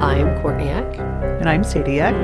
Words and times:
I 0.00 0.14
am 0.14 0.40
Courtney 0.42 0.68
Eck, 0.68 0.96
And 1.40 1.48
I'm 1.48 1.64
Sadie 1.64 1.98
Eck. 1.98 2.14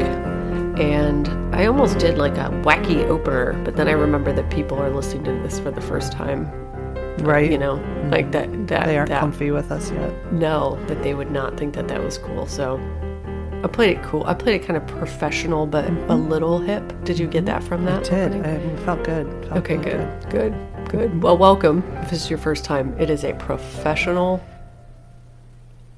and 0.79 1.27
I 1.53 1.67
almost 1.67 1.99
did 1.99 2.19
like 2.19 2.35
a 2.35 2.51
wacky 2.63 3.05
opener, 3.09 3.61
but 3.65 3.75
then 3.75 3.89
I 3.89 3.93
remember 3.93 4.33
that 4.33 4.49
people 4.49 4.79
are 4.79 4.91
listening 4.91 5.25
to 5.25 5.33
this 5.43 5.59
for 5.59 5.73
the 5.73 5.81
first 5.81 6.13
time. 6.13 6.49
Right. 7.19 7.51
You 7.51 7.59
know, 7.59 7.79
mm-hmm. 7.79 8.11
like 8.11 8.31
that. 8.31 8.69
that 8.69 8.87
They 8.87 8.97
aren't 8.97 9.11
that, 9.11 9.19
comfy 9.19 9.51
with 9.51 9.73
us 9.73 9.91
yet. 9.91 10.33
No, 10.33 10.79
that 10.87 11.03
they 11.03 11.15
would 11.15 11.33
not 11.33 11.57
think 11.57 11.75
that 11.75 11.89
that 11.89 12.01
was 12.01 12.17
cool. 12.17 12.47
So 12.47 12.77
I 13.65 13.67
played 13.67 13.97
it 13.97 14.05
cool. 14.05 14.23
I 14.25 14.35
played 14.35 14.63
it 14.63 14.67
kind 14.67 14.77
of 14.77 14.87
professional, 14.87 15.67
but 15.67 15.87
mm-hmm. 15.87 16.11
a 16.13 16.17
little 16.17 16.61
hip. 16.61 16.93
Did 17.03 17.19
you 17.19 17.27
get 17.27 17.45
that 17.47 17.65
from 17.65 17.85
that? 17.87 18.07
I 18.07 18.29
did. 18.29 18.35
It 18.35 18.79
felt 18.85 19.03
good. 19.03 19.27
Felt 19.47 19.59
Okay, 19.59 19.79
really 19.79 19.91
good, 19.91 20.31
good, 20.31 20.89
good. 20.89 21.23
Well, 21.23 21.37
welcome. 21.37 21.83
If 22.03 22.11
this 22.11 22.23
is 22.23 22.31
your 22.31 22.39
first 22.39 22.65
time, 22.65 22.95
it 23.01 23.11
is 23.11 23.25
a 23.25 23.33
professional 23.33 24.41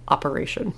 operation. 0.09 0.73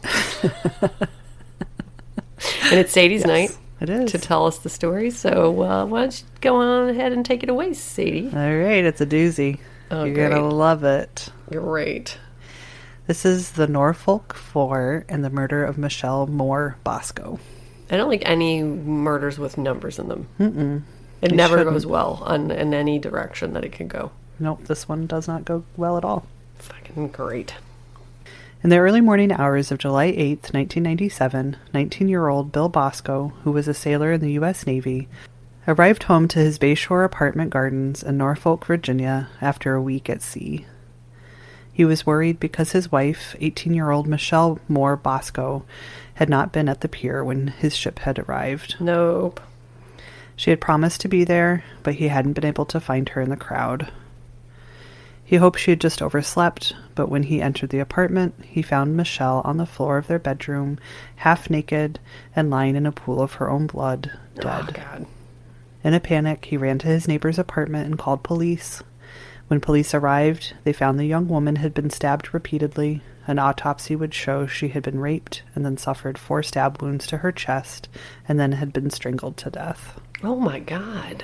and 2.71 2.79
it's 2.81 2.93
Sadie's 2.93 3.25
night 3.25 3.57
It 3.81 3.91
is. 3.91 4.12
to 4.12 4.19
tell 4.19 4.47
us 4.47 4.59
the 4.59 4.69
story. 4.69 5.11
So 5.11 5.62
uh, 5.62 5.85
why 5.87 6.01
don't 6.03 6.20
you 6.20 6.27
go 6.41 6.57
on 6.57 6.89
ahead 6.91 7.12
and 7.12 7.25
take 7.25 7.43
it 7.43 7.48
away, 7.51 7.73
Sadie? 7.75 8.27
All 8.33 8.39
right, 8.39 8.85
it's 8.85 9.01
a 9.01 9.07
doozy. 9.07 9.59
Oh, 9.91 10.05
You're 10.05 10.15
going 10.29 10.33
to 10.33 10.55
love 10.55 10.85
it. 10.85 11.31
Great. 11.51 12.19
This 13.07 13.25
is 13.25 13.53
the 13.53 13.67
Norfolk 13.67 14.35
Four 14.35 15.07
and 15.08 15.25
the 15.25 15.31
murder 15.31 15.64
of 15.64 15.79
Michelle 15.79 16.27
Moore 16.27 16.77
Bosko. 16.85 17.39
I 17.91 17.97
don't 17.97 18.11
like 18.11 18.23
any 18.27 18.63
murders 18.63 19.39
with 19.39 19.57
numbers 19.57 19.98
in 19.98 20.08
them. 20.08 20.29
Mm-mm. 20.39 20.83
It 21.23 21.33
never 21.33 21.57
shouldn't. 21.57 21.75
goes 21.75 21.86
well 21.86 22.23
on, 22.27 22.51
in 22.51 22.75
any 22.75 22.98
direction 22.98 23.55
that 23.55 23.64
it 23.64 23.73
can 23.73 23.89
go. 23.89 24.11
Nope, 24.39 24.64
this 24.67 24.86
one 24.86 25.07
does 25.07 25.27
not 25.27 25.47
go 25.47 25.64
well 25.77 25.97
at 25.97 26.05
all. 26.05 26.27
Fucking 26.58 27.08
great. 27.08 27.55
In 28.61 28.70
the 28.70 28.79
early 28.79 29.01
morning 29.01 29.30
hours 29.30 29.70
of 29.70 29.79
July 29.79 30.07
8, 30.07 30.52
1997, 30.52 31.57
19 31.73 32.08
year 32.08 32.27
old 32.27 32.51
Bill 32.51 32.69
Bosko, 32.69 33.33
who 33.45 33.52
was 33.52 33.69
a 33.69 33.74
sailor 33.74 34.11
in 34.11 34.20
the 34.20 34.33
U.S. 34.33 34.67
Navy, 34.67 35.07
arrived 35.69 36.02
home 36.02 36.27
to 36.27 36.41
his 36.41 36.58
Bayshore 36.58 37.05
apartment 37.05 37.51
gardens 37.51 38.02
in 38.02 38.19
Norfolk, 38.19 38.67
Virginia, 38.67 39.29
after 39.41 39.74
a 39.74 39.83
week 39.83 40.11
at 40.11 40.23
sea. 40.23 40.67
He 41.73 41.85
was 41.85 42.05
worried 42.05 42.41
because 42.41 42.73
his 42.73 42.91
wife, 42.91 43.36
18 43.39 43.74
year 43.74 43.92
old 43.92 44.08
Michelle 44.08 44.58
Moore 44.67 44.96
Bosko, 44.96 45.63
had 46.14 46.29
not 46.29 46.51
been 46.51 46.69
at 46.69 46.80
the 46.80 46.89
pier 46.89 47.23
when 47.23 47.46
his 47.46 47.77
ship 47.77 48.01
had 48.01 48.19
arrived. 48.19 48.75
Nope. 48.80 49.40
She 50.35 50.51
had 50.51 50.61
promised 50.61 51.01
to 51.02 51.08
be 51.08 51.23
there, 51.23 51.63
but 51.85 51.95
he 51.95 52.08
hadn't 52.08 52.33
been 52.33 52.45
able 52.45 52.67
to 52.67 52.80
find 52.80 53.11
her 53.11 53.20
in 53.20 53.30
the 53.30 53.36
crowd. 53.36 53.92
He 55.28 55.36
hoped 55.36 55.58
she 55.61 55.72
had 55.72 55.80
just 55.83 56.00
overslept, 56.00 56.74
but 56.94 57.11
when 57.11 57.24
he 57.24 57.42
entered 57.42 57.68
the 57.68 57.80
apartment, 57.80 58.34
he 58.46 58.62
found 58.62 58.96
Michelle 58.96 59.42
on 59.44 59.58
the 59.58 59.66
floor 59.66 59.98
of 59.98 60.06
their 60.06 60.18
bedroom, 60.18 60.78
half 61.16 61.50
naked 61.50 62.00
and 62.34 62.48
lying 62.48 62.77
in 62.77 62.86
a 62.86 62.92
pool 62.92 63.20
of 63.20 63.34
her 63.34 63.50
own 63.50 63.66
blood, 63.66 64.11
Oh, 64.39 64.40
dead. 64.40 64.72
God. 64.72 65.06
In 65.84 65.92
a 65.92 66.00
panic, 66.00 66.46
he 66.46 66.56
ran 66.56 66.78
to 66.78 66.86
his 66.86 67.06
neighbor's 67.06 67.39
apartment 67.39 67.84
and 67.84 67.98
called 67.98 68.22
police. 68.22 68.83
When 69.48 69.61
police 69.61 69.92
arrived, 69.92 70.55
they 70.64 70.72
found 70.72 70.98
the 70.98 71.05
young 71.05 71.28
woman 71.28 71.56
had 71.56 71.74
been 71.74 71.90
stabbed 71.90 72.33
repeatedly. 72.33 73.02
An 73.27 73.39
autopsy 73.39 73.95
would 73.95 74.14
show 74.14 74.46
she 74.46 74.68
had 74.68 74.83
been 74.83 74.98
raped 74.98 75.42
and 75.55 75.62
then 75.62 75.77
suffered 75.77 76.16
four 76.16 76.42
stab 76.42 76.80
wounds 76.80 77.06
to 77.08 77.18
her 77.18 77.33
chest 77.33 77.86
and 78.27 78.40
then 78.40 78.52
had 78.52 78.72
been 78.72 78.89
strangled 78.89 79.36
to 79.36 79.50
death. 79.50 80.00
Oh, 80.22 80.36
my 80.36 80.58
God. 80.58 81.22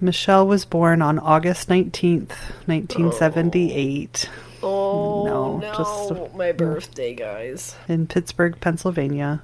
Michelle 0.00 0.46
was 0.46 0.64
born 0.64 1.02
on 1.02 1.18
August 1.18 1.68
19th, 1.68 2.32
1978, 2.66 4.28
Oh, 4.62 5.24
No, 5.24 5.56
no. 5.58 5.74
just- 5.74 6.34
my 6.36 6.52
birthday, 6.52 7.14
guys. 7.14 7.76
in 7.88 8.06
Pittsburgh, 8.06 8.56
Pennsylvania. 8.60 9.40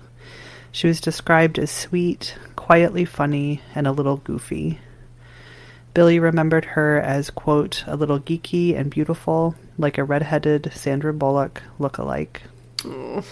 She 0.72 0.86
was 0.88 1.00
described 1.00 1.58
as 1.58 1.70
sweet, 1.70 2.34
quietly 2.56 3.04
funny, 3.04 3.60
and 3.74 3.86
a 3.86 3.92
little 3.92 4.16
goofy. 4.18 4.80
Billy 5.92 6.18
remembered 6.18 6.64
her 6.64 7.00
as, 7.00 7.30
quote, 7.30 7.84
a 7.86 7.94
little 7.96 8.18
geeky 8.18 8.76
and 8.76 8.90
beautiful, 8.90 9.54
like 9.78 9.98
a 9.98 10.04
redheaded 10.04 10.72
Sandra 10.74 11.12
Bullock 11.12 11.62
look-alike. 11.78 12.42
Mm. 12.78 13.24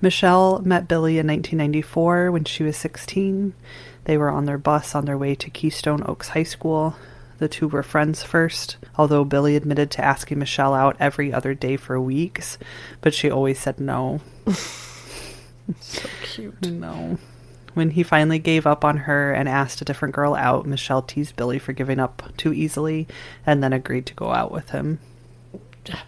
Michelle 0.00 0.60
met 0.64 0.86
Billy 0.86 1.18
in 1.18 1.26
1994 1.26 2.30
when 2.30 2.44
she 2.44 2.62
was 2.62 2.76
16. 2.76 3.54
They 4.04 4.16
were 4.18 4.30
on 4.30 4.44
their 4.44 4.58
bus 4.58 4.94
on 4.94 5.04
their 5.04 5.18
way 5.18 5.34
to 5.34 5.50
Keystone 5.50 6.02
Oaks 6.06 6.28
High 6.30 6.42
School. 6.42 6.96
The 7.38 7.48
two 7.48 7.68
were 7.68 7.82
friends 7.82 8.22
first, 8.22 8.76
although 8.96 9.24
Billy 9.24 9.56
admitted 9.56 9.90
to 9.92 10.04
asking 10.04 10.38
Michelle 10.38 10.74
out 10.74 10.96
every 11.00 11.32
other 11.32 11.52
day 11.54 11.76
for 11.76 12.00
weeks, 12.00 12.58
but 13.00 13.12
she 13.12 13.30
always 13.30 13.58
said 13.58 13.80
no. 13.80 14.20
So 15.80 16.08
cute. 16.22 16.60
No. 16.66 17.18
When 17.72 17.90
he 17.90 18.02
finally 18.02 18.38
gave 18.38 18.66
up 18.66 18.84
on 18.84 18.98
her 18.98 19.32
and 19.32 19.48
asked 19.48 19.80
a 19.80 19.84
different 19.84 20.14
girl 20.14 20.34
out, 20.34 20.66
Michelle 20.66 21.02
teased 21.02 21.34
Billy 21.36 21.58
for 21.58 21.72
giving 21.72 21.98
up 21.98 22.22
too 22.36 22.52
easily 22.52 23.08
and 23.44 23.62
then 23.62 23.72
agreed 23.72 24.06
to 24.06 24.14
go 24.14 24.30
out 24.30 24.52
with 24.52 24.70
him. 24.70 25.00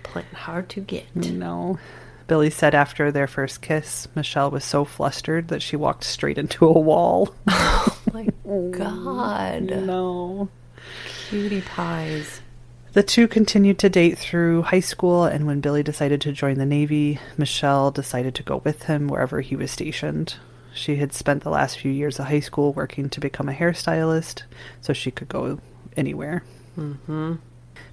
Playing 0.04 0.28
hard 0.32 0.68
to 0.70 0.80
get. 0.80 1.14
No. 1.14 1.78
Billy 2.26 2.50
said 2.50 2.74
after 2.74 3.12
their 3.12 3.26
first 3.26 3.60
kiss, 3.60 4.08
Michelle 4.14 4.50
was 4.50 4.64
so 4.64 4.84
flustered 4.84 5.48
that 5.48 5.62
she 5.62 5.76
walked 5.76 6.04
straight 6.04 6.38
into 6.38 6.66
a 6.66 6.72
wall. 6.72 7.34
Oh 7.48 7.98
my 8.12 8.28
God. 8.70 9.64
no. 9.64 10.48
Cutie 11.28 11.60
pies. 11.60 12.40
The 12.92 13.02
two 13.02 13.28
continued 13.28 13.78
to 13.80 13.88
date 13.90 14.16
through 14.16 14.62
high 14.62 14.80
school, 14.80 15.24
and 15.24 15.46
when 15.46 15.60
Billy 15.60 15.82
decided 15.82 16.20
to 16.22 16.32
join 16.32 16.56
the 16.56 16.64
Navy, 16.64 17.18
Michelle 17.36 17.90
decided 17.90 18.34
to 18.36 18.42
go 18.42 18.62
with 18.64 18.84
him 18.84 19.08
wherever 19.08 19.40
he 19.40 19.56
was 19.56 19.70
stationed. 19.70 20.36
She 20.72 20.96
had 20.96 21.12
spent 21.12 21.42
the 21.42 21.50
last 21.50 21.78
few 21.78 21.90
years 21.90 22.18
of 22.18 22.26
high 22.26 22.40
school 22.40 22.72
working 22.72 23.10
to 23.10 23.20
become 23.20 23.48
a 23.48 23.52
hairstylist, 23.52 24.44
so 24.80 24.92
she 24.92 25.10
could 25.10 25.28
go 25.28 25.60
anywhere. 25.96 26.42
Mm-hmm. 26.78 27.34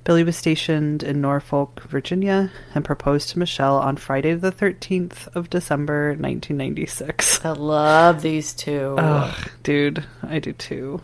Billy 0.03 0.23
was 0.23 0.35
stationed 0.35 1.01
in 1.01 1.21
Norfolk, 1.21 1.81
Virginia, 1.83 2.51
and 2.75 2.83
proposed 2.83 3.29
to 3.29 3.39
Michelle 3.39 3.77
on 3.77 3.95
Friday 3.95 4.33
the 4.33 4.51
13th 4.51 5.33
of 5.33 5.49
December, 5.49 6.09
1996. 6.09 7.45
I 7.45 7.51
love 7.51 8.21
these 8.21 8.53
two. 8.53 8.95
Ugh, 8.97 9.49
dude, 9.63 10.05
I 10.21 10.39
do 10.39 10.51
too. 10.51 11.01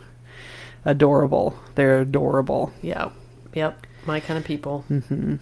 Adorable. 0.83 1.57
They're 1.75 2.01
adorable. 2.01 2.73
Yeah. 2.81 3.11
Yep. 3.53 3.87
My 4.05 4.19
kind 4.19 4.37
of 4.37 4.43
people. 4.43 4.83
Mm-hmm. 4.89 5.35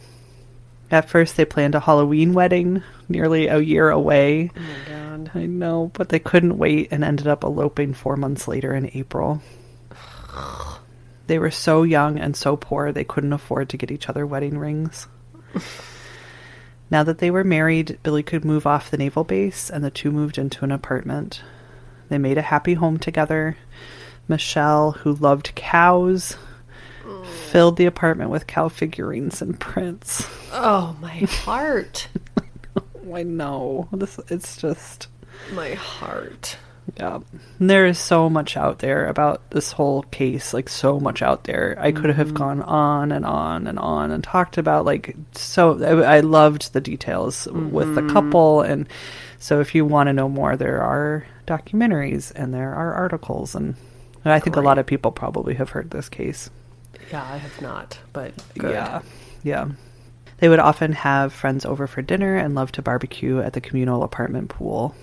At 0.90 1.10
first, 1.10 1.36
they 1.36 1.46
planned 1.46 1.76
a 1.76 1.80
Halloween 1.80 2.34
wedding 2.34 2.84
nearly 3.10 3.48
a 3.48 3.60
year 3.60 3.90
away. 3.90 4.52
Oh 4.56 4.60
my 4.60 4.94
God. 4.94 5.32
I 5.34 5.46
know, 5.46 5.92
but 5.94 6.10
they 6.10 6.20
couldn't 6.20 6.58
wait 6.58 6.90
and 6.92 7.04
ended 7.04 7.28
up 7.28 7.44
eloping 7.44 7.94
four 7.94 8.16
months 8.16 8.48
later 8.48 8.74
in 8.74 8.90
April. 8.94 9.42
They 11.28 11.40
were 11.40 11.52
so 11.52 11.84
young 11.84 12.18
and 12.18 12.36
so 12.36 12.58
poor 12.58 12.92
they 12.92 13.04
couldn't 13.04 13.34
afford 13.34 13.70
to 13.70 13.78
get 13.78 13.92
each 13.92 14.10
other 14.10 14.26
wedding 14.26 14.58
rings. 14.58 15.08
now 16.90 17.04
that 17.04 17.20
they 17.20 17.30
were 17.30 17.44
married, 17.44 18.00
Billy 18.04 18.24
could 18.24 18.46
move 18.46 18.66
off 18.66 18.90
the 18.90 18.98
naval 18.98 19.24
base, 19.24 19.70
and 19.70 19.84
the 19.84 19.92
two 19.92 20.12
moved 20.12 20.38
into 20.38 20.64
an 20.64 20.72
apartment. 20.72 21.42
They 22.10 22.18
made 22.18 22.38
a 22.38 22.44
happy 22.44 22.76
home 22.76 22.98
together. 22.98 23.58
Michelle, 24.28 24.92
who 24.92 25.14
loved 25.14 25.54
cows, 25.56 26.38
mm. 27.04 27.26
filled 27.26 27.78
the 27.78 27.86
apartment 27.86 28.30
with 28.30 28.48
cow 28.48 28.70
figurines 28.70 29.42
and 29.42 29.60
prints. 29.60 30.28
Oh, 30.52 30.96
my 31.02 31.20
heart. 31.30 32.08
I 33.14 33.24
know. 33.24 33.88
This 33.92 34.20
it's 34.30 34.58
just 34.58 35.08
my 35.54 35.74
heart. 35.74 36.58
Yeah. 36.96 37.20
There 37.60 37.86
is 37.86 38.00
so 38.00 38.30
much 38.30 38.56
out 38.56 38.80
there 38.80 39.08
about 39.08 39.50
this 39.52 39.72
whole 39.72 40.04
case, 40.04 40.54
like 40.54 40.70
so 40.70 41.00
much 41.00 41.22
out 41.22 41.44
there. 41.44 41.76
I 41.80 41.92
could 41.92 42.10
have 42.12 42.28
mm-hmm. 42.28 42.38
gone 42.38 42.62
on 42.62 43.12
and 43.12 43.26
on 43.26 43.68
and 43.68 43.78
on 43.78 44.12
and 44.12 44.24
talked 44.24 44.58
about 44.58 44.86
like 44.86 45.16
so 45.34 45.84
I, 45.84 46.18
I 46.18 46.20
loved 46.22 46.74
the 46.74 46.82
details 46.82 47.48
with 47.48 47.96
the 47.96 48.02
mm-hmm. 48.02 48.14
couple 48.14 48.62
and 48.62 48.88
so 49.40 49.60
if 49.60 49.76
you 49.76 49.86
want 49.86 50.08
to 50.08 50.14
know 50.14 50.30
more 50.30 50.56
there 50.56 50.82
are 50.82 51.28
documentaries 51.46 52.32
and 52.36 52.54
there 52.54 52.74
are 52.74 52.94
articles 52.94 53.54
and 53.54 53.76
and 54.24 54.34
I 54.34 54.40
think 54.40 54.56
a 54.56 54.62
lot 54.62 54.78
of 54.78 54.86
people 54.86 55.12
probably 55.12 55.54
have 55.56 55.70
heard 55.70 55.90
this 55.90 56.10
case. 56.10 56.50
Yeah, 57.12 57.24
I 57.24 57.38
have 57.38 57.62
not, 57.62 57.98
but 58.12 58.34
good. 58.58 58.72
Yeah. 58.72 59.02
Yeah. 59.44 59.70
They 60.40 60.50
would 60.50 60.60
often 60.60 60.92
have 60.92 61.32
friends 61.32 61.66
over 61.66 61.88
for 61.88 62.02
dinner 62.02 62.36
and 62.36 62.54
love 62.54 62.72
to 62.74 62.82
barbecue 62.82 63.40
at 63.40 63.54
the 63.54 63.62
communal 63.62 64.04
apartment 64.04 64.50
pool. 64.50 64.96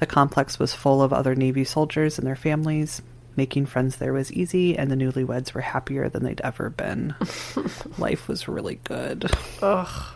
The 0.00 0.06
complex 0.06 0.58
was 0.58 0.74
full 0.74 1.02
of 1.02 1.12
other 1.12 1.34
Navy 1.34 1.64
soldiers 1.64 2.18
and 2.18 2.26
their 2.26 2.36
families. 2.36 3.02
Making 3.36 3.66
friends 3.66 3.96
there 3.96 4.12
was 4.12 4.32
easy, 4.32 4.76
and 4.76 4.90
the 4.90 4.96
newlyweds 4.96 5.52
were 5.52 5.60
happier 5.60 6.08
than 6.08 6.24
they'd 6.24 6.40
ever 6.40 6.68
been. 6.68 7.14
Life 7.98 8.26
was 8.26 8.48
really 8.48 8.80
good. 8.84 9.30
Ugh. 9.62 10.14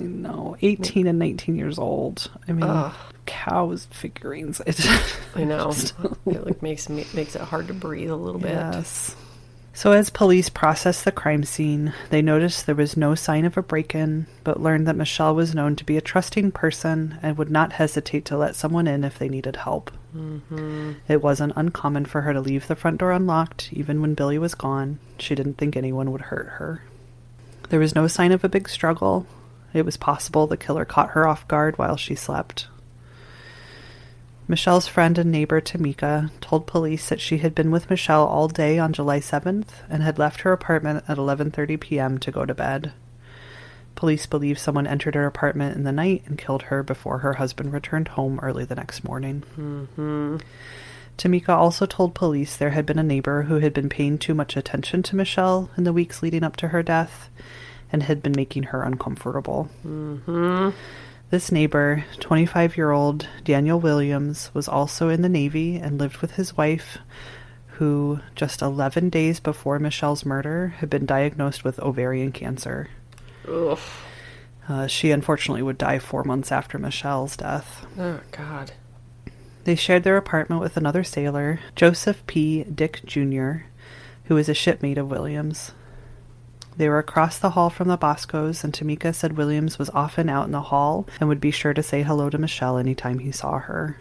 You 0.00 0.08
know, 0.08 0.56
18 0.60 1.06
and 1.06 1.18
19 1.18 1.56
years 1.56 1.78
old. 1.78 2.30
I 2.48 2.52
mean, 2.52 2.64
Ugh. 2.64 2.94
cows, 3.26 3.86
figurines. 3.92 4.60
It, 4.66 4.84
I 5.36 5.44
know. 5.44 5.72
it 6.26 6.44
like 6.44 6.62
makes 6.62 6.88
me 6.88 7.06
makes 7.14 7.36
it 7.36 7.42
hard 7.42 7.68
to 7.68 7.74
breathe 7.74 8.10
a 8.10 8.16
little 8.16 8.40
bit. 8.40 8.50
Yes. 8.50 9.14
So, 9.74 9.92
as 9.92 10.10
police 10.10 10.50
processed 10.50 11.04
the 11.04 11.12
crime 11.12 11.44
scene, 11.44 11.94
they 12.10 12.20
noticed 12.20 12.66
there 12.66 12.74
was 12.74 12.96
no 12.96 13.14
sign 13.14 13.46
of 13.46 13.56
a 13.56 13.62
break 13.62 13.94
in, 13.94 14.26
but 14.44 14.60
learned 14.60 14.86
that 14.86 14.96
Michelle 14.96 15.34
was 15.34 15.54
known 15.54 15.76
to 15.76 15.84
be 15.84 15.96
a 15.96 16.02
trusting 16.02 16.52
person 16.52 17.18
and 17.22 17.38
would 17.38 17.50
not 17.50 17.72
hesitate 17.72 18.26
to 18.26 18.36
let 18.36 18.54
someone 18.54 18.86
in 18.86 19.02
if 19.02 19.18
they 19.18 19.30
needed 19.30 19.56
help. 19.56 19.90
Mm-hmm. 20.14 20.92
It 21.08 21.22
wasn't 21.22 21.54
uncommon 21.56 22.04
for 22.04 22.20
her 22.20 22.34
to 22.34 22.40
leave 22.40 22.68
the 22.68 22.76
front 22.76 22.98
door 22.98 23.12
unlocked, 23.12 23.72
even 23.72 24.02
when 24.02 24.14
Billy 24.14 24.38
was 24.38 24.54
gone. 24.54 24.98
She 25.18 25.34
didn't 25.34 25.54
think 25.54 25.74
anyone 25.74 26.12
would 26.12 26.22
hurt 26.22 26.48
her. 26.58 26.82
There 27.70 27.80
was 27.80 27.94
no 27.94 28.06
sign 28.08 28.32
of 28.32 28.44
a 28.44 28.50
big 28.50 28.68
struggle. 28.68 29.26
It 29.72 29.86
was 29.86 29.96
possible 29.96 30.46
the 30.46 30.58
killer 30.58 30.84
caught 30.84 31.10
her 31.10 31.26
off 31.26 31.48
guard 31.48 31.78
while 31.78 31.96
she 31.96 32.14
slept. 32.14 32.66
Michelle's 34.48 34.88
friend 34.88 35.18
and 35.18 35.30
neighbor 35.30 35.60
Tamika 35.60 36.30
told 36.40 36.66
police 36.66 37.08
that 37.08 37.20
she 37.20 37.38
had 37.38 37.54
been 37.54 37.70
with 37.70 37.88
Michelle 37.88 38.26
all 38.26 38.48
day 38.48 38.78
on 38.78 38.92
July 38.92 39.20
7th 39.20 39.68
and 39.88 40.02
had 40.02 40.18
left 40.18 40.40
her 40.40 40.52
apartment 40.52 41.04
at 41.08 41.16
11:30 41.16 41.80
p.m. 41.80 42.18
to 42.18 42.30
go 42.30 42.44
to 42.44 42.54
bed. 42.54 42.92
Police 43.94 44.26
believe 44.26 44.58
someone 44.58 44.86
entered 44.86 45.14
her 45.14 45.26
apartment 45.26 45.76
in 45.76 45.84
the 45.84 45.92
night 45.92 46.22
and 46.26 46.38
killed 46.38 46.62
her 46.64 46.82
before 46.82 47.18
her 47.18 47.34
husband 47.34 47.72
returned 47.72 48.08
home 48.08 48.40
early 48.40 48.64
the 48.64 48.74
next 48.74 49.04
morning. 49.04 49.44
Mm-hmm. 49.56 50.38
Tamika 51.18 51.50
also 51.50 51.86
told 51.86 52.14
police 52.14 52.56
there 52.56 52.70
had 52.70 52.86
been 52.86 52.98
a 52.98 53.02
neighbor 53.02 53.42
who 53.42 53.56
had 53.60 53.72
been 53.72 53.88
paying 53.88 54.18
too 54.18 54.34
much 54.34 54.56
attention 54.56 55.02
to 55.04 55.16
Michelle 55.16 55.70
in 55.76 55.84
the 55.84 55.92
weeks 55.92 56.22
leading 56.22 56.42
up 56.42 56.56
to 56.56 56.68
her 56.68 56.82
death 56.82 57.28
and 57.92 58.02
had 58.02 58.22
been 58.22 58.32
making 58.34 58.64
her 58.64 58.82
uncomfortable. 58.82 59.68
Mm-hmm. 59.86 60.70
This 61.32 61.50
neighbor, 61.50 62.04
25 62.20 62.76
year 62.76 62.90
old 62.90 63.26
Danial 63.42 63.80
Williams, 63.80 64.50
was 64.52 64.68
also 64.68 65.08
in 65.08 65.22
the 65.22 65.30
Navy 65.30 65.76
and 65.76 65.98
lived 65.98 66.18
with 66.18 66.32
his 66.32 66.58
wife, 66.58 66.98
who, 67.78 68.20
just 68.36 68.60
11 68.60 69.08
days 69.08 69.40
before 69.40 69.78
Michelle's 69.78 70.26
murder, 70.26 70.74
had 70.80 70.90
been 70.90 71.06
diagnosed 71.06 71.64
with 71.64 71.80
ovarian 71.80 72.32
cancer. 72.32 72.90
Ugh. 73.48 73.78
Uh, 74.68 74.86
she 74.86 75.10
unfortunately 75.10 75.62
would 75.62 75.78
die 75.78 75.98
four 75.98 76.22
months 76.22 76.52
after 76.52 76.78
Michelle's 76.78 77.34
death. 77.34 77.86
Oh 77.98 78.20
God. 78.30 78.72
They 79.64 79.74
shared 79.74 80.02
their 80.02 80.18
apartment 80.18 80.60
with 80.60 80.76
another 80.76 81.02
sailor, 81.02 81.60
Joseph 81.74 82.26
P. 82.26 82.64
Dick 82.64 83.00
Jr., 83.06 83.64
who 84.24 84.34
was 84.34 84.50
a 84.50 84.54
shipmate 84.54 84.98
of 84.98 85.10
Williams. 85.10 85.72
They 86.76 86.88
were 86.88 86.98
across 86.98 87.38
the 87.38 87.50
hall 87.50 87.70
from 87.70 87.88
the 87.88 87.98
Boskos, 87.98 88.64
and 88.64 88.72
Tamika 88.72 89.14
said 89.14 89.36
Williams 89.36 89.78
was 89.78 89.90
often 89.90 90.28
out 90.28 90.46
in 90.46 90.52
the 90.52 90.62
hall 90.62 91.06
and 91.20 91.28
would 91.28 91.40
be 91.40 91.50
sure 91.50 91.74
to 91.74 91.82
say 91.82 92.02
hello 92.02 92.30
to 92.30 92.38
Michelle 92.38 92.78
anytime 92.78 93.18
he 93.18 93.30
saw 93.30 93.58
her. 93.58 93.98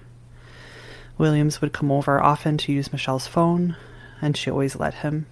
Williams 1.17 1.61
would 1.61 1.73
come 1.73 1.91
over 1.91 2.21
often 2.21 2.57
to 2.57 2.71
use 2.71 2.93
Michelle's 2.93 3.27
phone, 3.27 3.75
and 4.21 4.37
she 4.37 4.49
always 4.49 4.75
let 4.75 4.95
him. 4.95 5.25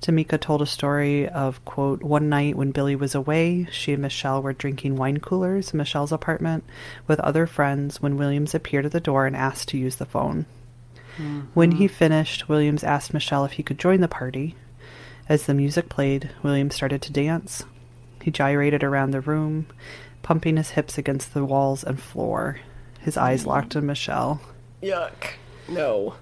Tamika 0.00 0.38
told 0.38 0.62
a 0.62 0.66
story 0.66 1.28
of, 1.28 1.64
quote, 1.64 2.02
one 2.02 2.28
night 2.28 2.56
when 2.56 2.70
Billy 2.70 2.94
was 2.94 3.14
away, 3.14 3.66
she 3.72 3.94
and 3.94 4.02
Michelle 4.02 4.40
were 4.40 4.52
drinking 4.52 4.96
wine 4.96 5.18
coolers 5.18 5.72
in 5.72 5.78
Michelle's 5.78 6.12
apartment 6.12 6.62
with 7.08 7.18
other 7.20 7.46
friends 7.46 8.00
when 8.00 8.16
Williams 8.16 8.54
appeared 8.54 8.86
at 8.86 8.92
the 8.92 9.00
door 9.00 9.26
and 9.26 9.34
asked 9.34 9.68
to 9.68 9.78
use 9.78 9.96
the 9.96 10.06
phone. 10.06 10.46
Mm-hmm. 11.16 11.40
When 11.54 11.72
he 11.72 11.88
finished, 11.88 12.48
Williams 12.48 12.84
asked 12.84 13.12
Michelle 13.12 13.44
if 13.44 13.52
he 13.52 13.64
could 13.64 13.78
join 13.78 14.00
the 14.00 14.06
party. 14.06 14.54
As 15.28 15.44
the 15.44 15.54
music 15.54 15.88
played, 15.88 16.30
Williams 16.42 16.74
started 16.74 17.02
to 17.02 17.12
dance. 17.12 17.64
He 18.22 18.30
gyrated 18.30 18.82
around 18.82 19.10
the 19.10 19.20
room, 19.20 19.66
pumping 20.22 20.56
his 20.56 20.70
hips 20.70 20.96
against 20.96 21.34
the 21.34 21.44
walls 21.44 21.84
and 21.84 22.00
floor. 22.00 22.60
His 23.00 23.16
eyes 23.16 23.44
mm. 23.44 23.46
locked 23.46 23.76
on 23.76 23.86
Michelle. 23.86 24.40
Yuck. 24.82 25.34
No. 25.68 26.14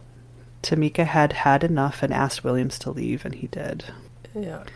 Tamika 0.63 1.07
had 1.07 1.33
had 1.33 1.63
enough 1.63 2.03
and 2.03 2.13
asked 2.13 2.43
Williams 2.43 2.79
to 2.81 2.91
leave, 2.91 3.25
and 3.25 3.37
he 3.37 3.47
did. 3.47 3.85
Yuck. 4.35 4.69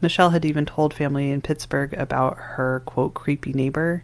Michelle 0.00 0.30
had 0.30 0.44
even 0.44 0.66
told 0.66 0.94
family 0.94 1.30
in 1.30 1.40
Pittsburgh 1.40 1.92
about 1.94 2.36
her, 2.36 2.82
quote, 2.86 3.14
creepy 3.14 3.52
neighbor, 3.52 4.02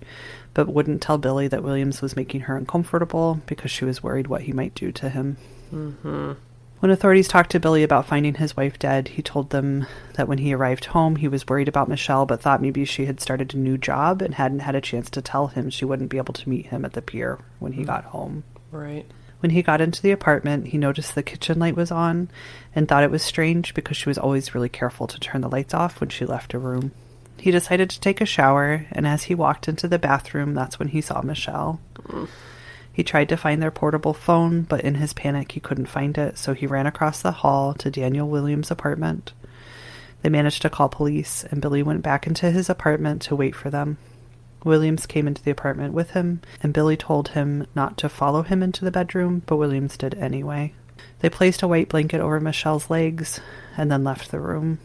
but 0.54 0.69
wouldn't 0.69 1.02
tell 1.02 1.19
Billy 1.19 1.48
that 1.48 1.62
Williams 1.62 2.02
was 2.02 2.16
making 2.16 2.42
her 2.42 2.56
uncomfortable 2.56 3.40
because 3.46 3.70
she 3.70 3.84
was 3.84 4.02
worried 4.02 4.26
what 4.26 4.42
he 4.42 4.52
might 4.52 4.74
do 4.74 4.90
to 4.92 5.08
him. 5.08 5.36
Mm-hmm. 5.72 6.32
When 6.80 6.92
authorities 6.92 7.26
talked 7.26 7.50
to 7.50 7.60
Billy 7.60 7.82
about 7.82 8.06
finding 8.06 8.34
his 8.34 8.56
wife 8.56 8.78
dead, 8.78 9.08
he 9.08 9.22
told 9.22 9.50
them 9.50 9.86
that 10.14 10.28
when 10.28 10.38
he 10.38 10.54
arrived 10.54 10.84
home, 10.86 11.17
he 11.17 11.26
was 11.26 11.46
worried 11.46 11.67
about 11.67 11.88
Michelle, 11.88 12.24
but 12.24 12.41
thought 12.41 12.62
maybe 12.62 12.84
she 12.84 13.06
had 13.06 13.20
started 13.20 13.53
a 13.53 13.58
new 13.58 13.76
job 13.76 14.22
and 14.22 14.34
hadn't 14.34 14.60
had 14.60 14.76
a 14.76 14.81
chance 14.81 15.10
to 15.10 15.22
tell 15.22 15.48
him 15.48 15.70
she 15.70 15.84
wouldn't 15.84 16.10
be 16.10 16.19
able 16.19 16.34
to 16.34 16.48
meet 16.48 16.67
him 16.67 16.84
at 16.84 16.93
the 16.93 17.03
pier 17.03 17.41
when 17.58 17.72
he 17.72 17.81
hmm. 17.81 17.88
got 17.88 18.05
home. 18.05 18.44
Right. 18.70 19.06
When 19.41 19.50
he 19.50 19.62
got 19.62 19.81
into 19.81 20.03
the 20.03 20.12
apartment, 20.12 20.69
he 20.69 20.79
noticed 20.79 21.14
the 21.14 21.22
kitchen 21.22 21.58
light 21.58 21.76
was 21.76 21.91
on 21.91 22.29
and 22.74 22.86
thought 22.86 23.05
it 23.05 23.10
was 23.10 23.22
strange 23.22 23.74
because 23.74 23.96
she 23.96 24.08
was 24.08 24.19
always 24.19 24.55
really 24.55 24.69
careful 24.69 25.06
to 25.08 25.19
turn 25.19 25.41
the 25.41 25.48
lights 25.48 25.74
off 25.74 26.00
when 26.00 26.10
she 26.10 26.24
left 26.24 26.55
a 26.55 26.58
room. 26.58 26.93
He 27.38 27.50
decided 27.50 27.91
to 27.91 28.00
take 28.00 28.20
a 28.20 28.26
shower, 28.26 28.86
and 28.91 29.06
as 29.06 29.24
he 29.24 29.34
walked 29.34 29.69
into 29.69 29.86
the 29.86 29.98
bathroom, 29.98 30.55
that's 30.55 30.79
when 30.79 30.88
he 30.88 31.00
saw 31.00 31.22
Michelle. 31.22 31.81
He 32.98 33.05
tried 33.05 33.28
to 33.28 33.36
find 33.36 33.62
their 33.62 33.70
portable 33.70 34.12
phone, 34.12 34.62
but 34.62 34.81
in 34.81 34.96
his 34.96 35.12
panic, 35.12 35.52
he 35.52 35.60
couldn't 35.60 35.86
find 35.86 36.19
it, 36.19 36.36
so 36.36 36.52
he 36.52 36.67
ran 36.67 36.84
across 36.84 37.22
the 37.22 37.31
hall 37.31 37.72
to 37.74 37.93
Danial 37.93 38.26
Williams' 38.26 38.72
apartment. 38.72 39.32
They 40.22 40.28
managed 40.28 40.62
to 40.62 40.69
call 40.69 40.88
police, 40.88 41.44
and 41.44 41.62
Billy 41.62 41.81
went 41.81 42.02
back 42.02 42.26
into 42.26 42.50
his 42.50 42.69
apartment 42.69 43.22
to 43.22 43.36
wait 43.36 43.55
for 43.55 43.70
them. 43.70 43.98
Williams 44.64 45.06
came 45.06 45.28
into 45.28 45.40
the 45.44 45.52
apartment 45.52 45.94
with 45.94 46.10
him, 46.10 46.40
and 46.60 46.74
Billy 46.74 46.96
told 46.96 47.28
him 47.28 47.69
not 47.72 47.96
to 47.98 48.08
follow 48.08 48.43
him 48.43 48.64
into 48.64 48.84
the 48.84 48.90
bedroom, 48.90 49.43
but 49.46 49.58
Williams 49.58 49.96
did 49.96 50.14
anyway. 50.14 50.74
They 51.20 51.31
placed 51.31 51.62
a 51.62 51.69
white 51.69 51.88
blanket 51.88 52.20
over 52.20 52.40
Michelle's 52.40 52.90
legs 52.90 53.38
and 53.76 53.93
then 53.93 54.02
left 54.02 54.32
the 54.32 54.40
room. 54.40 54.81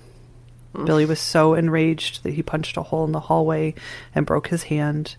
Billy 0.85 1.05
was 1.05 1.19
so 1.19 1.55
enraged 1.55 2.21
that 2.21 2.33
he 2.33 2.43
punched 2.43 2.77
a 2.77 2.83
hole 2.83 3.05
in 3.05 3.11
the 3.11 3.21
hallway 3.21 3.73
and 4.13 4.25
broke 4.25 4.49
his 4.49 4.63
hand. 4.63 5.15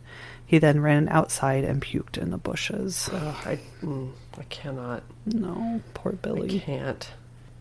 He 0.55 0.61
then 0.61 0.83
ran 0.83 1.09
outside 1.09 1.65
and 1.65 1.83
puked 1.83 2.17
in 2.17 2.31
the 2.31 2.39
bushes. 2.39 3.11
Ugh, 3.13 3.37
I, 3.45 3.59
mm, 3.83 4.13
I 4.39 4.45
cannot. 4.45 5.03
No, 5.27 5.81
poor 5.95 6.13
Billy. 6.13 6.59
I 6.59 6.61
can't. 6.61 7.11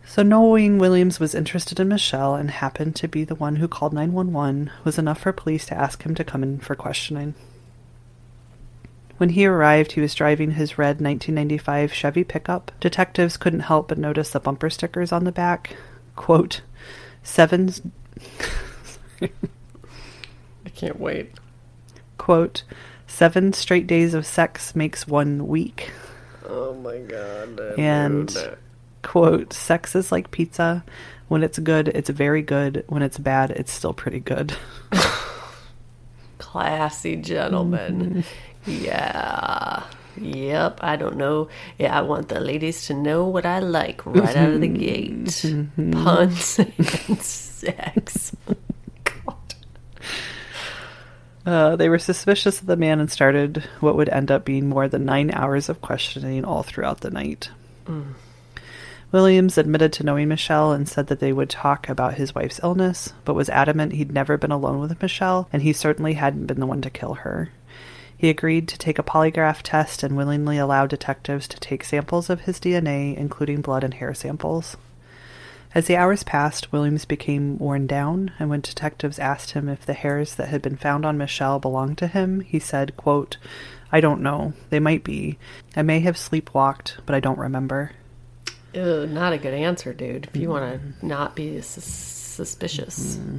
So 0.06 0.22
knowing 0.22 0.78
Williams 0.78 1.18
was 1.18 1.34
interested 1.34 1.80
in 1.80 1.88
Michelle 1.88 2.36
and 2.36 2.52
happened 2.52 2.94
to 2.94 3.08
be 3.08 3.24
the 3.24 3.34
one 3.34 3.56
who 3.56 3.66
called 3.66 3.94
911 3.94 4.70
was 4.84 4.96
enough 4.96 5.22
for 5.22 5.32
police 5.32 5.66
to 5.66 5.74
ask 5.74 6.04
him 6.04 6.14
to 6.14 6.22
come 6.22 6.44
in 6.44 6.60
for 6.60 6.76
questioning. 6.76 7.34
When 9.16 9.30
he 9.30 9.44
arrived, 9.44 9.90
he 9.90 10.00
was 10.00 10.14
driving 10.14 10.52
his 10.52 10.78
red 10.78 11.00
1995 11.00 11.92
Chevy 11.92 12.22
pickup. 12.22 12.70
Detectives 12.78 13.36
couldn't 13.36 13.58
help 13.58 13.88
but 13.88 13.98
notice 13.98 14.30
the 14.30 14.38
bumper 14.38 14.70
stickers 14.70 15.10
on 15.10 15.24
the 15.24 15.32
back. 15.32 15.74
Quote, 16.14 16.60
seven, 17.24 17.74
I 19.20 19.28
can't 20.76 21.00
wait. 21.00 21.32
Quote, 22.24 22.62
seven 23.06 23.52
straight 23.52 23.86
days 23.86 24.14
of 24.14 24.24
sex 24.24 24.74
makes 24.74 25.06
one 25.06 25.46
week. 25.46 25.92
Oh 26.48 26.72
my 26.72 26.96
god. 27.00 27.60
And- 27.76 28.56
quote, 29.02 29.52
sex 29.52 29.94
is 29.94 30.10
like 30.10 30.30
pizza. 30.30 30.82
When 31.28 31.42
it's 31.42 31.58
good, 31.58 31.88
it's 31.88 32.08
very 32.08 32.40
good. 32.40 32.82
When 32.88 33.02
it's 33.02 33.18
bad, 33.18 33.50
it's 33.50 33.70
still 33.70 33.92
pretty 33.92 34.20
good. 34.20 34.56
Classy 36.38 37.16
gentleman. 37.16 38.24
Mm-hmm. 38.64 38.84
Yeah. 38.84 39.82
Yep, 40.16 40.78
I 40.82 40.96
don't 40.96 41.18
know. 41.18 41.48
Yeah, 41.78 41.98
I 41.98 42.00
want 42.00 42.30
the 42.30 42.40
ladies 42.40 42.86
to 42.86 42.94
know 42.94 43.28
what 43.28 43.44
I 43.44 43.58
like 43.58 44.06
right 44.06 44.34
out 44.34 44.48
of 44.48 44.62
the 44.62 44.68
mm-hmm. 44.68 44.78
gate. 44.78 45.44
Mm-hmm. 45.44 45.90
Puns 45.92 46.58
and 47.08 47.20
sex. 47.20 48.34
Uh, 51.46 51.76
they 51.76 51.88
were 51.88 51.98
suspicious 51.98 52.60
of 52.60 52.66
the 52.66 52.76
man 52.76 53.00
and 53.00 53.10
started 53.10 53.64
what 53.80 53.96
would 53.96 54.08
end 54.08 54.30
up 54.30 54.44
being 54.44 54.66
more 54.66 54.88
than 54.88 55.04
nine 55.04 55.30
hours 55.32 55.68
of 55.68 55.80
questioning 55.80 56.44
all 56.44 56.62
throughout 56.62 57.00
the 57.00 57.10
night. 57.10 57.50
Williams 59.12 59.58
admitted 59.58 59.92
to 59.92 60.04
knowing 60.04 60.26
Michelle 60.28 60.72
and 60.72 60.88
said 60.88 61.06
that 61.06 61.20
they 61.20 61.32
would 61.32 61.50
talk 61.50 61.88
about 61.88 62.14
his 62.14 62.34
wife's 62.34 62.58
illness, 62.62 63.12
but 63.24 63.34
was 63.34 63.48
adamant 63.50 63.92
he'd 63.92 64.10
never 64.10 64.36
been 64.36 64.50
alone 64.50 64.80
with 64.80 65.00
Michelle, 65.00 65.48
and 65.52 65.62
he 65.62 65.72
certainly 65.72 66.14
hadn't 66.14 66.46
been 66.46 66.60
the 66.60 66.66
one 66.66 66.80
to 66.80 66.90
kill 66.90 67.14
her. 67.14 67.50
He 68.16 68.30
agreed 68.30 68.66
to 68.68 68.78
take 68.78 68.98
a 68.98 69.04
polygraph 69.04 69.60
test 69.62 70.02
and 70.02 70.16
willingly 70.16 70.56
allowed 70.56 70.88
detectives 70.88 71.46
to 71.48 71.60
take 71.60 71.84
samples 71.84 72.30
of 72.30 72.42
his 72.42 72.58
DNA, 72.58 73.16
including 73.16 73.60
blood 73.60 73.84
and 73.84 73.94
hair 73.94 74.14
samples. 74.14 74.76
As 75.74 75.88
the 75.88 75.96
hours 75.96 76.22
passed, 76.22 76.70
Williams 76.70 77.04
became 77.04 77.58
worn 77.58 77.88
down, 77.88 78.30
and 78.38 78.48
when 78.48 78.60
detectives 78.60 79.18
asked 79.18 79.50
him 79.50 79.68
if 79.68 79.84
the 79.84 79.92
hairs 79.92 80.36
that 80.36 80.48
had 80.48 80.62
been 80.62 80.76
found 80.76 81.04
on 81.04 81.18
Michelle 81.18 81.58
belonged 81.58 81.98
to 81.98 82.06
him, 82.06 82.40
he 82.40 82.60
said, 82.60 82.96
quote, 82.96 83.38
I 83.90 84.00
don't 84.00 84.22
know. 84.22 84.52
They 84.70 84.78
might 84.78 85.02
be. 85.02 85.36
I 85.74 85.82
may 85.82 85.98
have 86.00 86.16
sleepwalked, 86.16 86.98
but 87.06 87.14
I 87.16 87.20
don't 87.20 87.38
remember. 87.38 87.90
Ew, 88.72 89.06
not 89.06 89.32
a 89.32 89.38
good 89.38 89.54
answer, 89.54 89.92
dude. 89.92 90.26
If 90.26 90.36
you 90.36 90.48
want 90.48 90.72
to 90.72 90.78
mm-hmm. 90.78 91.06
not 91.06 91.34
be 91.34 91.60
sus- 91.60 91.84
suspicious. 91.84 93.16
Mm-hmm. 93.16 93.38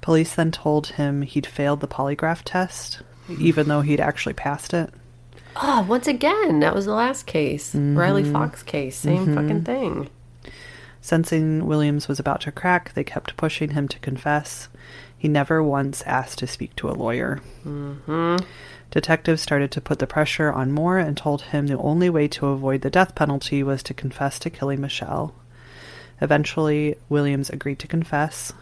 Police 0.00 0.34
then 0.34 0.50
told 0.50 0.88
him 0.88 1.22
he'd 1.22 1.46
failed 1.46 1.80
the 1.80 1.88
polygraph 1.88 2.42
test, 2.44 3.02
even 3.40 3.68
though 3.68 3.80
he'd 3.80 4.00
actually 4.00 4.34
passed 4.34 4.74
it. 4.74 4.92
Ah, 5.56 5.84
once 5.88 6.06
again, 6.06 6.60
that 6.60 6.74
was 6.74 6.86
the 6.86 6.92
last 6.92 7.26
case. 7.26 7.74
Riley 7.74 8.22
mm-hmm. 8.22 8.32
Fox 8.32 8.62
case. 8.62 8.96
Same 8.96 9.34
fucking 9.34 9.64
thing. 9.64 10.08
Sensing 11.06 11.66
Williams 11.66 12.08
was 12.08 12.18
about 12.18 12.40
to 12.40 12.50
crack, 12.50 12.92
they 12.94 13.04
kept 13.04 13.36
pushing 13.36 13.70
him 13.70 13.86
to 13.86 13.98
confess. 14.00 14.68
He 15.16 15.28
never 15.28 15.62
once 15.62 16.02
asked 16.02 16.40
to 16.40 16.48
speak 16.48 16.74
to 16.74 16.90
a 16.90 16.98
lawyer. 16.98 17.40
Mm-hmm. 17.64 18.44
Detectives 18.90 19.40
started 19.40 19.70
to 19.70 19.80
put 19.80 20.00
the 20.00 20.08
pressure 20.08 20.50
on 20.50 20.72
Moore 20.72 20.98
and 20.98 21.16
told 21.16 21.42
him 21.42 21.68
the 21.68 21.78
only 21.78 22.10
way 22.10 22.26
to 22.26 22.48
avoid 22.48 22.80
the 22.80 22.90
death 22.90 23.14
penalty 23.14 23.62
was 23.62 23.84
to 23.84 23.94
confess 23.94 24.40
to 24.40 24.50
killing 24.50 24.80
Michelle. 24.80 25.32
Eventually, 26.20 26.96
Williams 27.08 27.50
agreed 27.50 27.78
to 27.78 27.86
confess. 27.86 28.52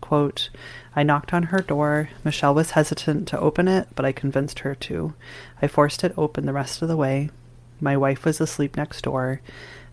Quote, 0.00 0.50
I 0.96 1.04
knocked 1.04 1.32
on 1.32 1.44
her 1.44 1.60
door. 1.60 2.08
Michelle 2.24 2.56
was 2.56 2.72
hesitant 2.72 3.28
to 3.28 3.38
open 3.38 3.68
it, 3.68 3.86
but 3.94 4.04
I 4.04 4.10
convinced 4.10 4.58
her 4.58 4.74
to. 4.74 5.14
I 5.62 5.68
forced 5.68 6.02
it 6.02 6.12
open 6.16 6.46
the 6.46 6.52
rest 6.52 6.82
of 6.82 6.88
the 6.88 6.96
way. 6.96 7.30
My 7.80 7.96
wife 7.96 8.24
was 8.24 8.40
asleep 8.40 8.76
next 8.76 9.02
door. 9.02 9.40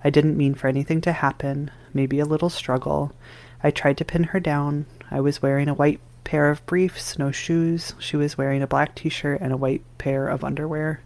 I 0.04 0.10
didn't 0.10 0.36
mean 0.36 0.56
for 0.56 0.68
anything 0.68 1.00
to 1.02 1.12
happen, 1.12 1.70
maybe 1.94 2.20
a 2.20 2.26
little 2.26 2.50
struggle. 2.50 3.14
I 3.64 3.72
tried 3.72 3.98
to 3.98 4.06
pin 4.06 4.26
her 4.26 4.40
down. 4.40 4.86
I 5.10 5.20
was 5.20 5.42
wearing 5.42 5.68
a 5.68 5.74
white 5.74 6.00
pair 6.24 6.50
of 6.50 6.66
briefs, 6.66 7.20
no 7.20 7.32
shoes. 7.32 7.94
She 8.00 8.16
was 8.18 8.38
wearing 8.38 8.62
a 8.62 8.68
black 8.68 8.96
t 8.96 9.10
shirt 9.10 9.42
and 9.42 9.52
a 9.52 9.58
white 9.58 9.84
pair 9.98 10.28
of 10.28 10.44
underwear. 10.44 11.02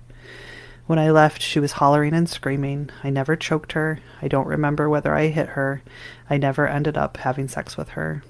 When 0.88 1.00
I 1.00 1.10
left, 1.10 1.42
she 1.42 1.60
was 1.60 1.74
hollering 1.74 2.14
and 2.14 2.30
screaming. 2.30 2.92
I 3.04 3.10
never 3.10 3.36
choked 3.36 3.72
her. 3.72 4.00
I 4.22 4.28
don't 4.28 4.48
remember 4.48 4.88
whether 4.88 5.16
I 5.16 5.28
hit 5.28 5.50
her. 5.50 5.82
I 6.30 6.38
never 6.38 6.68
ended 6.68 6.96
up 6.96 7.18
having 7.18 7.48
sex 7.48 7.76
with 7.76 7.90
her. 7.90 8.24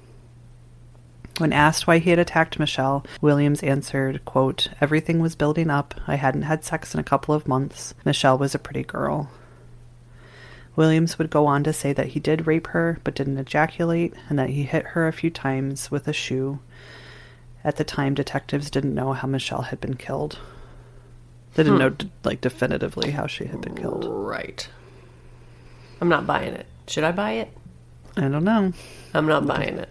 When 1.38 1.52
asked 1.52 1.86
why 1.86 1.98
he 1.98 2.08
had 2.08 2.18
attacked 2.18 2.58
Michelle, 2.58 3.04
Williams 3.20 3.62
answered, 3.62 4.24
quote, 4.24 4.68
Everything 4.80 5.20
was 5.20 5.36
building 5.36 5.68
up. 5.68 5.94
I 6.06 6.14
hadn't 6.14 6.42
had 6.42 6.64
sex 6.64 6.94
in 6.94 7.00
a 7.00 7.04
couple 7.04 7.34
of 7.34 7.46
months. 7.46 7.92
Michelle 8.06 8.38
was 8.38 8.54
a 8.54 8.58
pretty 8.58 8.84
girl. 8.84 9.30
Williams 10.76 11.18
would 11.18 11.30
go 11.30 11.46
on 11.46 11.64
to 11.64 11.72
say 11.72 11.92
that 11.94 12.08
he 12.08 12.20
did 12.20 12.46
rape 12.46 12.68
her 12.68 13.00
but 13.02 13.14
didn't 13.14 13.38
ejaculate 13.38 14.14
and 14.28 14.38
that 14.38 14.50
he 14.50 14.62
hit 14.62 14.88
her 14.88 15.08
a 15.08 15.12
few 15.12 15.30
times 15.30 15.90
with 15.90 16.06
a 16.06 16.12
shoe. 16.12 16.60
At 17.64 17.76
the 17.76 17.84
time, 17.84 18.14
detectives 18.14 18.70
didn't 18.70 18.94
know 18.94 19.12
how 19.14 19.26
Michelle 19.26 19.62
had 19.62 19.80
been 19.80 19.96
killed. 19.96 20.38
They 21.54 21.64
didn't 21.64 21.78
know, 21.78 21.88
hmm. 21.90 22.08
like, 22.22 22.40
definitively 22.40 23.10
how 23.12 23.26
she 23.26 23.46
had 23.46 23.62
been 23.62 23.74
killed. 23.74 24.04
Right. 24.06 24.68
I'm 26.00 26.08
not 26.08 26.26
buying 26.26 26.52
it. 26.52 26.66
Should 26.86 27.04
I 27.04 27.12
buy 27.12 27.32
it? 27.32 27.50
I 28.16 28.28
don't 28.28 28.44
know. 28.44 28.72
I'm 29.14 29.26
not 29.26 29.46
buying 29.46 29.78
it. 29.78 29.88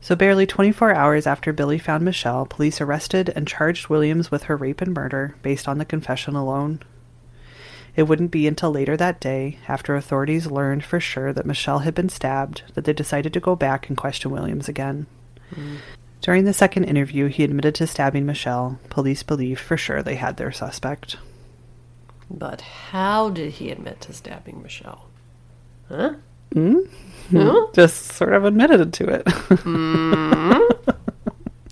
So, 0.00 0.16
barely 0.16 0.46
24 0.46 0.94
hours 0.94 1.26
after 1.26 1.52
Billy 1.52 1.78
found 1.78 2.04
Michelle, 2.04 2.46
police 2.46 2.80
arrested 2.80 3.30
and 3.36 3.46
charged 3.46 3.88
Williams 3.88 4.30
with 4.30 4.44
her 4.44 4.56
rape 4.56 4.80
and 4.80 4.94
murder 4.94 5.34
based 5.42 5.68
on 5.68 5.78
the 5.78 5.84
confession 5.84 6.36
alone. 6.36 6.80
It 7.96 8.04
wouldn't 8.04 8.30
be 8.30 8.46
until 8.46 8.70
later 8.70 8.96
that 8.96 9.20
day, 9.20 9.58
after 9.68 9.94
authorities 9.94 10.46
learned 10.46 10.84
for 10.84 11.00
sure 11.00 11.32
that 11.32 11.46
Michelle 11.46 11.80
had 11.80 11.94
been 11.94 12.08
stabbed, 12.08 12.62
that 12.74 12.84
they 12.84 12.92
decided 12.92 13.32
to 13.32 13.40
go 13.40 13.56
back 13.56 13.88
and 13.88 13.96
question 13.96 14.30
Williams 14.30 14.68
again. 14.68 15.06
Hmm. 15.54 15.76
During 16.20 16.44
the 16.44 16.52
second 16.52 16.84
interview, 16.84 17.26
he 17.26 17.44
admitted 17.44 17.74
to 17.76 17.86
stabbing 17.86 18.26
Michelle. 18.26 18.78
Police 18.90 19.22
believed 19.22 19.60
for 19.60 19.76
sure 19.76 20.02
they 20.02 20.16
had 20.16 20.36
their 20.36 20.52
suspect. 20.52 21.16
But 22.30 22.60
how 22.60 23.30
did 23.30 23.52
he 23.54 23.70
admit 23.70 24.00
to 24.02 24.12
stabbing 24.12 24.62
Michelle? 24.62 25.06
Huh? 25.88 26.14
Hmm? 26.52 26.80
Hmm. 27.30 27.72
Just 27.72 28.12
sort 28.12 28.34
of 28.34 28.44
admitted 28.44 28.92
to 28.94 29.08
it. 29.08 29.26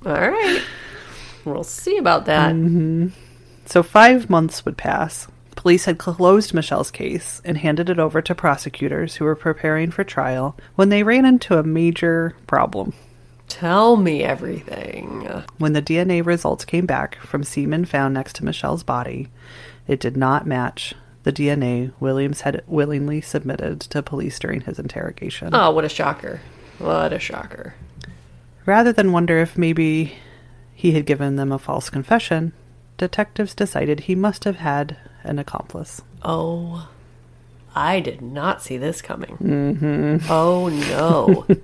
All 0.07 0.13
right. 0.13 0.63
We'll 1.45 1.65
see 1.65 1.99
about 1.99 2.27
that. 2.27 2.55
Mm-hmm. 2.55 3.09
So 3.67 3.83
five 3.83 4.31
months 4.31 4.65
would 4.65 4.77
pass. 4.77 5.29
Police 5.59 5.87
had 5.87 5.99
closed 5.99 6.55
Michelle's 6.55 6.93
case 6.93 7.43
and 7.45 7.59
handed 7.59 7.91
it 7.91 7.99
over 7.99 8.23
to 8.23 8.33
prosecutors 8.33 9.17
who 9.17 9.25
were 9.25 9.35
preparing 9.35 9.91
for 9.91 10.05
trial 10.05 10.57
when 10.77 10.89
they 10.89 11.03
ran 11.03 11.25
into 11.25 11.59
a 11.59 11.65
major 11.65 12.37
problem. 12.47 12.93
Tell 13.49 13.97
me 13.97 14.23
everything. 14.23 15.23
When 15.59 15.73
the 15.73 15.83
DNA 15.83 16.25
results 16.25 16.65
came 16.65 16.87
back 16.87 17.17
from 17.17 17.43
semen 17.43 17.87
found 17.87 18.15
next 18.15 18.37
to 18.37 18.45
Michelle's 18.45 18.85
body, 18.85 19.31
it 19.89 19.99
did 19.99 20.17
not 20.17 20.47
match 20.47 20.95
the 21.25 21.33
DNA 21.33 21.91
Williams 21.99 22.43
had 22.43 22.63
willingly 22.69 23.21
submitted 23.21 23.81
to 23.81 24.01
police 24.01 24.39
during 24.39 24.61
his 24.61 24.79
interrogation. 24.79 25.53
Oh, 25.53 25.73
what 25.73 25.85
a 25.85 25.89
shocker. 25.89 26.41
What 26.79 27.13
a 27.13 27.19
shocker. 27.19 27.75
Rather 28.65 28.93
than 28.93 29.11
wonder 29.11 29.39
if 29.39 29.59
maybe 29.59 30.19
he 30.73 30.93
had 30.93 31.05
given 31.05 31.35
them 31.35 31.51
a 31.51 31.59
false 31.59 31.91
confession, 31.91 32.53
detectives 32.97 33.57
decided 33.57 34.01
he 34.01 34.15
must 34.15 34.45
have 34.45 34.59
had 34.59 34.97
an 35.25 35.39
accomplice. 35.39 36.01
Oh, 36.23 36.89
I 37.75 38.01
did 38.01 38.21
not 38.23 38.63
see 38.63 38.77
this 38.77 39.01
coming. 39.03 39.37
Mm-hmm. 39.39 40.27
Oh, 40.31 40.69
no. 40.69 41.47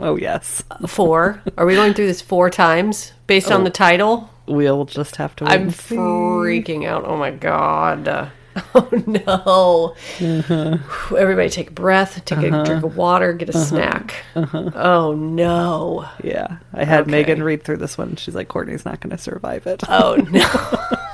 Oh, 0.00 0.16
yes. 0.16 0.62
four? 0.88 1.40
Are 1.56 1.64
we 1.64 1.74
going 1.76 1.94
through 1.94 2.08
this 2.08 2.20
four 2.20 2.50
times 2.50 3.12
based 3.28 3.50
on 3.50 3.62
the 3.64 3.70
title? 3.70 4.28
We'll 4.46 4.84
just 4.84 5.16
have 5.16 5.34
to 5.36 5.44
I'm 5.44 5.70
freaking 5.70 6.84
out. 6.84 7.04
Oh 7.06 7.16
my 7.16 7.30
god. 7.30 8.30
Oh 8.76 8.88
no. 9.06 9.96
Mm-hmm. 10.18 11.16
Everybody 11.16 11.48
take 11.50 11.70
a 11.70 11.72
breath, 11.72 12.24
take 12.24 12.38
Uh-huh. 12.38 12.60
a 12.60 12.64
drink 12.64 12.84
of 12.84 12.96
water, 12.96 13.32
get 13.32 13.48
a 13.48 13.52
snack. 13.52 14.14
Oh 14.36 15.12
no. 15.16 16.06
Yeah. 16.22 16.58
I 16.72 16.84
had 16.84 17.02
Okay. 17.02 17.10
Megan 17.10 17.42
read 17.42 17.64
through 17.64 17.78
this 17.78 17.96
one. 17.98 18.14
She's 18.16 18.34
like, 18.34 18.46
Courtney's 18.48 18.84
not 18.84 19.00
going 19.00 19.10
to 19.10 19.18
survive 19.18 19.66
it. 19.66 19.82
Oh 19.88 20.16
no. 20.30 20.48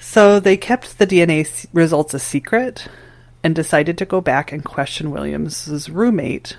So 0.00 0.40
they 0.40 0.56
kept 0.56 0.98
the 0.98 1.06
DNA 1.06 1.66
results 1.72 2.14
a 2.14 2.18
secret 2.18 2.88
and 3.44 3.54
decided 3.54 3.96
to 3.98 4.04
go 4.04 4.20
back 4.20 4.52
and 4.52 4.64
question 4.64 5.10
Williams's 5.10 5.88
roommate, 5.90 6.56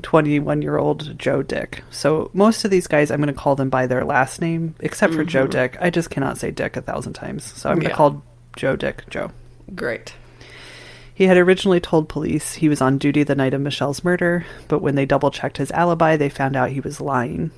21 0.00 0.62
year 0.62 0.76
old 0.78 1.18
Joe 1.18 1.42
Dick. 1.42 1.82
So 1.90 2.30
most 2.32 2.64
of 2.64 2.70
these 2.70 2.86
guys, 2.86 3.10
I'm 3.10 3.20
going 3.20 3.32
to 3.32 3.38
call 3.40 3.56
them 3.56 3.70
by 3.70 3.86
their 3.86 4.04
last 4.04 4.40
name, 4.40 4.74
except 4.80 5.14
for 5.14 5.24
Joe 5.24 5.46
Dick. 5.46 5.76
I 5.80 5.90
just 5.90 6.10
cannot 6.10 6.38
say 6.38 6.50
Dick 6.50 6.76
a 6.76 6.82
thousand 6.82 7.14
times. 7.14 7.44
So 7.44 7.68
I'm 7.70 7.76
going 7.76 7.84
to 7.86 7.90
Yeah. 7.90 7.96
call 7.96 8.22
Joe 8.56 8.76
Dick 8.76 9.04
Joe. 9.10 9.30
Great. 9.74 10.14
He 11.14 11.24
had 11.24 11.38
originally 11.38 11.80
told 11.80 12.08
police 12.10 12.54
he 12.54 12.68
was 12.68 12.80
on 12.82 12.98
duty 12.98 13.22
the 13.22 13.34
night 13.34 13.54
of 13.54 13.60
Michelle's 13.62 14.04
murder, 14.04 14.44
but 14.68 14.80
when 14.82 14.96
they 14.96 15.06
double 15.06 15.30
checked 15.30 15.56
his 15.56 15.70
alibi, 15.72 16.16
they 16.16 16.28
found 16.28 16.56
out 16.56 16.70
he 16.70 16.80
was 16.80 17.00
lying 17.00 17.50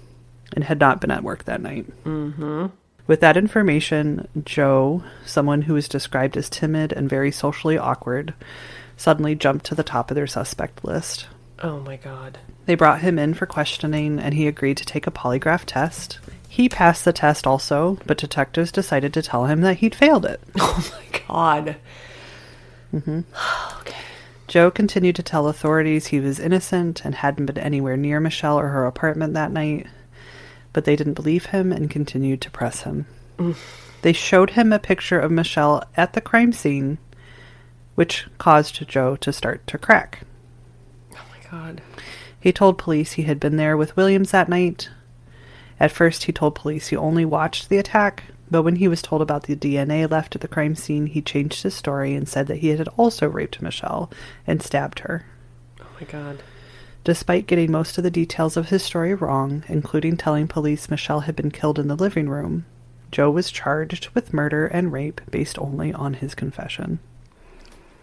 and 0.54 0.62
had 0.64 0.78
not 0.78 1.00
been 1.00 1.10
at 1.10 1.24
work 1.24 1.44
that 1.44 1.60
night. 1.60 1.86
Mm-hmm. 2.04 2.66
With 3.08 3.20
that 3.20 3.38
information, 3.38 4.28
Joe, 4.44 5.02
someone 5.24 5.62
who 5.62 5.72
was 5.72 5.88
described 5.88 6.36
as 6.36 6.50
timid 6.50 6.92
and 6.92 7.08
very 7.08 7.32
socially 7.32 7.78
awkward, 7.78 8.34
suddenly 8.98 9.34
jumped 9.34 9.64
to 9.66 9.74
the 9.74 9.82
top 9.82 10.10
of 10.10 10.14
their 10.14 10.26
suspect 10.26 10.84
list. 10.84 11.26
Oh 11.62 11.80
my 11.80 11.96
god. 11.96 12.38
They 12.66 12.74
brought 12.74 13.00
him 13.00 13.18
in 13.18 13.32
for 13.32 13.46
questioning, 13.46 14.18
and 14.18 14.34
he 14.34 14.46
agreed 14.46 14.76
to 14.76 14.84
take 14.84 15.06
a 15.06 15.10
polygraph 15.10 15.64
test. 15.64 16.18
He 16.50 16.68
passed 16.68 17.06
the 17.06 17.14
test 17.14 17.46
also, 17.46 17.98
but 18.04 18.18
detectives 18.18 18.70
decided 18.70 19.14
to 19.14 19.22
tell 19.22 19.46
him 19.46 19.62
that 19.62 19.78
he'd 19.78 19.94
failed 19.94 20.26
it. 20.26 20.40
Oh 20.60 20.92
my 20.92 21.20
god. 21.26 21.76
Mm-hmm. 22.94 23.20
Okay. 23.80 23.96
Joe 24.48 24.70
continued 24.70 25.16
to 25.16 25.22
tell 25.22 25.46
authorities 25.48 26.06
he 26.06 26.20
was 26.20 26.40
innocent 26.40 27.04
and 27.04 27.14
hadn't 27.14 27.46
been 27.46 27.58
anywhere 27.58 27.96
near 27.96 28.20
Michelle 28.20 28.58
or 28.58 28.68
her 28.68 28.86
apartment 28.86 29.34
that 29.34 29.52
night, 29.52 29.86
but 30.72 30.84
they 30.84 30.96
didn't 30.96 31.14
believe 31.14 31.46
him 31.46 31.72
and 31.72 31.90
continued 31.90 32.40
to 32.42 32.50
press 32.50 32.82
him. 32.82 33.06
They 34.02 34.12
showed 34.12 34.50
him 34.50 34.72
a 34.72 34.78
picture 34.78 35.18
of 35.18 35.30
Michelle 35.30 35.82
at 35.96 36.12
the 36.12 36.20
crime 36.20 36.52
scene, 36.52 36.98
which 37.94 38.26
caused 38.38 38.86
Joe 38.88 39.16
to 39.16 39.32
start 39.32 39.66
to 39.66 39.78
crack. 39.78 40.22
Oh 41.14 41.24
my 41.30 41.50
god. 41.50 41.80
He 42.40 42.52
told 42.52 42.78
police 42.78 43.12
he 43.12 43.24
had 43.24 43.40
been 43.40 43.56
there 43.56 43.76
with 43.76 43.96
Williams 43.96 44.30
that 44.30 44.48
night. 44.48 44.90
At 45.80 45.92
first, 45.92 46.24
he 46.24 46.32
told 46.32 46.54
police 46.54 46.88
he 46.88 46.96
only 46.96 47.24
watched 47.24 47.68
the 47.68 47.78
attack, 47.78 48.24
but 48.50 48.62
when 48.62 48.76
he 48.76 48.88
was 48.88 49.02
told 49.02 49.22
about 49.22 49.44
the 49.44 49.56
DNA 49.56 50.10
left 50.10 50.34
at 50.34 50.40
the 50.40 50.48
crime 50.48 50.74
scene, 50.74 51.06
he 51.06 51.20
changed 51.22 51.62
his 51.62 51.74
story 51.74 52.14
and 52.14 52.28
said 52.28 52.46
that 52.46 52.58
he 52.58 52.68
had 52.68 52.88
also 52.96 53.28
raped 53.28 53.62
Michelle 53.62 54.10
and 54.46 54.62
stabbed 54.62 55.00
her. 55.00 55.26
Oh 55.80 55.86
my 56.00 56.06
god. 56.06 56.42
Despite 57.08 57.46
getting 57.46 57.72
most 57.72 57.96
of 57.96 58.04
the 58.04 58.10
details 58.10 58.58
of 58.58 58.68
his 58.68 58.82
story 58.82 59.14
wrong, 59.14 59.64
including 59.66 60.18
telling 60.18 60.46
police 60.46 60.90
Michelle 60.90 61.20
had 61.20 61.34
been 61.34 61.50
killed 61.50 61.78
in 61.78 61.88
the 61.88 61.94
living 61.96 62.28
room, 62.28 62.66
Joe 63.10 63.30
was 63.30 63.50
charged 63.50 64.10
with 64.10 64.34
murder 64.34 64.66
and 64.66 64.92
rape 64.92 65.22
based 65.30 65.58
only 65.58 65.90
on 65.90 66.12
his 66.12 66.34
confession. 66.34 66.98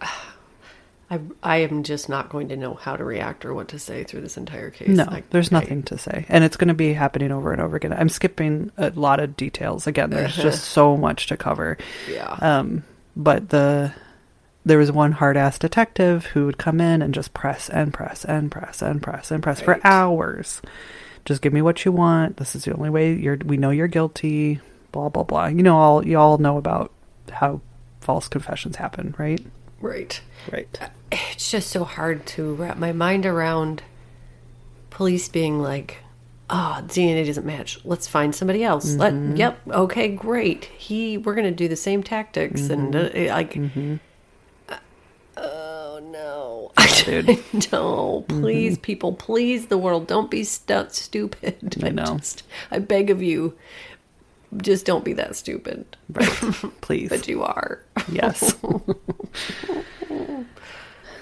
I 0.02 1.20
I 1.40 1.58
am 1.58 1.84
just 1.84 2.08
not 2.08 2.30
going 2.30 2.48
to 2.48 2.56
know 2.56 2.74
how 2.74 2.96
to 2.96 3.04
react 3.04 3.44
or 3.44 3.54
what 3.54 3.68
to 3.68 3.78
say 3.78 4.02
through 4.02 4.22
this 4.22 4.36
entire 4.36 4.70
case. 4.70 4.88
No, 4.88 5.04
Like, 5.04 5.30
there's 5.30 5.52
I- 5.52 5.60
nothing 5.60 5.84
to 5.84 5.96
say. 5.98 6.26
And 6.28 6.42
it's 6.42 6.56
going 6.56 6.66
to 6.66 6.74
be 6.74 6.92
happening 6.92 7.30
over 7.30 7.52
and 7.52 7.62
over 7.62 7.76
again. 7.76 7.92
I'm 7.92 8.08
skipping 8.08 8.72
a 8.76 8.90
lot 8.90 9.20
of 9.20 9.36
details. 9.36 9.86
Again, 9.86 10.10
there's 10.10 10.34
just 10.34 10.64
so 10.72 10.96
much 10.96 11.28
to 11.28 11.36
cover. 11.36 11.78
Yeah. 12.10 12.32
Um, 12.40 12.82
but 13.14 13.50
the 13.50 13.92
there 14.66 14.78
was 14.78 14.90
one 14.92 15.12
hard 15.12 15.36
ass 15.36 15.58
detective 15.58 16.26
who 16.26 16.44
would 16.44 16.58
come 16.58 16.80
in 16.80 17.00
and 17.00 17.14
just 17.14 17.32
press 17.32 17.70
and 17.70 17.94
press 17.94 18.24
and 18.24 18.50
press 18.50 18.82
and 18.82 19.00
press 19.02 19.30
and 19.30 19.42
press 19.42 19.62
Right. 19.66 19.80
for 19.80 19.86
hours. 19.86 20.60
Just 21.24 21.40
give 21.40 21.52
me 21.52 21.62
what 21.62 21.84
you 21.84 21.92
want. 21.92 22.36
This 22.36 22.54
is 22.56 22.64
the 22.64 22.74
only 22.74 22.90
way 22.90 23.14
you're 23.14 23.38
we 23.44 23.56
know 23.56 23.70
you're 23.70 23.86
guilty. 23.88 24.60
Blah 24.92 25.08
blah 25.08 25.22
blah. 25.22 25.46
You 25.46 25.62
know 25.62 25.76
all 25.78 26.04
you 26.06 26.18
all 26.18 26.36
know 26.38 26.56
about 26.58 26.92
how 27.32 27.60
false 28.00 28.28
confessions 28.28 28.76
happen, 28.76 29.14
right? 29.18 29.40
right. 29.80 30.20
Right. 30.52 30.78
It's 31.12 31.50
just 31.50 31.70
so 31.70 31.84
hard 31.84 32.26
to 32.34 32.54
wrap 32.54 32.76
my 32.76 32.92
mind 32.92 33.24
around 33.26 33.82
police 34.90 35.28
being 35.28 35.60
like, 35.60 35.98
"Ah, 36.50 36.82
DNA 36.86 37.24
doesn't 37.26 37.46
match. 37.46 37.78
Let's 37.84 38.06
find 38.08 38.34
somebody 38.34 38.64
else." 38.64 38.94
Let 38.96 39.14
Yep. 39.14 39.58
Okay, 39.68 40.08
great. 40.08 40.64
He 40.76 41.18
we're 41.18 41.34
going 41.34 41.44
to 41.46 41.50
do 41.50 41.68
the 41.68 41.76
same 41.76 42.02
tactics 42.02 42.68
and 42.68 42.94
uh, 42.96 43.10
like 43.14 43.56
uh, 43.56 43.96
No. 46.16 46.72
Dude. 47.04 47.44
no, 47.72 48.24
please 48.28 48.74
mm-hmm. 48.74 48.82
people, 48.82 49.12
please 49.12 49.66
the 49.66 49.76
world, 49.76 50.06
don't 50.06 50.30
be 50.30 50.44
stu- 50.44 50.86
stupid. 50.88 51.76
I 51.84 51.90
know. 51.90 52.16
Just, 52.16 52.42
I 52.70 52.78
beg 52.78 53.10
of 53.10 53.22
you. 53.22 53.54
Just 54.56 54.86
don't 54.86 55.04
be 55.04 55.12
that 55.14 55.36
stupid. 55.36 55.84
Right. 56.08 56.28
Please. 56.80 57.10
But 57.10 57.28
you 57.28 57.42
are. 57.42 57.82
Yes. 58.08 58.54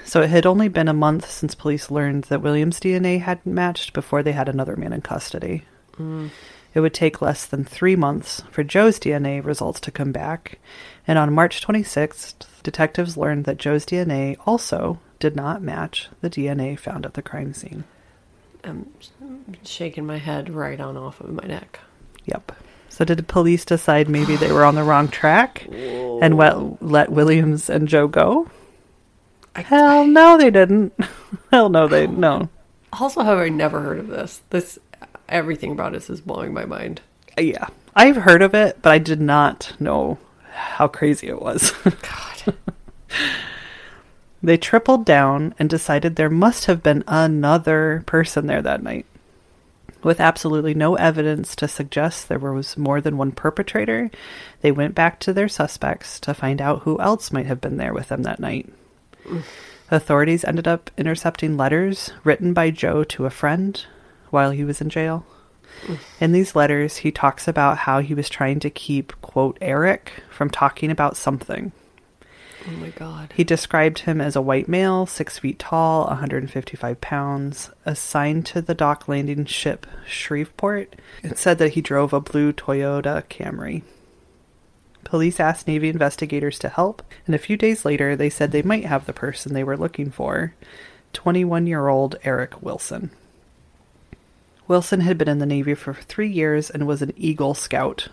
so 0.04 0.20
it 0.22 0.30
had 0.30 0.46
only 0.46 0.68
been 0.68 0.88
a 0.88 0.94
month 0.94 1.28
since 1.30 1.54
police 1.54 1.90
learned 1.90 2.24
that 2.24 2.42
Williams' 2.42 2.78
DNA 2.78 3.20
hadn't 3.20 3.52
matched 3.52 3.94
before 3.94 4.22
they 4.22 4.32
had 4.32 4.48
another 4.48 4.76
man 4.76 4.92
in 4.92 5.00
custody. 5.00 5.64
Mm. 5.96 6.30
It 6.74 6.80
would 6.80 6.94
take 6.94 7.22
less 7.22 7.46
than 7.46 7.64
three 7.64 7.94
months 7.96 8.42
for 8.50 8.64
Joe's 8.64 8.98
DNA 8.98 9.44
results 9.44 9.78
to 9.80 9.90
come 9.92 10.10
back, 10.12 10.58
and 11.06 11.18
on 11.18 11.32
March 11.32 11.64
26th, 11.64 12.34
detectives 12.62 13.16
learned 13.16 13.44
that 13.44 13.58
Joe's 13.58 13.86
DNA 13.86 14.36
also 14.44 14.98
did 15.20 15.36
not 15.36 15.62
match 15.62 16.08
the 16.20 16.28
DNA 16.30 16.78
found 16.78 17.06
at 17.06 17.14
the 17.14 17.22
crime 17.22 17.54
scene. 17.54 17.84
I'm 18.64 18.90
shaking 19.62 20.06
my 20.06 20.18
head 20.18 20.50
right 20.50 20.80
on 20.80 20.96
off 20.96 21.20
of 21.20 21.30
my 21.30 21.44
neck. 21.46 21.80
Yep. 22.24 22.52
So 22.88 23.04
did 23.04 23.18
the 23.18 23.22
police 23.24 23.64
decide 23.64 24.08
maybe 24.08 24.36
they 24.36 24.52
were 24.52 24.64
on 24.64 24.74
the 24.74 24.84
wrong 24.84 25.08
track 25.08 25.66
and 25.70 26.36
let, 26.36 26.82
let 26.82 27.10
Williams 27.12 27.68
and 27.68 27.86
Joe 27.88 28.08
go? 28.08 28.48
I- 29.54 29.62
Hell 29.62 30.06
no, 30.06 30.38
they 30.38 30.50
didn't. 30.50 30.92
Hell 31.50 31.68
no, 31.68 31.86
they 31.88 32.06
no. 32.06 32.48
Also, 32.92 33.22
have 33.22 33.38
I 33.38 33.48
never 33.48 33.80
heard 33.80 33.98
of 33.98 34.06
this? 34.08 34.40
This 34.50 34.78
everything 35.28 35.72
about 35.72 35.92
this 35.92 36.10
is 36.10 36.20
blowing 36.20 36.52
my 36.52 36.64
mind. 36.64 37.00
Yeah, 37.38 37.68
I've 37.94 38.16
heard 38.16 38.42
of 38.42 38.54
it, 38.54 38.78
but 38.82 38.92
I 38.92 38.98
did 38.98 39.20
not 39.20 39.72
know 39.80 40.18
how 40.52 40.88
crazy 40.88 41.28
it 41.28 41.40
was. 41.40 41.72
God. 41.84 42.54
they 44.42 44.56
tripled 44.56 45.04
down 45.04 45.54
and 45.58 45.68
decided 45.68 46.16
there 46.16 46.30
must 46.30 46.66
have 46.66 46.82
been 46.82 47.02
another 47.06 48.02
person 48.06 48.46
there 48.46 48.62
that 48.62 48.82
night. 48.82 49.06
With 50.02 50.20
absolutely 50.20 50.74
no 50.74 50.96
evidence 50.96 51.56
to 51.56 51.66
suggest 51.66 52.28
there 52.28 52.38
was 52.38 52.76
more 52.76 53.00
than 53.00 53.16
one 53.16 53.32
perpetrator, 53.32 54.10
they 54.60 54.70
went 54.70 54.94
back 54.94 55.18
to 55.20 55.32
their 55.32 55.48
suspects 55.48 56.20
to 56.20 56.34
find 56.34 56.60
out 56.60 56.82
who 56.82 57.00
else 57.00 57.32
might 57.32 57.46
have 57.46 57.60
been 57.60 57.78
there 57.78 57.94
with 57.94 58.08
them 58.08 58.22
that 58.24 58.38
night. 58.38 58.70
Authorities 59.90 60.44
ended 60.44 60.68
up 60.68 60.90
intercepting 60.98 61.56
letters 61.56 62.12
written 62.22 62.52
by 62.52 62.70
Joe 62.70 63.02
to 63.04 63.24
a 63.24 63.30
friend 63.30 63.84
while 64.30 64.50
he 64.50 64.64
was 64.64 64.80
in 64.80 64.88
jail. 64.88 65.24
In 66.20 66.32
these 66.32 66.54
letters, 66.54 66.98
he 66.98 67.10
talks 67.10 67.48
about 67.48 67.78
how 67.78 68.00
he 68.00 68.14
was 68.14 68.28
trying 68.28 68.60
to 68.60 68.70
keep, 68.70 69.12
quote, 69.20 69.58
Eric 69.60 70.12
from 70.30 70.50
talking 70.50 70.90
about 70.90 71.16
something. 71.16 71.72
Oh 72.66 72.72
my 72.72 72.88
god. 72.90 73.32
He 73.36 73.44
described 73.44 74.00
him 74.00 74.20
as 74.20 74.36
a 74.36 74.42
white 74.42 74.68
male, 74.68 75.04
six 75.04 75.38
feet 75.38 75.58
tall, 75.58 76.06
155 76.06 77.00
pounds, 77.00 77.70
assigned 77.84 78.46
to 78.46 78.62
the 78.62 78.74
dock 78.74 79.06
landing 79.06 79.44
ship 79.44 79.86
Shreveport. 80.06 80.96
It 81.22 81.36
said 81.36 81.58
that 81.58 81.72
he 81.72 81.82
drove 81.82 82.12
a 82.12 82.20
blue 82.20 82.52
Toyota 82.52 83.24
Camry. 83.24 83.82
Police 85.04 85.38
asked 85.38 85.68
Navy 85.68 85.90
investigators 85.90 86.58
to 86.60 86.70
help, 86.70 87.02
and 87.26 87.34
a 87.34 87.38
few 87.38 87.58
days 87.58 87.84
later, 87.84 88.16
they 88.16 88.30
said 88.30 88.50
they 88.50 88.62
might 88.62 88.86
have 88.86 89.04
the 89.04 89.12
person 89.12 89.52
they 89.52 89.64
were 89.64 89.76
looking 89.76 90.10
for 90.10 90.54
21 91.12 91.66
year 91.66 91.88
old 91.88 92.16
Eric 92.24 92.62
Wilson. 92.62 93.10
Wilson 94.66 95.00
had 95.00 95.18
been 95.18 95.28
in 95.28 95.38
the 95.38 95.46
Navy 95.46 95.74
for 95.74 95.94
three 95.94 96.30
years 96.30 96.70
and 96.70 96.86
was 96.86 97.02
an 97.02 97.12
Eagle 97.16 97.54
Scout 97.54 98.08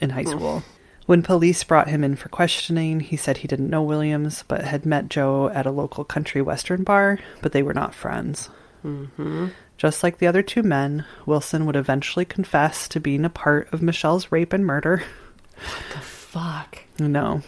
in 0.00 0.10
high 0.10 0.24
school. 0.24 0.62
When 1.06 1.22
police 1.22 1.64
brought 1.64 1.88
him 1.88 2.04
in 2.04 2.16
for 2.16 2.28
questioning, 2.28 3.00
he 3.00 3.16
said 3.16 3.38
he 3.38 3.48
didn't 3.48 3.70
know 3.70 3.82
Williams, 3.82 4.44
but 4.46 4.62
had 4.64 4.86
met 4.86 5.08
Joe 5.08 5.48
at 5.48 5.66
a 5.66 5.70
local 5.70 6.04
country 6.04 6.40
western 6.40 6.84
bar, 6.84 7.18
but 7.40 7.52
they 7.52 7.62
were 7.62 7.74
not 7.74 7.94
friends. 7.94 8.50
Mm-hmm. 8.84 9.48
Just 9.76 10.02
like 10.02 10.18
the 10.18 10.26
other 10.26 10.42
two 10.42 10.62
men, 10.62 11.04
Wilson 11.26 11.66
would 11.66 11.76
eventually 11.76 12.24
confess 12.24 12.86
to 12.88 13.00
being 13.00 13.24
a 13.24 13.30
part 13.30 13.72
of 13.72 13.82
Michelle's 13.82 14.30
rape 14.30 14.52
and 14.52 14.64
murder. 14.64 15.02
What 15.56 15.84
the 15.92 16.00
fuck. 16.00 16.78
No. 16.98 17.42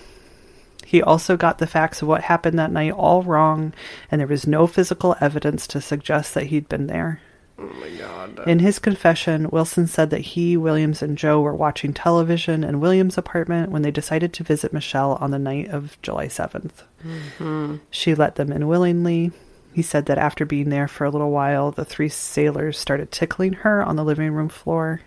He 0.85 1.03
also 1.03 1.37
got 1.37 1.59
the 1.59 1.67
facts 1.67 2.03
of 2.03 2.09
what 2.09 2.23
happened 2.23 2.59
that 2.59 2.73
night 2.73 2.93
all 2.93 3.23
wrong, 3.23 3.73
and 4.11 4.21
there 4.21 4.29
was 4.29 4.47
no 4.47 4.67
physical 4.67 5.17
evidence 5.21 5.67
to 5.69 5.81
suggest 5.81 6.35
that 6.35 6.47
he'd 6.47 6.69
been 6.69 6.87
there. 6.87 7.21
Oh 7.59 7.67
my 7.67 7.89
god. 7.91 8.41
In 8.47 8.59
his 8.59 8.79
confession, 8.79 9.49
Wilson 9.51 9.87
said 9.87 10.11
that 10.11 10.21
he, 10.21 10.57
Williams, 10.57 11.03
and 11.03 11.17
Joe 11.17 11.41
were 11.41 11.55
watching 11.55 11.93
television 11.93 12.65
in 12.65 12.81
Williams' 12.81 13.17
apartment 13.17 13.71
when 13.71 13.83
they 13.83 13.93
decided 13.93 14.33
to 14.33 14.45
visit 14.45 14.73
Michelle 14.73 15.13
on 15.21 15.31
the 15.31 15.39
night 15.39 15.69
of 15.69 16.01
July 16.03 16.27
7th. 16.27 16.83
Mm-hmm. 17.07 17.77
She 17.91 18.15
let 18.15 18.35
them 18.35 18.51
in 18.51 18.67
willingly. 18.67 19.31
He 19.73 19.83
said 19.83 20.07
that 20.07 20.19
after 20.19 20.45
being 20.45 20.71
there 20.71 20.89
for 20.89 21.05
a 21.05 21.11
little 21.11 21.31
while, 21.31 21.71
the 21.71 21.85
three 21.85 22.09
sailors 22.09 22.79
started 22.79 23.11
tickling 23.11 23.53
her 23.55 23.83
on 23.83 23.97
the 23.97 24.05
living 24.05 24.33
room 24.33 24.49
floor. 24.49 25.01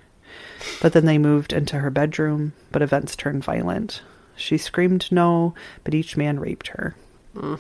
But 0.82 0.94
then 0.94 1.06
they 1.06 1.18
moved 1.18 1.54
into 1.54 1.80
her 1.80 1.90
bedroom, 1.90 2.54
but 2.72 2.82
events 2.82 3.16
turned 3.16 3.44
violent. 3.44 4.02
She 4.36 4.58
screamed 4.58 5.08
no, 5.12 5.54
but 5.84 5.94
each 5.94 6.16
man 6.16 6.40
raped 6.40 6.68
her. 6.68 6.96
Mm. 7.36 7.60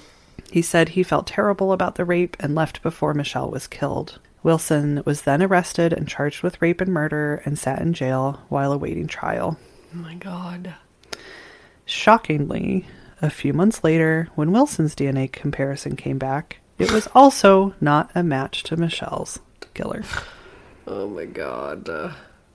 He 0.51 0.61
said 0.61 0.89
he 0.89 1.03
felt 1.03 1.27
terrible 1.27 1.71
about 1.73 1.95
the 1.95 2.05
rape 2.05 2.37
and 2.39 2.55
left 2.55 2.81
before 2.81 3.13
Michelle 3.13 3.49
was 3.49 3.67
killed. 3.67 4.19
Wilson 4.43 5.01
was 5.05 5.23
then 5.23 5.41
arrested 5.41 5.93
and 5.93 6.07
charged 6.07 6.43
with 6.43 6.61
rape 6.61 6.81
and 6.81 6.93
murder 6.93 7.41
and 7.45 7.57
sat 7.57 7.81
in 7.81 7.93
jail 7.93 8.41
while 8.49 8.71
awaiting 8.71 9.07
trial. 9.07 9.57
Oh 9.93 9.97
my 9.97 10.15
god. 10.15 10.75
Shockingly, 11.85 12.85
a 13.21 13.29
few 13.29 13.53
months 13.53 13.83
later, 13.83 14.29
when 14.35 14.51
Wilson's 14.51 14.95
DNA 14.95 15.31
comparison 15.31 15.95
came 15.95 16.17
back, 16.17 16.59
it 16.77 16.91
was 16.91 17.07
also 17.15 17.73
not 17.81 18.11
a 18.13 18.23
match 18.23 18.63
to 18.63 18.77
Michelle's 18.77 19.39
killer. 19.73 20.03
Oh 20.85 21.07
my 21.07 21.25
god. 21.25 21.89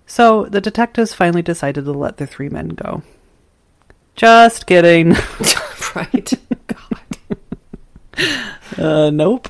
So 0.07 0.45
the 0.45 0.61
detectives 0.61 1.15
finally 1.15 1.43
decided 1.43 1.85
to 1.85 1.93
let 1.93 2.19
the 2.19 2.27
three 2.27 2.49
men 2.49 2.69
go. 2.69 3.03
Just 4.15 4.67
kidding. 4.67 5.11
right. 5.95 6.33
God. 6.67 6.99
Uh, 8.79 9.11
nope. 9.11 9.49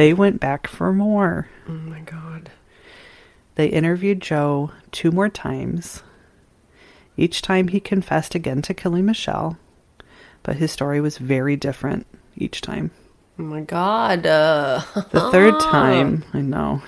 They 0.00 0.14
went 0.14 0.40
back 0.40 0.66
for 0.66 0.94
more. 0.94 1.46
Oh 1.68 1.72
my 1.72 2.00
god. 2.00 2.50
They 3.56 3.66
interviewed 3.66 4.22
Joe 4.22 4.70
two 4.92 5.10
more 5.10 5.28
times. 5.28 6.02
Each 7.18 7.42
time 7.42 7.68
he 7.68 7.80
confessed 7.80 8.34
again 8.34 8.62
to 8.62 8.72
killing 8.72 9.04
Michelle, 9.04 9.58
but 10.42 10.56
his 10.56 10.72
story 10.72 11.02
was 11.02 11.18
very 11.18 11.54
different 11.54 12.06
each 12.34 12.62
time. 12.62 12.92
Oh 13.38 13.42
my 13.42 13.60
god. 13.60 14.24
Uh, 14.24 14.80
The 15.10 15.28
third 15.30 15.60
time, 15.60 16.24
I 16.32 16.40
know. 16.40 16.80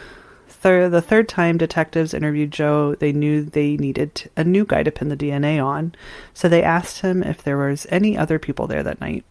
Thir- 0.48 0.88
the 0.88 1.02
third 1.02 1.28
time 1.28 1.58
detectives 1.58 2.14
interviewed 2.14 2.50
Joe, 2.50 2.94
they 2.94 3.12
knew 3.12 3.44
they 3.44 3.76
needed 3.76 4.30
a 4.38 4.42
new 4.44 4.64
guy 4.64 4.84
to 4.84 4.90
pin 4.90 5.10
the 5.10 5.18
DNA 5.18 5.62
on, 5.62 5.94
so 6.32 6.48
they 6.48 6.62
asked 6.62 7.02
him 7.02 7.22
if 7.22 7.42
there 7.42 7.58
was 7.58 7.86
any 7.90 8.16
other 8.16 8.38
people 8.38 8.66
there 8.66 8.82
that 8.82 9.02
night. 9.02 9.26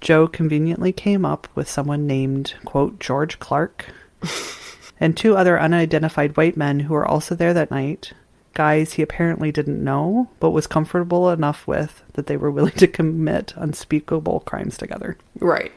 Joe 0.00 0.26
conveniently 0.26 0.92
came 0.92 1.24
up 1.24 1.48
with 1.54 1.68
someone 1.68 2.06
named, 2.06 2.54
quote, 2.64 2.98
George 2.98 3.38
Clark, 3.38 3.86
and 5.00 5.16
two 5.16 5.36
other 5.36 5.60
unidentified 5.60 6.36
white 6.36 6.56
men 6.56 6.80
who 6.80 6.94
were 6.94 7.06
also 7.06 7.34
there 7.34 7.54
that 7.54 7.70
night. 7.70 8.12
Guys 8.54 8.94
he 8.94 9.02
apparently 9.02 9.52
didn't 9.52 9.82
know, 9.82 10.28
but 10.40 10.50
was 10.50 10.66
comfortable 10.66 11.30
enough 11.30 11.66
with 11.66 12.02
that 12.14 12.26
they 12.26 12.36
were 12.36 12.50
willing 12.50 12.72
to 12.72 12.88
commit 12.88 13.52
unspeakable 13.56 14.40
crimes 14.40 14.76
together. 14.76 15.16
right. 15.38 15.72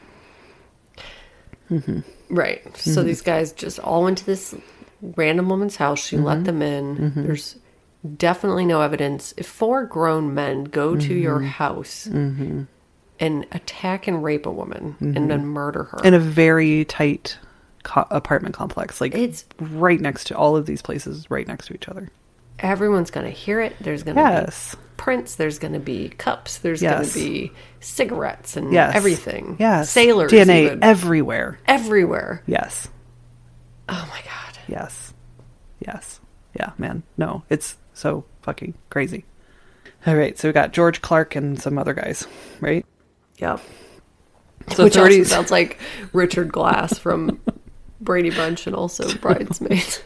Mm-hmm. 1.70 2.00
Right. 2.28 2.76
So 2.76 2.90
mm-hmm. 2.90 3.06
these 3.06 3.22
guys 3.22 3.52
just 3.52 3.78
all 3.78 4.04
went 4.04 4.18
to 4.18 4.26
this 4.26 4.54
random 5.00 5.48
woman's 5.48 5.76
house. 5.76 6.04
She 6.04 6.16
let 6.16 6.38
mm-hmm. 6.38 6.44
them 6.44 6.62
in. 6.62 7.12
There's 7.26 7.56
definitely 8.16 8.66
no 8.66 8.82
evidence. 8.82 9.32
If 9.36 9.46
four 9.46 9.84
grown 9.84 10.34
men 10.34 10.64
go 10.64 10.94
to 10.94 11.14
your 11.14 11.40
house 11.40 12.06
and 13.20 13.46
attack 13.52 14.06
and 14.08 14.22
rape 14.24 14.46
a 14.46 14.50
woman 14.52 14.96
and 15.00 15.30
then 15.30 15.46
murder 15.46 15.84
her, 15.84 16.00
in 16.04 16.14
a 16.14 16.18
very 16.18 16.84
tight 16.84 17.38
co- 17.84 18.06
apartment 18.10 18.54
complex. 18.54 19.00
Like 19.00 19.14
It's- 19.14 19.44
right 19.60 20.00
next 20.00 20.24
to 20.28 20.36
all 20.36 20.56
of 20.56 20.66
these 20.66 20.82
places, 20.82 21.30
right 21.30 21.46
next 21.46 21.66
to 21.68 21.74
each 21.74 21.88
other. 21.88 22.10
everyone's 22.60 23.10
going 23.10 23.26
to 23.26 23.32
hear 23.32 23.60
it. 23.60 23.74
There's 23.80 24.04
going 24.04 24.16
to 24.16 24.22
Yes. 24.22 24.74
be 24.76 24.80
prints. 24.96 25.34
There's 25.34 25.58
going 25.58 25.72
to 25.74 25.80
be 25.80 26.08
cups. 26.10 26.58
There's 26.58 26.80
Yes. 26.80 26.94
going 26.94 27.08
to 27.08 27.14
be 27.30 27.52
cigarettes 27.80 28.56
and 28.56 28.72
Yes. 28.72 28.94
everything. 28.94 29.56
Yes. 29.58 29.90
Sailors. 29.90 30.30
DNA 30.30 30.66
even. 30.66 30.82
everywhere. 30.84 31.58
everywhere. 31.66 32.42
Yes. 32.46 32.88
Oh 33.88 34.08
my 34.08 34.20
God. 34.20 34.58
Yes. 34.68 35.12
Yes. 35.84 36.20
Yeah, 36.58 36.70
man. 36.78 37.02
No, 37.18 37.42
it's 37.50 37.76
so 37.92 38.24
fucking 38.42 38.74
crazy. 38.88 39.24
All 40.06 40.14
right, 40.16 40.38
so 40.38 40.48
we 40.48 40.52
got 40.52 40.72
George 40.72 41.02
Clark 41.02 41.34
and 41.34 41.60
some 41.60 41.76
other 41.76 41.92
guys, 41.94 42.26
right? 42.60 42.86
Yep. 43.38 43.60
So 43.60 44.84
Which 44.84 44.96
also 44.96 45.00
authorities 45.00 45.28
sounds 45.28 45.50
like 45.50 45.78
Richard 46.12 46.50
Glass 46.50 46.98
from 46.98 47.40
Brady 48.00 48.30
Bunch 48.30 48.66
and 48.66 48.74
also 48.74 49.12
Bridesmaids. 49.18 50.02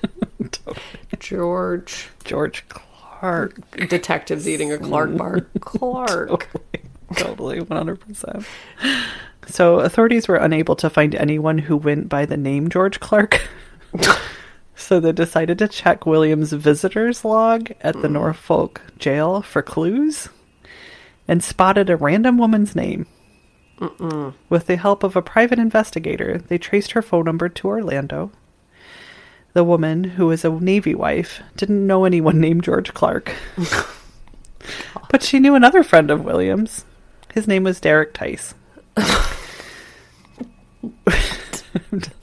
George. 1.19 2.09
George 2.25 2.64
Clark. 2.69 3.61
Detectives 3.88 4.49
eating 4.49 4.73
a 4.73 4.79
Clark 4.79 5.17
bar. 5.17 5.41
Clark. 5.61 6.49
totally 7.17 7.61
100%. 7.61 8.45
So 9.47 9.81
authorities 9.81 10.29
were 10.29 10.37
unable 10.37 10.77
to 10.77 10.91
find 10.91 11.14
anyone 11.14 11.59
who 11.59 11.77
went 11.77 12.09
by 12.09 12.27
the 12.27 12.37
name 12.37 12.69
George 12.69 13.01
Clark. 13.01 13.49
so 14.77 15.01
they 15.01 15.12
decided 15.12 15.59
to 15.59 15.69
check 15.69 16.05
Williams' 16.05 16.53
visitor's 16.53 17.25
log 17.25 17.71
at 17.81 17.95
the 18.01 18.09
mm. 18.09 18.12
Norfolk 18.12 18.81
jail 18.99 19.43
for 19.43 19.62
clues 19.62 20.29
and 21.27 21.43
spotted 21.43 21.91
a 21.91 21.97
random 21.97 22.38
woman's 22.38 22.77
name. 22.77 23.07
With 24.49 24.67
the 24.67 24.77
help 24.77 25.03
of 25.03 25.14
a 25.14 25.23
private 25.23 25.59
investigator, 25.59 26.38
they 26.38 26.59
traced 26.59 26.93
her 26.93 27.03
phone 27.03 27.25
number 27.25 27.49
to 27.49 27.69
Orlando. 27.69 28.33
The 29.53 29.64
woman, 29.64 30.05
who 30.05 30.27
was 30.27 30.45
a 30.45 30.51
Navy 30.51 30.95
wife, 30.95 31.43
didn't 31.57 31.87
know 31.87 32.05
anyone 32.05 32.41
named 32.41 32.64
George 32.64 32.93
Clark. 32.95 33.33
but 35.11 35.23
she 35.23 35.38
knew 35.38 35.55
another 35.55 35.83
friend 35.83 36.11
of 36.11 36.25
Williams. 36.25 36.85
His 37.35 37.47
name 37.47 37.64
was 37.64 37.81
Derek 37.81 38.14
Tice. 38.14 38.55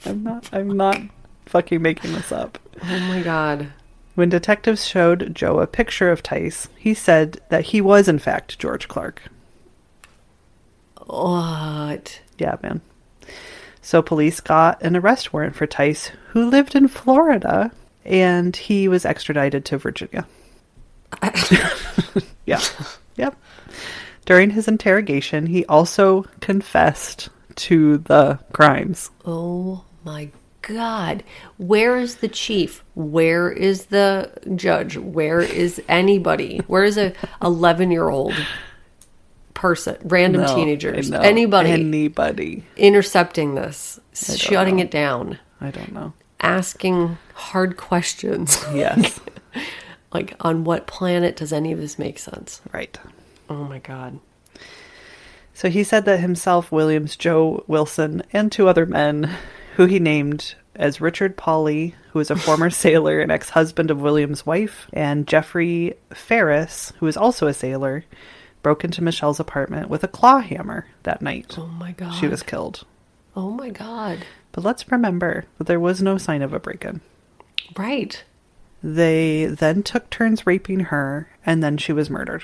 I'm 0.04 0.22
not 0.22 0.48
I'm 0.52 0.76
not 0.76 1.00
fucking 1.46 1.80
making 1.82 2.12
this 2.12 2.30
up. 2.30 2.58
Oh 2.82 3.00
my 3.00 3.22
God. 3.22 3.72
When 4.14 4.28
detectives 4.28 4.86
showed 4.86 5.34
Joe 5.34 5.60
a 5.60 5.66
picture 5.66 6.10
of 6.10 6.22
Tice, 6.22 6.68
he 6.76 6.94
said 6.94 7.40
that 7.48 7.66
he 7.66 7.80
was 7.80 8.08
in 8.08 8.18
fact 8.18 8.58
George 8.58 8.88
Clark. 8.88 9.22
What? 11.06 12.20
Yeah, 12.38 12.56
man. 12.62 12.80
So 13.80 14.02
police 14.02 14.40
got 14.40 14.82
an 14.82 14.96
arrest 14.96 15.32
warrant 15.32 15.54
for 15.54 15.66
Tice, 15.66 16.10
who 16.28 16.50
lived 16.50 16.74
in 16.74 16.88
Florida, 16.88 17.70
and 18.04 18.54
he 18.56 18.88
was 18.88 19.04
extradited 19.04 19.64
to 19.66 19.78
Virginia. 19.78 20.26
yeah. 22.46 22.60
Yep. 23.16 23.36
During 24.24 24.50
his 24.50 24.66
interrogation, 24.66 25.46
he 25.46 25.64
also 25.66 26.24
confessed 26.40 27.28
to 27.54 27.98
the 27.98 28.38
crimes. 28.52 29.10
Oh 29.24 29.84
my 30.04 30.30
God. 30.62 31.22
Where 31.58 31.96
is 31.96 32.16
the 32.16 32.28
chief? 32.28 32.82
Where 32.94 33.50
is 33.50 33.86
the 33.86 34.32
judge? 34.56 34.96
Where 34.96 35.40
is 35.40 35.80
anybody? 35.88 36.58
Where 36.66 36.84
is 36.84 36.98
a 36.98 37.12
11 37.40 37.92
year 37.92 38.08
old 38.08 38.34
person, 39.56 39.96
random 40.04 40.42
No, 40.42 40.54
teenagers, 40.54 41.10
anybody 41.10 41.70
Anybody. 41.70 42.64
intercepting 42.76 43.56
this, 43.56 43.98
shutting 44.14 44.78
it 44.78 44.90
down, 44.92 45.38
I 45.60 45.70
don't 45.72 45.92
know. 45.92 46.12
asking 46.40 47.18
hard 47.34 47.76
questions? 47.76 48.64
Yes. 48.72 49.18
like, 50.12 50.34
on 50.40 50.62
what 50.62 50.86
planet 50.86 51.34
does 51.36 51.52
any 51.52 51.72
of 51.72 51.80
this 51.80 51.98
make 51.98 52.18
sense? 52.20 52.60
right. 52.72 52.96
Oh 53.50 53.64
my 53.64 53.78
God. 53.80 54.20
So 55.54 55.70
he 55.70 55.84
said 55.84 56.04
that 56.04 56.20
himself, 56.20 56.70
Williams, 56.70 57.16
Joe 57.16 57.64
Wilson, 57.66 58.22
and 58.32 58.52
two 58.52 58.68
other 58.68 58.84
men, 58.86 59.30
who 59.76 59.86
he 59.86 59.98
named 59.98 60.54
as 60.74 61.00
Richard 61.00 61.36
Pauley, 61.38 61.94
who 62.10 62.20
is 62.20 62.30
a 62.30 62.36
former 62.36 62.68
sailor 62.84 63.20
and 63.20 63.32
ex 63.32 63.48
husband 63.50 63.90
of 63.90 64.00
Williams' 64.02 64.44
wife, 64.44 64.86
and 64.92 65.26
Jeffrey 65.26 65.94
Farris, 66.12 66.92
who 66.98 67.06
is 67.06 67.16
also 67.16 67.46
a 67.46 67.54
sailor, 67.54 68.04
broke 68.66 68.84
into 68.84 69.00
Michelle's 69.00 69.38
apartment 69.38 69.88
with 69.88 70.02
a 70.02 70.08
claw 70.08 70.40
hammer 70.40 70.88
that 71.04 71.22
night. 71.22 71.54
Oh 71.56 71.68
my 71.68 71.92
God. 71.92 72.18
She 72.18 72.26
was 72.26 72.42
killed. 72.42 72.84
Oh 73.36 73.52
my 73.52 73.70
God. 73.70 74.26
But 74.50 74.64
let's 74.64 74.90
remember 74.90 75.44
that 75.56 75.68
there 75.68 75.78
was 75.78 76.02
no 76.02 76.18
sign 76.18 76.42
of 76.42 76.52
a 76.52 76.58
break 76.58 76.84
in. 76.84 77.00
Right. 77.76 78.24
They 78.82 79.44
then 79.44 79.84
took 79.84 80.10
turns 80.10 80.48
raping 80.48 80.80
her, 80.80 81.28
and 81.46 81.62
then 81.62 81.76
she 81.76 81.92
was 81.92 82.10
murdered. 82.10 82.42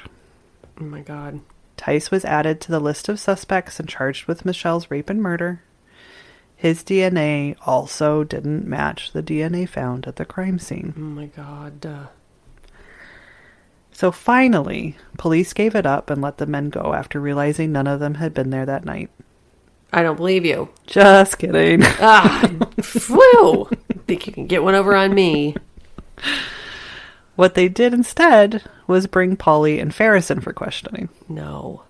Oh 0.80 0.84
my 0.84 1.00
God. 1.00 1.40
Tice 1.76 2.12
was 2.12 2.24
added 2.24 2.60
to 2.60 2.70
the 2.70 2.78
list 2.78 3.08
of 3.08 3.18
suspects 3.18 3.80
and 3.80 3.88
charged 3.88 4.26
with 4.28 4.44
Michelle's 4.44 4.92
rape 4.92 5.10
and 5.10 5.20
murder. 5.20 5.64
His 6.54 6.84
DNA 6.84 7.56
also 7.66 8.22
didn't 8.22 8.64
match 8.64 9.10
the 9.10 9.24
DNA 9.24 9.68
found 9.68 10.06
at 10.06 10.14
the 10.14 10.24
crime 10.24 10.60
scene. 10.60 10.94
Oh 10.96 11.00
my 11.00 11.26
God. 11.26 11.84
Uh, 11.84 12.06
So 13.92 14.10
finally, 14.10 14.96
police 15.18 15.52
gave 15.52 15.74
it 15.74 15.86
up 15.86 16.10
and 16.10 16.20
let 16.22 16.38
the 16.38 16.46
men 16.46 16.70
go 16.70 16.94
after 16.94 17.20
realizing 17.20 17.72
none 17.72 17.86
of 17.86 18.00
them 18.00 18.14
had 18.14 18.34
been 18.34 18.50
there 18.50 18.66
that 18.66 18.84
night. 18.84 19.10
I 19.92 20.02
don't 20.02 20.16
believe 20.16 20.44
you. 20.46 20.70
Just 20.86 21.38
kidding. 21.38 21.82
Ah, 22.00 22.50
phew. 22.80 23.68
Think 24.06 24.26
you 24.26 24.32
can 24.32 24.46
get 24.46 24.62
one 24.62 24.74
over 24.74 24.96
on 24.96 25.14
me? 25.14 25.54
what 27.36 27.54
they 27.54 27.68
did 27.68 27.92
instead 27.92 28.62
was 28.86 29.06
bring 29.06 29.36
Pauley 29.36 29.80
and 29.80 29.94
Farris 29.94 30.30
in 30.30 30.40
for 30.40 30.52
questioning. 30.52 31.08
No. 31.28 31.82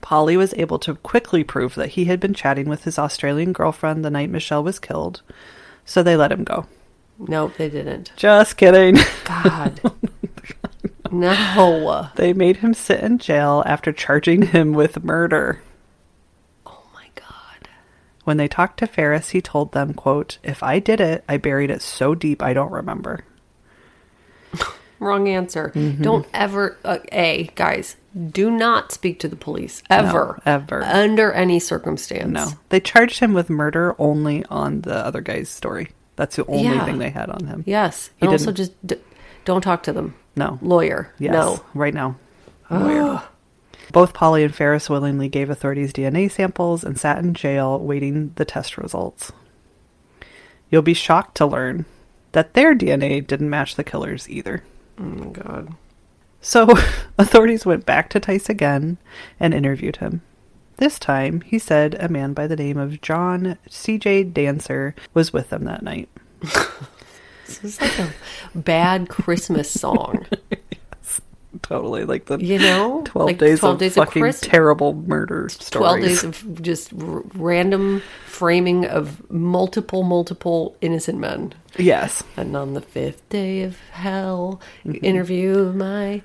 Pauley 0.00 0.36
was 0.36 0.54
able 0.54 0.78
to 0.80 0.94
quickly 0.96 1.44
prove 1.44 1.74
that 1.76 1.90
he 1.90 2.06
had 2.06 2.20
been 2.20 2.34
chatting 2.34 2.68
with 2.68 2.84
his 2.84 2.98
Australian 2.98 3.52
girlfriend 3.52 4.04
the 4.04 4.10
night 4.10 4.30
Michelle 4.30 4.62
was 4.62 4.78
killed, 4.78 5.22
so 5.84 6.02
they 6.02 6.16
let 6.16 6.32
him 6.32 6.44
go. 6.44 6.66
Nope, 7.18 7.54
they 7.56 7.70
didn't. 7.70 8.12
Just 8.16 8.56
kidding. 8.56 8.96
God. 9.24 9.80
No. 11.14 12.08
They 12.16 12.32
made 12.32 12.58
him 12.58 12.74
sit 12.74 13.00
in 13.00 13.18
jail 13.18 13.62
after 13.66 13.92
charging 13.92 14.42
him 14.42 14.72
with 14.72 15.02
murder. 15.04 15.62
Oh 16.66 16.82
my 16.94 17.06
God. 17.14 17.68
When 18.24 18.36
they 18.36 18.48
talked 18.48 18.78
to 18.80 18.86
Farris, 18.86 19.30
he 19.30 19.40
told 19.40 19.72
them, 19.72 19.94
quote, 19.94 20.38
If 20.42 20.62
I 20.62 20.78
did 20.78 21.00
it, 21.00 21.24
I 21.28 21.36
buried 21.36 21.70
it 21.70 21.82
so 21.82 22.14
deep 22.14 22.42
I 22.42 22.52
don't 22.52 22.72
remember. 22.72 23.24
Wrong 25.00 25.28
answer. 25.28 25.70
Don't 26.00 26.26
ever. 26.32 26.78
Uh, 26.84 26.98
a 27.12 27.50
guys, 27.56 27.96
do 28.30 28.50
not 28.50 28.92
speak 28.92 29.18
to 29.20 29.28
the 29.28 29.36
police 29.36 29.82
ever, 29.90 30.40
ever. 30.46 30.82
under 30.84 31.32
any 31.32 31.58
circumstance. 31.58 32.30
No. 32.32 32.48
They 32.70 32.80
charged 32.80 33.18
him 33.20 33.34
with 33.34 33.50
murder 33.50 33.94
only 33.98 34.44
on 34.46 34.80
the 34.82 34.94
other 34.96 35.20
guy's 35.20 35.48
story. 35.50 35.90
That's 36.16 36.36
the 36.36 36.46
only 36.46 36.62
Yeah. 36.76 36.84
thing 36.86 36.98
they 36.98 37.10
had 37.10 37.28
on 37.28 37.46
him. 37.46 37.64
Yes, 37.66 38.10
He 38.16 38.26
and 38.26 38.30
also 38.30 38.46
didn't- 38.46 38.56
just 38.56 38.86
d- 38.86 38.96
don't 39.44 39.60
talk 39.62 39.82
to 39.82 39.92
them. 39.92 40.14
No. 40.36 40.58
Lawyer. 40.62 41.12
Yes. 41.18 41.32
No. 41.32 41.64
Right 41.74 41.94
now. 41.94 42.16
Ah. 42.70 42.78
Lawyer. 42.78 43.22
Both 43.92 44.14
Pauley 44.14 44.44
and 44.44 44.54
Farris 44.54 44.90
willingly 44.90 45.28
gave 45.28 45.50
authorities 45.50 45.92
DNA 45.92 46.30
samples 46.30 46.82
and 46.82 46.98
sat 46.98 47.18
in 47.18 47.34
jail 47.34 47.78
waiting 47.78 48.32
the 48.36 48.44
test 48.44 48.76
results. 48.76 49.32
You'll 50.70 50.82
be 50.82 50.94
shocked 50.94 51.36
to 51.36 51.46
learn 51.46 51.84
that 52.32 52.54
their 52.54 52.74
DNA 52.74 53.24
didn't 53.24 53.50
match 53.50 53.76
the 53.76 53.84
killer's 53.84 54.28
either. 54.28 54.64
Oh 54.98 55.02
my 55.04 55.26
God. 55.26 55.74
So 56.40 56.68
authorities 57.18 57.64
went 57.64 57.86
back 57.86 58.10
to 58.10 58.20
Tice 58.20 58.48
again 58.48 58.98
and 59.38 59.54
interviewed 59.54 59.96
him. 59.96 60.22
This 60.76 60.98
time, 60.98 61.42
he 61.42 61.60
said 61.60 61.94
a 62.00 62.08
man 62.08 62.32
by 62.32 62.48
the 62.48 62.56
name 62.56 62.76
of 62.76 63.00
John 63.00 63.58
C.J. 63.68 64.24
Danser 64.24 64.94
was 65.12 65.32
with 65.32 65.50
them 65.50 65.64
that 65.64 65.82
night. 65.84 66.08
This 67.46 67.62
is 67.64 67.80
like 67.80 67.98
a 67.98 68.10
bad 68.54 69.08
Christmas 69.08 69.70
song. 69.70 70.26
Totally, 71.62 72.04
like 72.04 72.26
the 72.26 72.38
You 72.44 72.58
know? 72.58 73.02
12 73.04 73.26
Like 73.26 73.38
days 73.38 73.60
12 73.60 73.74
of 73.74 73.78
days 73.80 73.96
of 73.96 74.04
fucking 74.06 74.22
Christ- 74.22 74.42
terrible 74.42 74.92
murder 74.92 75.48
stories. 75.48 75.70
12 75.70 76.00
days 76.00 76.24
of 76.24 76.62
just 76.62 76.92
r- 76.92 77.22
random 77.34 78.02
framing 78.26 78.84
of 78.86 79.30
multiple, 79.30 80.02
multiple 80.02 80.76
innocent 80.80 81.18
men. 81.20 81.54
Yes. 81.78 82.24
And 82.36 82.56
on 82.56 82.74
the 82.74 82.80
fifth 82.80 83.26
day 83.28 83.62
of 83.62 83.78
hell, 83.92 84.60
Mm-hmm. 84.84 85.04
interview 85.04 85.72
my 85.72 86.22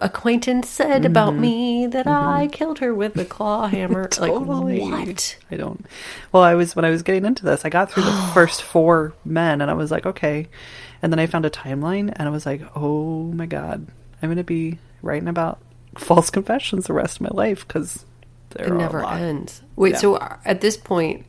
acquaintance 0.00 0.68
said 0.68 1.04
about 1.04 1.32
Mm-hmm. 1.32 1.40
me 1.42 1.86
that 1.88 2.06
I 2.06 2.48
killed 2.50 2.78
her 2.80 2.94
with 2.94 3.16
a 3.18 3.24
claw 3.24 3.66
hammer. 3.68 4.08
Totally. 4.08 4.80
Like, 4.80 5.06
what? 5.08 5.38
I 5.50 5.56
don't. 5.56 5.84
Well, 6.32 6.42
I 6.42 6.54
was 6.54 6.74
when 6.74 6.84
I 6.84 6.90
was 6.90 7.02
getting 7.02 7.24
into 7.24 7.44
this, 7.44 7.64
I 7.64 7.68
got 7.68 7.90
through 7.90 8.04
the 8.04 8.12
first 8.34 8.62
four 8.62 9.14
men, 9.24 9.60
and 9.60 9.70
I 9.70 9.74
was 9.74 9.90
like, 9.90 10.06
okay. 10.06 10.48
And 11.02 11.12
then 11.12 11.18
I 11.18 11.26
found 11.26 11.46
a 11.46 11.50
timeline, 11.50 12.12
and 12.16 12.28
I 12.28 12.30
was 12.30 12.46
like, 12.46 12.62
oh 12.76 13.24
my 13.32 13.46
god, 13.46 13.86
I'm 14.22 14.28
gonna 14.30 14.44
be 14.44 14.78
writing 15.02 15.28
about 15.28 15.58
false 15.98 16.30
confessions 16.30 16.86
the 16.86 16.92
rest 16.92 17.16
of 17.16 17.22
my 17.22 17.30
life 17.32 17.66
because 17.66 18.04
It 18.52 18.58
they're 18.58 18.74
never 18.74 19.00
a 19.00 19.04
lot. 19.04 19.20
ends. 19.20 19.62
Wait, 19.76 19.92
Yeah. 19.92 19.98
so 19.98 20.16
at 20.44 20.60
this 20.60 20.76
point, 20.76 21.24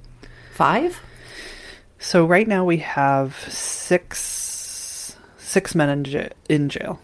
five? 0.54 1.00
So 2.00 2.26
right 2.26 2.48
now 2.48 2.66
we 2.66 2.78
have 2.78 3.36
six 3.50 5.16
six 5.38 5.76
men 5.76 5.90
in, 5.90 6.04
j- 6.06 6.30
in 6.50 6.70
jail. 6.70 7.00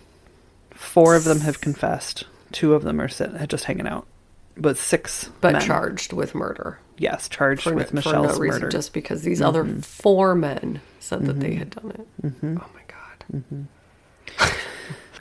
Four 0.77 1.15
of 1.15 1.23
them 1.23 1.41
have 1.41 1.59
confessed. 1.59 2.25
Two 2.51 2.73
of 2.73 2.83
them 2.83 3.01
are 3.01 3.07
sit- 3.07 3.49
just 3.49 3.65
hanging 3.65 3.87
out. 3.87 4.07
But 4.55 4.77
six, 4.77 5.29
But 5.41 5.53
men, 5.53 5.61
charged 5.61 6.13
with 6.13 6.33
murder. 6.33 6.79
yes, 6.97 7.27
charged 7.27 7.63
For, 7.63 7.73
with 7.73 7.93
no- 7.93 8.01
for 8.01 8.09
Michelle's 8.09 8.37
no 8.37 8.39
reason, 8.39 8.61
murder. 8.61 8.71
just 8.71 8.93
because 8.93 9.21
these 9.21 9.41
other 9.41 9.63
mm-hmm. 9.63 9.81
four 9.81 10.33
men 10.33 10.81
said 10.99 11.25
that 11.25 11.39
they 11.39 11.49
mm-hmm. 11.49 11.59
had 11.59 11.69
done 11.71 11.91
it. 11.91 12.07
Mm-hmm. 12.23 12.57
Oh 12.61 12.69
my 12.73 12.81
God. 12.87 13.67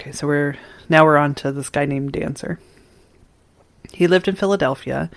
Okay, 0.07 0.13
so 0.13 0.27
we're 0.29 0.57
now 0.89 1.05
we're 1.05 1.17
on 1.17 1.35
to 1.37 1.51
this 1.51 1.69
guy 1.69 1.85
named 1.85 2.13
Danser. 2.13 2.59
He 3.93 4.07
lived 4.07 4.29
in 4.29 4.37
Philadelphia. 4.37 5.11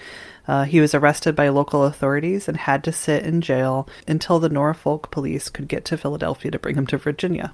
Uh, 0.48 0.64
he 0.64 0.80
was 0.80 0.96
arrested 0.96 1.36
by 1.36 1.50
local 1.50 1.84
authorities 1.84 2.48
and 2.48 2.58
had 2.58 2.84
to 2.86 2.92
sit 2.92 3.24
in 3.24 3.42
jail 3.42 3.88
until 4.08 4.40
the 4.40 4.50
Norfolk 4.50 5.12
police 5.12 5.50
could 5.50 5.68
get 5.68 5.86
to 5.86 5.98
Philadelphia 5.98 6.50
to 6.50 6.58
bring 6.58 6.76
him 6.76 6.88
to 6.88 6.98
Virginia. 6.98 7.54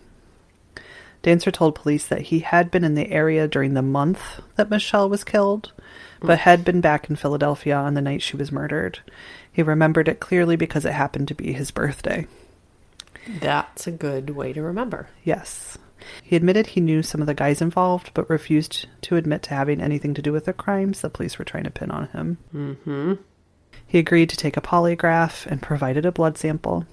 Danser 1.26 1.52
told 1.52 1.74
police 1.74 2.06
that 2.08 2.22
he 2.22 2.42
had 2.42 2.70
been 2.70 2.84
in 2.84 2.94
the 2.94 3.12
area 3.12 3.48
during 3.48 3.74
the 3.74 3.82
month 3.82 4.42
that 4.58 4.70
Michelle 4.70 5.10
was 5.10 5.24
killed, 5.24 5.74
but 6.22 6.38
had 6.38 6.64
been 6.64 6.82
back 6.82 7.10
in 7.10 7.16
Philadelphia 7.16 7.76
on 7.76 7.96
the 7.96 8.02
night 8.02 8.22
she 8.22 8.38
was 8.38 8.52
murdered. 8.52 9.00
He 9.52 9.64
remembered 9.64 10.08
it 10.08 10.20
clearly 10.20 10.56
because 10.56 10.86
it 10.86 10.94
happened 10.94 11.28
to 11.30 11.34
be 11.34 11.52
his 11.52 11.72
birthday. 11.72 12.28
That's 13.28 13.88
a 13.88 13.92
good 13.92 14.30
way 14.30 14.54
to 14.54 14.62
remember. 14.62 15.10
Yes. 15.24 15.80
He 16.22 16.36
admitted 16.36 16.68
he 16.68 16.80
knew 16.80 17.02
some 17.02 17.22
of 17.22 17.28
the 17.28 17.34
guys 17.34 17.60
involved, 17.60 18.12
but 18.14 18.30
refused 18.30 18.86
to 19.02 19.16
admit 19.16 19.42
to 19.44 19.56
having 19.56 19.82
anything 19.82 20.14
to 20.14 20.22
do 20.22 20.32
with 20.32 20.46
the 20.46 20.54
crimes 20.54 21.02
the 21.02 21.10
police 21.10 21.40
were 21.40 21.46
trying 21.46 21.64
to 21.64 21.72
pin 21.72 21.90
on 21.90 22.08
him. 22.10 22.38
Mm-hmm. 22.54 23.14
He 23.88 23.98
agreed 23.98 24.30
to 24.30 24.38
take 24.38 24.58
a 24.58 24.62
polygraph 24.62 25.48
and 25.48 25.60
provided 25.60 26.06
a 26.06 26.12
blood 26.12 26.38
sample. 26.38 26.86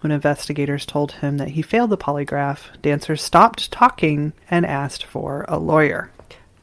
When 0.00 0.12
investigators 0.12 0.86
told 0.86 1.12
him 1.12 1.38
that 1.38 1.48
he 1.50 1.62
failed 1.62 1.90
the 1.90 1.98
polygraph, 1.98 2.60
Danser 2.82 3.18
stopped 3.18 3.72
talking 3.72 4.32
and 4.50 4.64
asked 4.64 5.04
for 5.04 5.44
a 5.48 5.58
lawyer. 5.58 6.10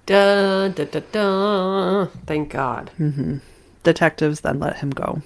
Da, 0.05 0.69
da, 0.69 0.85
da, 0.85 1.01
da. 1.11 2.05
Thank 2.25 2.49
God. 2.51 2.91
Mm-hmm. 2.99 3.37
Detectives 3.83 4.41
then 4.41 4.59
let 4.59 4.77
him 4.77 4.91
go. 4.91 5.21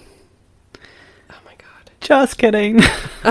Oh 0.76 1.38
my 1.46 1.54
God. 1.58 1.92
Just 2.02 2.38
kidding. 2.38 2.80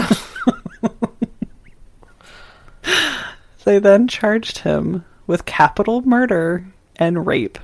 they 3.64 3.78
then 3.78 4.08
charged 4.08 4.58
him 4.58 5.04
with 5.26 5.44
capital 5.44 6.00
murder 6.02 6.64
and 6.96 7.26
rape 7.26 7.58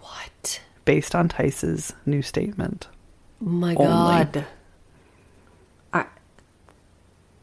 What? 0.00 0.60
based 0.84 1.14
on 1.14 1.28
Tice's 1.28 1.92
new 2.06 2.22
statement. 2.22 2.88
Oh 3.42 3.46
my 3.46 3.74
Only. 3.74 3.84
God. 3.86 4.46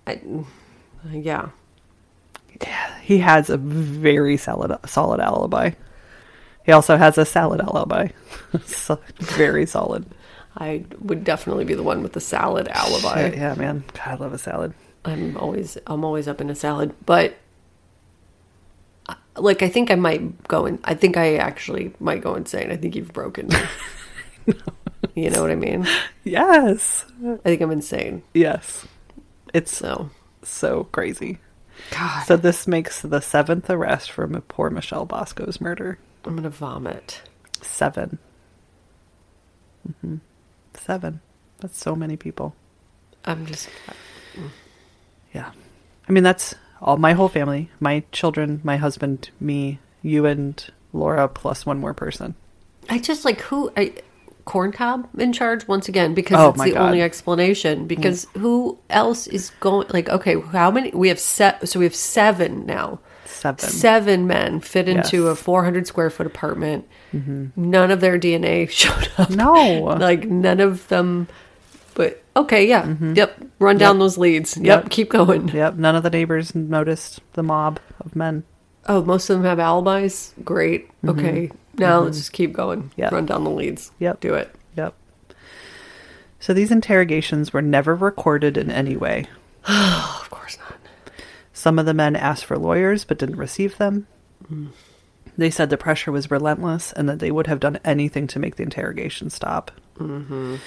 I, 0.08 0.22
I, 1.10 1.15
yeah. 1.15 1.50
He 3.02 3.20
has 3.20 3.50
a 3.50 3.58
very 3.58 4.38
solid 4.38 4.78
solid 4.86 5.20
alibi. 5.20 5.72
He 6.65 6.72
also 6.72 6.98
has 6.98 7.18
a 7.18 7.26
salad 7.26 7.62
alibi. 7.62 8.10
so, 8.65 9.00
very 9.20 9.65
solid. 9.65 10.06
I 10.58 10.86
would 11.00 11.24
definitely 11.24 11.65
be 11.65 11.74
the 11.74 11.84
one 11.84 12.02
with 12.02 12.13
the 12.13 12.22
salad 12.22 12.68
alibi. 12.70 13.28
Yeah, 13.28 13.36
yeah, 13.36 13.56
man. 13.56 13.84
God, 13.94 14.08
I 14.08 14.15
love 14.15 14.34
a 14.34 14.38
salad. 14.38 14.74
I'm 15.04 15.38
always 15.38 15.78
I'm 15.86 16.04
always 16.04 16.28
up 16.28 16.41
in 16.41 16.50
a 16.50 16.56
salad, 16.56 16.94
but 17.06 17.36
uh, 19.08 19.15
like 19.38 19.62
I 19.62 19.70
think 19.70 19.91
I 19.91 19.96
might 19.96 20.48
go 20.48 20.65
and 20.65 20.80
I 20.84 20.96
think 20.96 21.18
I 21.18 21.36
actually 21.36 21.94
might 22.00 22.22
go 22.22 22.36
insane. 22.36 22.72
I 22.72 22.78
think 22.78 22.96
you've 22.96 23.13
broken 23.13 23.48
me. 23.48 24.56
you 25.15 25.30
know 25.30 25.41
what 25.41 25.52
I 25.52 25.56
mean? 25.56 25.88
Yes. 26.24 27.06
I 27.24 27.38
think 27.44 27.62
I'm 27.62 27.72
insane. 27.72 28.24
Yes. 28.34 28.88
It's 29.56 29.76
So 29.76 30.10
so 30.44 30.84
crazy. 30.91 31.39
God, 31.91 32.26
So 32.26 32.36
this 32.38 32.68
makes 32.68 33.02
the 33.02 33.22
seventh 33.22 33.70
arrest 33.70 34.12
for 34.12 34.28
poor 34.41 34.70
Michelle 34.70 35.08
Bosko's 35.08 35.62
murder. 35.62 35.98
I'm 36.26 36.36
gonna 36.36 36.50
vomit. 36.50 37.22
7 37.62 38.20
hmm 40.02 40.15
Seven. 40.74 41.22
That's 41.60 41.78
so 41.80 41.96
many 41.96 42.18
people. 42.18 42.54
I'm 43.24 43.46
just 43.46 43.70
Yeah. 45.34 45.52
I 46.08 46.12
mean, 46.12 46.24
that's 46.24 46.54
all 46.82 46.98
my 46.98 47.13
whole 47.13 47.30
family, 47.30 47.70
my 47.80 48.04
children, 48.12 48.60
my 48.63 48.78
husband, 48.78 49.30
me, 49.39 49.80
you, 50.02 50.26
and 50.26 50.63
Laura, 50.94 51.28
plus 51.30 51.65
one 51.65 51.80
more 51.80 51.94
person. 51.94 52.36
I 52.89 53.00
just 53.00 53.26
like 53.26 53.41
who 53.41 53.72
I 53.78 53.94
corn 54.46 54.72
cob 54.72 55.08
in 55.18 55.34
charge 55.34 55.68
once 55.68 55.90
again 55.90 56.14
because 56.14 56.38
Oh 56.40 56.50
it's 56.50 56.64
the 56.64 56.72
God. 56.72 56.80
Mm. 56.82 56.86
only 56.86 57.02
explanation. 57.02 57.88
Because 57.88 58.28
who 58.38 58.78
else 58.90 59.28
is 59.28 59.50
going? 59.60 59.88
Like, 59.90 60.08
okay, 60.10 60.40
how 60.40 60.70
many? 60.72 60.92
We 60.92 61.08
have 61.10 61.20
set. 61.20 61.68
So 61.68 61.80
we 61.80 61.86
have 61.86 61.96
seven 61.96 62.66
now. 62.66 63.00
Seven. 63.26 63.60
Seven 63.70 64.28
men 64.28 64.60
fit 64.62 64.88
into 64.88 65.02
Yes. 65.02 65.12
Mm-hmm. 65.24 65.28
a 65.32 65.36
400 65.36 65.88
square 65.88 66.10
foot 66.10 66.28
apartment. 66.28 66.88
None 67.12 67.92
of 67.92 68.02
their 68.02 68.20
DNA 68.20 68.70
showed 68.82 69.10
up. 69.18 69.30
No. 69.30 69.54
like 70.00 70.26
none 70.28 70.60
of 70.60 70.88
them. 70.90 71.28
But 71.96 72.22
okay, 72.36 72.68
yeah, 72.68 72.94
yep. 73.14 73.42
Run 73.60 73.78
down 73.78 74.00
those 74.00 74.18
leads. 74.18 74.58
Yep, 74.58 74.62
Mm-hmm. 74.64 74.66
Yep. 74.84 74.90
keep 74.92 75.10
going. 75.10 75.48
Yep. 75.48 75.76
None 75.76 75.96
of 75.96 76.04
the 76.04 76.10
neighbors 76.10 76.54
noticed 76.54 77.22
the 77.34 77.44
mob 77.44 77.80
of 78.02 78.16
men. 78.16 78.44
Oh, 78.88 79.02
most 79.02 79.30
of 79.30 79.38
them 79.38 79.46
have 79.46 79.60
alibis. 79.60 80.34
Great. 80.44 80.90
Okay, 81.08 81.52
now 81.78 82.00
let's 82.02 82.18
just 82.18 82.34
keep 82.34 82.54
going. 82.54 82.84
Mm-hmm. 82.84 83.02
Yep. 83.02 83.12
Run 83.12 83.26
down 83.26 83.44
the 83.44 83.50
leads. 83.50 83.92
Yep. 84.00 84.20
Do 84.20 84.34
it. 84.36 84.54
Yep. 84.76 84.94
So 86.40 86.54
these 86.54 86.72
interrogations 86.72 87.54
were 87.54 87.62
never 87.62 87.96
recorded 87.96 88.58
in 88.58 88.70
any 88.72 88.96
way. 88.96 89.28
Of 89.68 90.30
course 90.30 90.58
not. 90.58 90.80
Some 91.54 91.80
of 91.80 91.86
the 91.86 91.94
men 91.94 92.16
asked 92.16 92.46
for 92.46 92.58
lawyers 92.58 93.04
but 93.04 93.18
didn't 93.18 93.38
receive 93.38 93.78
them. 93.78 94.08
They 95.38 95.50
said 95.50 95.70
the 95.70 95.78
pressure 95.78 96.12
was 96.12 96.32
relentless 96.32 96.94
and 96.94 97.10
that 97.10 97.20
they 97.20 97.32
would 97.32 97.48
have 97.48 97.60
done 97.60 97.80
anything 97.84 98.28
to 98.28 98.40
make 98.40 98.56
the 98.56 98.64
interrogation 98.64 99.30
stop. 99.30 99.72
Mm-hmm. 99.98 100.58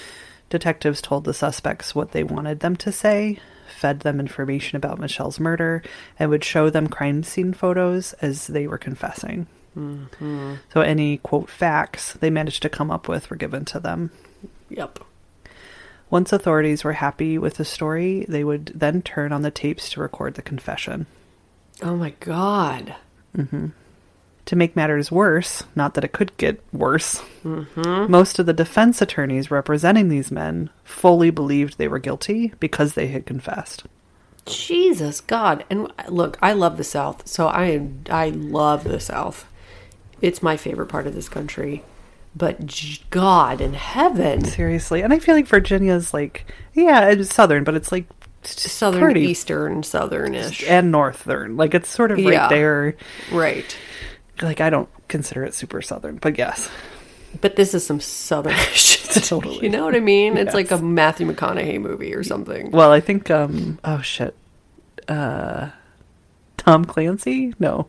Detectives 0.49 1.01
told 1.01 1.23
the 1.23 1.33
suspects 1.33 1.93
what 1.95 2.11
they 2.11 2.23
wanted 2.23 2.59
them 2.59 2.75
to 2.77 2.91
say, 2.91 3.39
fed 3.67 4.01
them 4.01 4.19
information 4.19 4.75
about 4.75 4.99
Michelle's 4.99 5.39
murder, 5.39 5.83
and 6.17 6.29
would 6.29 6.43
show 6.43 6.69
them 6.69 6.87
crime 6.87 7.23
scene 7.23 7.53
photos 7.53 8.13
as 8.13 8.47
they 8.47 8.67
were 8.67 8.77
confessing. 8.77 9.47
So 9.75 10.81
any, 10.81 11.17
quote, 11.17 11.49
facts 11.49 12.13
they 12.13 12.29
managed 12.29 12.61
to 12.63 12.69
come 12.69 12.91
up 12.91 13.07
with 13.07 13.29
were 13.29 13.35
given 13.35 13.65
to 13.65 13.79
them. 13.79 14.11
Yep. 14.69 14.99
Once 16.09 16.33
authorities 16.33 16.83
were 16.83 16.93
happy 16.93 17.37
with 17.37 17.55
the 17.55 17.65
story, 17.65 18.25
they 18.27 18.43
would 18.43 18.71
then 18.75 19.01
turn 19.01 19.31
on 19.31 19.43
the 19.43 19.51
tapes 19.51 19.89
to 19.91 20.01
record 20.01 20.33
the 20.33 20.41
confession. 20.41 21.05
Oh 21.81 21.95
my 21.95 22.11
god. 22.19 22.95
Mm-hmm. 23.37 23.67
To 24.45 24.55
make 24.55 24.75
matters 24.75 25.11
worse, 25.11 25.63
not 25.75 25.93
that 25.93 26.03
it 26.03 26.11
could 26.11 26.35
get 26.37 26.63
worse, 26.73 27.21
mm-hmm. 27.43 28.11
most 28.11 28.39
of 28.39 28.47
the 28.47 28.53
defense 28.53 28.99
attorneys 28.99 29.51
representing 29.51 30.09
these 30.09 30.31
men 30.31 30.71
fully 30.83 31.29
believed 31.29 31.77
they 31.77 31.87
were 31.87 31.99
guilty 31.99 32.53
because 32.59 32.95
they 32.95 33.07
had 33.07 33.27
confessed. 33.27 33.83
Jesus 34.45 35.21
God. 35.21 35.63
And 35.69 35.91
look, 36.07 36.39
I 36.41 36.53
love 36.53 36.77
the 36.77 36.83
South. 36.83 37.27
So 37.27 37.47
I 37.47 37.87
I 38.09 38.29
love 38.29 38.83
the 38.83 38.99
South. 38.99 39.45
It's 40.21 40.41
my 40.43 40.57
favorite 40.57 40.87
part 40.87 41.07
of 41.07 41.15
this 41.15 41.29
country. 41.29 41.83
But 42.35 42.59
God 43.09 43.59
in 43.59 43.73
heaven, 43.73 44.45
Seriously. 44.45 45.01
And 45.01 45.11
I 45.11 45.19
feel 45.19 45.33
like 45.35 45.47
Virginia's 45.47 46.13
like, 46.13 46.45
yeah, 46.73 47.09
it's 47.09 47.33
southern, 47.33 47.63
but 47.63 47.73
it's 47.75 47.91
like 47.91 48.05
southern, 48.43 49.01
pretty- 49.01 49.21
eastern, 49.21 49.81
southernish. 49.81 50.63
and 50.69 50.91
northern. 50.91 51.57
Like 51.57 51.73
it's 51.73 51.89
sort 51.89 52.11
of 52.11 52.17
right 52.19 52.33
Yeah. 52.33 52.47
there. 52.47 52.95
Right. 53.31 53.75
Like 54.41 54.61
I 54.61 54.69
don't 54.69 54.89
consider 55.07 55.43
it 55.43 55.53
super 55.55 55.81
southern, 55.81 56.17
but 56.17 56.37
yes. 56.37 56.69
But 57.41 57.55
this 57.55 57.73
is 57.73 57.85
some 57.85 57.99
southern 57.99 58.55
shit. 58.73 59.23
Totally. 59.25 59.63
You 59.63 59.69
know 59.69 59.83
what 59.85 59.95
I 59.95 59.99
mean? 59.99 60.37
It's 60.37 60.53
like 60.53 60.69
a 60.71 60.77
Matthew 60.77 61.27
McConaughey 61.31 61.81
movie 61.81 62.13
or 62.13 62.23
something. 62.23 62.69
Well, 62.71 62.91
I 62.91 62.99
think 63.01 63.29
um 63.31 63.79
oh 63.83 64.01
shit. 64.01 64.35
Uh 65.07 65.69
Tom 66.57 66.85
Clancy? 66.85 67.53
No. 67.59 67.87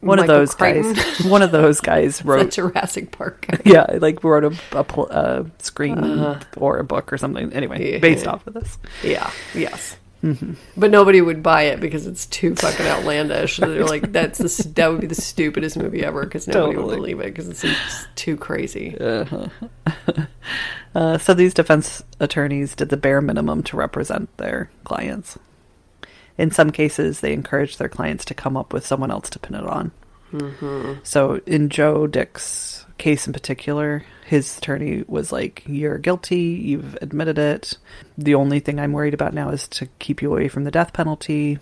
One 0.00 0.18
Michael 0.18 0.34
of 0.34 0.40
those 0.40 0.54
Crichton? 0.54 0.92
guys. 0.94 1.20
One 1.24 1.42
of 1.42 1.50
those 1.52 1.80
guys 1.80 2.18
The 2.20 2.24
wrote 2.28 2.50
Jurassic 2.50 3.10
Park 3.12 3.46
guy. 3.48 3.60
yeah, 3.64 3.86
like 3.98 4.22
wrote 4.22 4.44
a, 4.44 4.78
a, 4.78 4.84
pl- 4.84 5.08
a 5.10 5.46
screen 5.58 6.36
or 6.56 6.78
a 6.78 6.84
book 6.84 7.12
or 7.12 7.18
something. 7.18 7.52
Anyway, 7.52 7.76
Uh-huh. 7.76 7.88
Yeah. 7.94 7.98
based 7.98 8.26
off 8.26 8.46
of 8.46 8.54
this. 8.54 8.78
Yeah. 9.02 9.30
Yes. 9.54 9.96
Mm-hmm. 10.22 10.54
But 10.76 10.90
nobody 10.90 11.20
would 11.20 11.42
buy 11.42 11.62
it 11.64 11.78
because 11.78 12.06
it's 12.06 12.26
too 12.26 12.54
fucking 12.56 12.86
outlandish. 12.86 13.58
They're 13.58 13.84
like, 13.84 14.12
that's 14.12 14.38
the, 14.38 14.68
that 14.74 14.88
would 14.90 15.00
be 15.00 15.06
the 15.06 15.14
stupidest 15.14 15.76
movie 15.76 16.04
ever 16.04 16.24
because 16.24 16.48
nobody 16.48 16.74
Totally. 16.76 16.84
would 16.86 16.96
believe 16.96 17.20
it 17.20 17.34
because 17.34 17.48
it's 17.64 18.06
too 18.16 18.36
crazy. 18.36 18.96
Uh, 20.94 21.18
so 21.18 21.34
these 21.34 21.52
defense 21.52 22.02
attorneys 22.20 22.74
did 22.74 22.88
the 22.88 22.96
bare 22.96 23.20
minimum 23.20 23.62
to 23.64 23.76
represent 23.76 24.34
their 24.38 24.70
clients. 24.84 25.38
In 26.38 26.50
some 26.50 26.70
cases, 26.70 27.20
they 27.20 27.32
encourage 27.32 27.76
their 27.76 27.88
clients 27.88 28.24
to 28.26 28.34
come 28.34 28.56
up 28.56 28.72
with 28.72 28.86
someone 28.86 29.10
else 29.10 29.30
to 29.30 29.38
pin 29.38 29.54
it 29.54 29.66
on. 29.66 29.92
Mm-hmm. 30.32 30.94
So 31.02 31.40
in 31.46 31.68
Joe 31.68 32.06
Dick's 32.06 32.84
case 32.98 33.26
in 33.26 33.32
particular, 33.32 34.04
his 34.26 34.58
attorney 34.58 35.04
was 35.06 35.32
like, 35.32 35.62
"You're 35.66 35.98
guilty. 35.98 36.60
You've 36.62 36.96
admitted 37.00 37.38
it. 37.38 37.78
The 38.18 38.34
only 38.34 38.60
thing 38.60 38.80
I'm 38.80 38.92
worried 38.92 39.14
about 39.14 39.34
now 39.34 39.50
is 39.50 39.68
to 39.68 39.86
keep 39.98 40.20
you 40.20 40.32
away 40.32 40.48
from 40.48 40.64
the 40.64 40.70
death 40.70 40.92
penalty. 40.92 41.58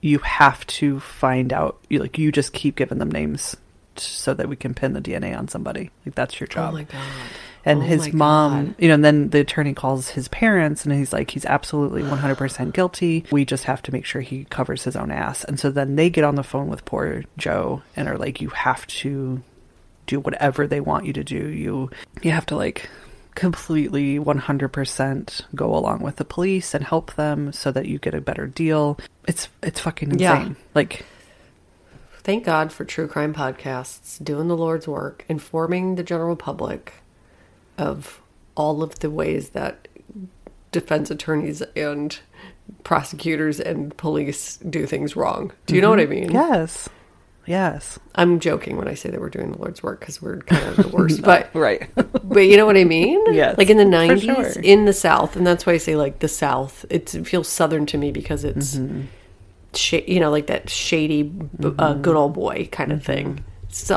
You 0.00 0.18
have 0.18 0.66
to 0.66 1.00
find 1.00 1.52
out. 1.52 1.78
You 1.88 2.00
like 2.00 2.18
you 2.18 2.32
just 2.32 2.52
keep 2.52 2.76
giving 2.76 2.98
them 2.98 3.10
names." 3.10 3.56
t- 3.96 4.02
So 4.02 4.34
that 4.34 4.48
we 4.48 4.56
can 4.56 4.74
pin 4.74 4.92
the 4.92 5.00
DNA 5.00 5.36
on 5.38 5.48
somebody, 5.48 5.90
like 6.04 6.14
that's 6.14 6.40
your 6.40 6.48
oh 6.50 6.54
job 6.54 6.70
Oh 6.70 6.76
my 6.76 6.84
God. 6.84 7.02
And 7.68 7.82
Oh 7.82 7.86
his 7.86 8.12
mom 8.12 8.66
God. 8.66 8.74
you 8.78 8.88
know 8.88 8.94
and 8.94 9.04
then 9.04 9.30
the 9.30 9.40
attorney 9.40 9.74
calls 9.74 10.08
his 10.10 10.28
parents 10.28 10.84
and 10.84 10.94
he's 10.94 11.12
like 11.12 11.30
he's 11.30 11.44
absolutely 11.44 12.02
100% 12.02 12.72
guilty. 12.72 13.24
We 13.30 13.44
just 13.44 13.64
have 13.64 13.82
to 13.82 13.92
make 13.92 14.04
sure 14.04 14.20
he 14.20 14.44
covers 14.44 14.84
his 14.84 14.96
own 14.96 15.10
ass. 15.10 15.44
And 15.44 15.60
so 15.60 15.70
then 15.70 15.96
they 15.96 16.10
get 16.10 16.24
on 16.24 16.34
the 16.34 16.42
phone 16.42 16.68
with 16.68 16.84
poor 16.84 17.24
joe 17.36 17.82
and 17.94 18.08
are 18.08 18.18
like 18.18 18.40
you 18.40 18.48
have 18.48 18.86
to 18.88 19.42
do 20.06 20.18
whatever 20.20 20.66
they 20.66 20.80
want 20.80 21.04
you 21.06 21.12
to 21.12 21.22
do. 21.24 21.48
You 21.48 21.90
you 22.22 22.30
have 22.32 22.46
to 22.46 22.56
like 22.56 22.88
completely 23.34 24.18
100% 24.18 25.42
go 25.54 25.72
along 25.72 26.00
with 26.00 26.16
the 26.16 26.24
police 26.24 26.74
and 26.74 26.84
help 26.84 27.14
them 27.14 27.52
so 27.52 27.70
that 27.70 27.86
you 27.86 27.98
get 28.00 28.14
a 28.14 28.20
better 28.20 28.46
deal. 28.48 28.98
It's 29.28 29.48
it's 29.62 29.80
fucking 29.80 30.10
insane. 30.10 30.56
Yeah. 30.58 30.64
like 30.74 31.04
Thank 32.24 32.44
God 32.44 32.72
for 32.72 32.84
true 32.84 33.08
crime 33.08 33.32
podcasts 33.32 34.22
doing 34.22 34.48
the 34.48 34.56
Lord's 34.56 34.86
work, 34.86 35.24
informing 35.28 35.94
the 35.94 36.02
general 36.02 36.36
public 36.36 36.92
of 37.78 38.20
all 38.56 38.82
of 38.82 38.98
the 38.98 39.10
ways 39.10 39.50
that 39.50 39.88
defense 40.72 41.10
attorneys 41.10 41.62
and 41.76 42.18
prosecutors 42.84 43.60
and 43.60 43.96
police 43.96 44.56
do 44.58 44.86
things 44.86 45.16
wrong. 45.16 45.52
Do 45.66 45.74
you 45.74 45.80
know 45.80 45.90
what 45.90 46.00
I 46.00 46.06
mean? 46.06 46.30
yes 46.30 46.88
yes 47.46 47.98
I'm 48.14 48.40
joking 48.40 48.76
when 48.76 48.88
I 48.88 48.92
say 48.94 49.08
that 49.08 49.18
we're 49.20 49.30
doing 49.30 49.52
the 49.52 49.58
Lord's 49.58 49.82
work 49.82 50.00
because 50.00 50.20
we're 50.20 50.40
kind 50.42 50.66
of 50.68 50.76
the 50.76 50.88
worst, 50.88 51.22
but 51.30 51.48
right 51.54 51.88
but 52.24 52.40
you 52.40 52.58
know 52.58 52.66
what 52.66 52.76
I 52.76 52.84
mean? 52.84 53.22
Yes, 53.32 53.56
Like 53.56 53.70
in 53.70 53.78
the 53.78 53.84
90s 53.84 54.20
sure. 54.52 54.62
in 54.62 54.84
the 54.84 54.92
South, 54.92 55.34
and 55.36 55.46
that's 55.46 55.64
why 55.64 55.72
I 55.72 55.78
say 55.78 55.96
like 55.96 56.18
the 56.18 56.28
South. 56.28 56.84
It's, 56.90 57.14
it 57.14 57.26
feels 57.26 57.48
Southern 57.48 57.86
to 57.86 57.96
me 57.96 58.12
because 58.12 58.44
it's, 58.44 58.74
Mm-hmm. 58.76 59.02
sh- 59.74 60.04
you 60.06 60.20
know, 60.20 60.30
like 60.30 60.48
that 60.48 60.68
shady, 60.68 61.22
b 61.22 61.70
uh, 61.78 61.94
good 61.94 62.16
old 62.16 62.34
boy 62.34 62.68
kind 62.70 62.92
of 62.92 63.02
thing. 63.02 63.42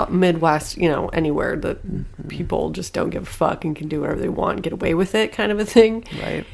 Midwest, 0.10 0.78
you 0.78 0.90
know, 0.90 1.08
anywhere 1.10 1.56
that 1.58 1.86
Mm-hmm. 1.86 2.28
people 2.28 2.70
just 2.72 2.94
don't 2.94 3.10
give 3.10 3.24
a 3.24 3.26
fuck 3.26 3.66
and 3.66 3.76
can 3.76 3.88
do 3.88 4.02
whatever 4.02 4.20
they 4.20 4.30
want 4.30 4.54
and 4.56 4.64
get 4.64 4.74
away 4.74 4.94
with 4.94 5.16
it 5.16 5.32
kind 5.32 5.52
of 5.52 5.60
a 5.60 5.66
thing. 5.66 6.06
right 6.22 6.46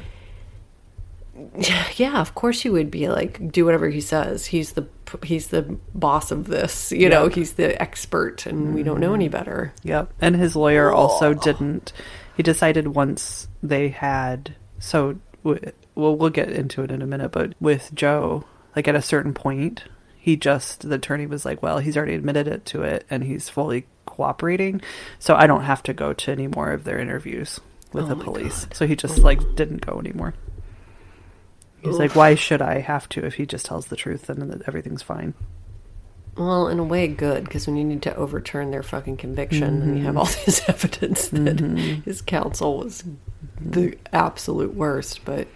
Yeah, 1.96 2.20
of 2.20 2.34
course 2.34 2.64
you 2.64 2.72
would 2.72 2.90
be 2.90 3.08
like, 3.08 3.52
do 3.52 3.64
whatever 3.64 3.88
he 3.88 4.00
says. 4.00 4.46
He's 4.46 4.72
the 4.72 4.88
he's 5.22 5.48
the 5.48 5.62
boss 5.94 6.30
of 6.30 6.46
this, 6.48 6.92
you 6.92 7.08
know. 7.08 7.28
He's 7.28 7.52
the 7.54 7.80
expert, 7.80 8.44
and 8.46 8.74
we 8.74 8.82
don't 8.82 9.00
know 9.00 9.14
any 9.14 9.28
better. 9.28 9.72
Yep. 9.84 10.12
And 10.20 10.36
his 10.36 10.56
lawyer 10.56 10.90
also 10.90 11.34
didn't. 11.34 11.92
He 12.36 12.42
decided 12.42 12.88
once 12.88 13.48
they 13.62 13.88
had. 13.88 14.54
So, 14.78 15.18
well, 15.42 15.58
we'll 15.94 16.30
get 16.30 16.50
into 16.50 16.82
it 16.82 16.90
in 16.90 17.02
a 17.02 17.06
minute, 17.06 17.32
but 17.32 17.54
with 17.60 17.90
Joe, 17.94 18.44
like 18.76 18.86
at 18.88 18.94
a 18.94 19.02
certain 19.02 19.32
point, 19.34 19.84
he 20.28 20.36
just, 20.36 20.86
the 20.86 20.96
attorney 20.96 21.24
was 21.24 21.46
like, 21.46 21.62
well, 21.62 21.78
he's 21.78 21.96
already 21.96 22.12
admitted 22.12 22.46
it 22.46 22.66
to 22.66 22.82
it 22.82 23.06
and 23.08 23.24
he's 23.24 23.48
fully 23.48 23.86
cooperating. 24.04 24.78
So 25.18 25.34
I 25.34 25.46
don't 25.46 25.62
have 25.62 25.82
to 25.84 25.94
go 25.94 26.12
to 26.12 26.30
any 26.30 26.48
more 26.48 26.70
of 26.70 26.84
their 26.84 26.98
interviews 26.98 27.60
with 27.94 28.04
Oh 28.04 28.08
the 28.08 28.16
police. 28.16 28.66
God. 28.66 28.76
So 28.76 28.86
he 28.86 28.94
just, 28.94 29.20
oh. 29.20 29.22
like, 29.22 29.40
didn't 29.56 29.86
go 29.86 29.98
anymore. 29.98 30.34
He's 31.80 31.96
like, 31.96 32.14
why 32.14 32.34
should 32.34 32.60
I 32.60 32.80
have 32.80 33.08
to 33.10 33.24
if 33.24 33.36
he 33.36 33.46
just 33.46 33.64
tells 33.64 33.86
the 33.86 33.96
truth 33.96 34.26
then 34.26 34.62
everything's 34.66 35.00
fine? 35.00 35.32
Well, 36.36 36.68
in 36.68 36.78
a 36.78 36.84
way, 36.84 37.08
good 37.08 37.44
because 37.44 37.66
when 37.66 37.76
you 37.76 37.84
need 37.84 38.02
to 38.02 38.14
overturn 38.14 38.70
their 38.70 38.82
fucking 38.82 39.16
conviction, 39.16 39.80
and 39.80 39.96
you 39.96 40.04
have 40.04 40.14
mm-hmm. 40.14 40.18
all 40.18 40.26
this 40.44 40.68
evidence 40.68 41.28
that 41.28 41.56
mm-hmm. 41.56 42.02
his 42.02 42.20
counsel 42.20 42.78
was 42.78 43.02
mm-hmm. 43.02 43.70
the 43.70 43.98
absolute 44.12 44.74
worst. 44.74 45.24
But, 45.24 45.48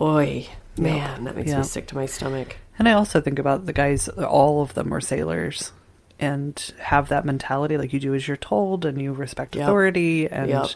oi, 0.00 0.46
man, 0.78 1.24
that 1.24 1.36
makes 1.36 1.50
Yeah. 1.50 1.58
me 1.58 1.64
sick 1.64 1.88
to 1.88 1.94
my 1.94 2.06
stomach. 2.06 2.56
And 2.78 2.88
I 2.88 2.92
also 2.92 3.20
think 3.20 3.38
about 3.38 3.66
the 3.66 3.72
guys, 3.72 4.08
all 4.08 4.62
of 4.62 4.74
them 4.74 4.90
were 4.90 5.00
sailors 5.00 5.72
and 6.18 6.72
have 6.78 7.08
that 7.08 7.24
mentality 7.24 7.76
like 7.78 7.92
you 7.92 8.00
do 8.00 8.14
as 8.14 8.26
you're 8.26 8.36
told 8.36 8.84
and 8.84 9.00
you 9.00 9.12
respect 9.12 9.54
Yep. 9.54 9.62
authority 9.64 10.28
and 10.28 10.48
Yep. 10.50 10.66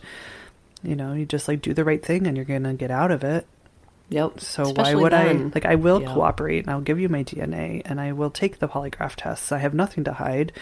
you 0.83 0.97
know, 0.97 1.13
you 1.13 1.27
just 1.27 1.49
like 1.49 1.61
do 1.63 1.75
the 1.75 1.85
right 1.85 2.05
thing 2.05 2.27
and 2.27 2.37
you're 2.37 2.45
going 2.47 2.65
to 2.65 2.75
get 2.75 2.91
out 2.91 3.11
of 3.11 3.25
it. 3.25 3.47
Yep. 4.11 4.41
So 4.41 4.65
Especially 4.65 4.95
why 4.97 5.03
would 5.03 5.13
then. 5.13 5.47
I 5.47 5.51
like 5.55 5.65
I 5.67 5.75
will 5.77 6.01
Yeah. 6.03 6.13
cooperate 6.13 6.61
and 6.65 6.71
I'll 6.71 6.81
give 6.81 6.99
you 6.99 7.09
my 7.09 7.23
DNA 7.23 7.83
and 7.85 8.01
I 8.01 8.13
will 8.13 8.31
take 8.31 8.59
the 8.59 8.69
polygraph 8.69 9.15
tests. 9.17 9.53
I 9.53 9.59
have 9.59 9.73
nothing 9.75 10.05
to 10.05 10.15
hide. 10.15 10.53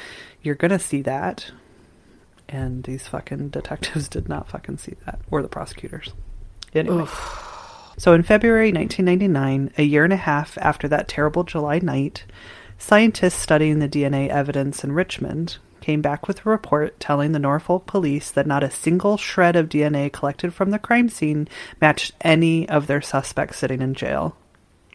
You're 0.43 0.55
going 0.55 0.71
to 0.73 0.79
see 0.79 1.03
that. 1.03 1.51
And 2.49 2.83
these 2.85 3.07
fucking 3.09 3.49
detectives 3.51 4.09
did 4.11 4.29
not 4.29 4.49
fucking 4.49 4.79
see 4.79 4.95
that 5.07 5.19
or 5.31 5.43
the 5.43 5.49
prosecutors. 5.49 6.13
Anyway. 6.75 7.07
So 7.99 8.13
in 8.13 8.23
February 8.23 8.73
1999, 8.73 9.73
a 9.77 9.83
year 9.83 10.05
and 10.05 10.13
a 10.13 10.17
half 10.17 10.57
after 10.59 10.87
that 10.89 11.09
terrible 11.09 11.43
July 11.43 11.81
night, 11.81 12.25
scientists 12.79 13.35
studying 13.35 13.81
the 13.81 13.89
DNA 13.89 14.29
evidence 14.29 14.85
in 14.85 14.93
Richmond 14.93 15.59
came 15.81 16.01
back 16.01 16.29
with 16.29 16.47
a 16.47 16.49
report 16.49 17.01
telling 17.01 17.33
the 17.33 17.39
Norfolk 17.41 17.87
police 17.87 18.31
that 18.31 18.47
not 18.47 18.63
a 18.63 18.71
single 18.71 19.17
shred 19.17 19.57
of 19.57 19.69
DNA 19.69 20.13
collected 20.13 20.55
from 20.55 20.71
the 20.71 20.79
crime 20.79 21.09
scene 21.09 21.49
matched 21.81 22.13
any 22.21 22.69
of 22.69 22.87
their 22.87 23.01
suspects 23.03 23.59
sitting 23.59 23.83
in 23.83 23.95
jail. 23.95 24.37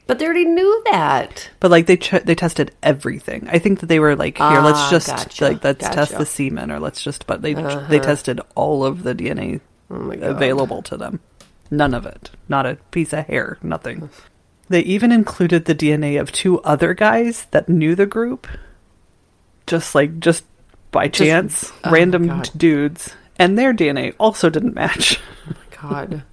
But 0.08 0.20
they 0.20 0.26
already 0.26 0.46
knew 0.46 0.84
that. 0.92 1.50
But 1.60 1.72
like 1.72 1.88
they 1.88 1.98
ch- 1.98 2.24
they 2.24 2.36
tested 2.36 2.74
everything. 2.84 3.48
I 3.50 3.60
think 3.60 3.80
that 3.82 3.88
they 3.88 4.00
were 4.00 4.16
like, 4.16 4.38
here, 4.38 4.62
let's 4.62 4.80
Ah, 4.80 4.90
just 4.92 5.08
gotcha, 5.08 5.44
like 5.46 5.64
let's 5.64 5.80
test 5.80 5.96
gotcha. 5.96 6.14
Uh-huh. 6.14 6.20
the 6.20 6.26
semen, 6.26 6.72
or 6.72 6.80
let's 6.80 7.02
just. 7.02 7.26
But 7.28 7.42
they 7.42 7.54
they 7.54 8.00
tested 8.00 8.40
all 8.56 8.86
of 8.86 9.04
the 9.04 9.16
DNA 9.16 9.62
Oh 9.90 10.12
available 10.22 10.82
to 10.84 10.98
them. 10.98 11.20
None 11.72 11.94
of 11.94 12.06
it. 12.06 12.32
Not 12.48 12.66
a 12.66 12.76
piece 12.92 13.14
of 13.14 13.26
hair. 13.28 13.58
Nothing. 13.64 14.10
They 14.70 14.82
even 14.82 15.12
included 15.12 15.66
the 15.66 15.76
DNA 15.76 16.20
of 16.20 16.32
two 16.32 16.62
other 16.62 16.94
guys 16.94 17.46
that 17.52 17.68
knew 17.70 17.96
the 17.96 18.06
group. 18.06 18.48
Just 19.68 19.96
like 19.96 20.20
just 20.20 20.44
by 20.92 21.08
chance, 21.08 21.72
oh 21.84 21.92
random 21.92 22.42
dudes, 22.56 23.14
and 23.40 23.58
their 23.58 23.74
DNA 23.74 24.14
also 24.20 24.50
didn't 24.50 24.76
match. 24.76 25.20
Oh 25.46 25.52
my 25.52 25.90
god. 25.90 26.24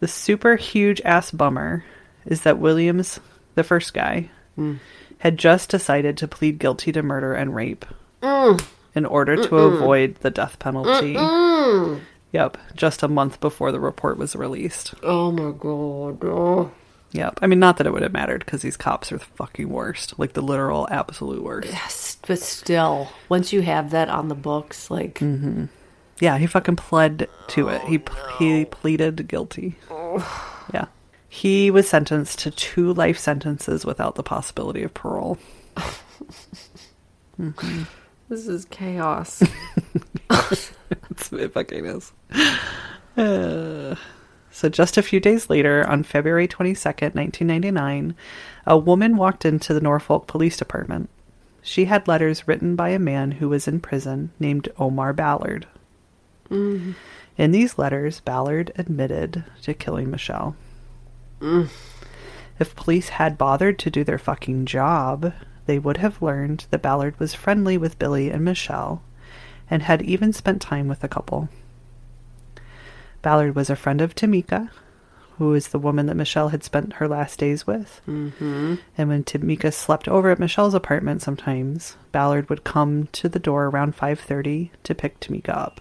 The 0.00 0.06
super 0.08 0.54
huge 0.56 1.00
ass 1.04 1.30
bummer 1.32 1.84
is 2.26 2.42
that 2.42 2.58
Williams, 2.58 3.18
the 3.56 3.64
first 3.64 3.92
guy, 3.94 4.30
Hmm. 4.54 4.74
had 5.18 5.36
just 5.36 5.70
decided 5.70 6.16
to 6.18 6.28
plead 6.28 6.58
guilty 6.60 6.92
to 6.92 7.02
murder 7.02 7.34
and 7.34 7.54
rape 7.56 7.84
Mm. 8.22 8.62
in 8.94 9.04
order 9.06 9.34
to 9.36 9.56
avoid 9.56 10.16
the 10.20 10.30
death 10.30 10.58
penalty. 10.60 11.16
Yep, 12.34 12.58
just 12.74 13.04
a 13.04 13.08
month 13.08 13.38
before 13.38 13.70
the 13.70 13.78
report 13.78 14.18
was 14.18 14.34
released. 14.34 14.92
Oh 15.04 15.30
my 15.30 15.52
God. 15.52 16.18
Oh. 16.24 16.72
Yep. 17.12 17.38
I 17.40 17.46
mean, 17.46 17.60
not 17.60 17.76
that 17.76 17.86
it 17.86 17.92
would 17.92 18.02
have 18.02 18.12
mattered 18.12 18.44
because 18.44 18.60
these 18.62 18.76
cops 18.76 19.12
are 19.12 19.18
the 19.18 19.24
fucking 19.24 19.68
worst. 19.68 20.18
Like 20.18 20.32
the 20.32 20.42
literal 20.42 20.88
absolute 20.90 21.44
worst. 21.44 21.68
Yes, 21.68 22.18
but 22.26 22.40
still, 22.40 23.08
once 23.28 23.52
you 23.52 23.60
have 23.62 23.92
that 23.92 24.08
on 24.08 24.26
the 24.26 24.34
books, 24.34 24.90
like, 24.90 25.20
Mm-hmm. 25.20 25.66
Yeah, 26.20 26.38
he 26.38 26.48
fucking 26.48 26.74
pled 26.74 27.28
to 27.48 27.68
it. 27.68 27.82
He 27.82 28.02
he 28.38 28.64
pleaded 28.64 29.28
guilty. 29.28 29.76
Yeah. 30.72 30.86
He 31.28 31.70
was 31.70 31.88
sentenced 31.88 32.38
to 32.40 32.50
two 32.50 32.94
life 32.94 33.18
sentences 33.18 33.84
without 33.84 34.14
the 34.14 34.22
possibility 34.22 34.82
of 34.82 34.94
parole. 34.94 35.38
this 37.38 38.48
is 38.48 38.64
chaos. 38.70 39.42
It 41.32 41.52
fucking 41.52 41.84
is. 41.86 42.12
Uh, 43.16 43.94
so 44.50 44.68
just 44.68 44.96
a 44.96 45.02
few 45.02 45.20
days 45.20 45.48
later, 45.50 45.86
on 45.88 46.02
February 46.02 46.48
22nd, 46.48 47.14
1999, 47.14 48.14
a 48.66 48.76
woman 48.78 49.16
walked 49.16 49.44
into 49.44 49.72
the 49.74 49.80
Norfolk 49.80 50.26
Police 50.26 50.56
Department. 50.56 51.08
she 51.62 51.86
had 51.86 52.06
letters 52.06 52.46
written 52.46 52.76
by 52.76 52.90
a 52.90 52.98
man 52.98 53.32
who 53.32 53.48
was 53.48 53.66
in 53.66 53.80
prison 53.80 54.30
named 54.38 54.68
Omar 54.78 55.12
Ballard. 55.12 55.66
In 56.50 57.50
these 57.52 57.78
letters, 57.78 58.20
Ballard 58.20 58.70
admitted 58.76 59.44
to 59.62 59.74
killing 59.74 60.10
Michelle. 60.10 60.56
If 62.60 62.76
police 62.76 63.08
had 63.10 63.38
bothered 63.38 63.78
to 63.80 63.90
do 63.90 64.04
their 64.04 64.18
fucking 64.18 64.66
job, 64.66 65.32
they 65.66 65.78
would 65.78 65.96
have 65.96 66.22
learned 66.22 66.66
that 66.70 66.82
Ballard 66.82 67.18
was 67.18 67.34
friendly 67.34 67.78
with 67.78 67.98
Billy 67.98 68.30
and 68.30 68.44
Michelle 68.44 69.02
and 69.70 69.82
had 69.82 70.02
even 70.02 70.32
spent 70.32 70.60
time 70.62 70.88
with 70.88 71.00
the 71.00 71.08
couple. 71.08 71.48
Ballard 73.22 73.54
was 73.54 73.70
a 73.70 73.76
friend 73.76 74.00
of 74.00 74.14
Tamika, 74.14 74.70
who 75.38 75.48
was 75.48 75.68
the 75.68 75.78
woman 75.78 76.06
that 76.06 76.14
Michelle 76.14 76.50
had 76.50 76.62
spent 76.62 76.94
her 76.94 77.08
last 77.08 77.38
days 77.38 77.66
with. 77.66 78.00
Mm-hmm. 78.06 78.76
And 78.96 79.08
when 79.08 79.24
Tamika 79.24 79.72
slept 79.72 80.06
over 80.06 80.30
at 80.30 80.38
Michelle's 80.38 80.74
apartment 80.74 81.22
sometimes, 81.22 81.96
Ballard 82.12 82.48
would 82.48 82.62
come 82.64 83.08
to 83.12 83.28
the 83.28 83.40
door 83.40 83.66
around 83.66 83.96
5:30 83.96 84.70
to 84.84 84.94
pick 84.94 85.18
Tamika 85.18 85.56
up. 85.56 85.80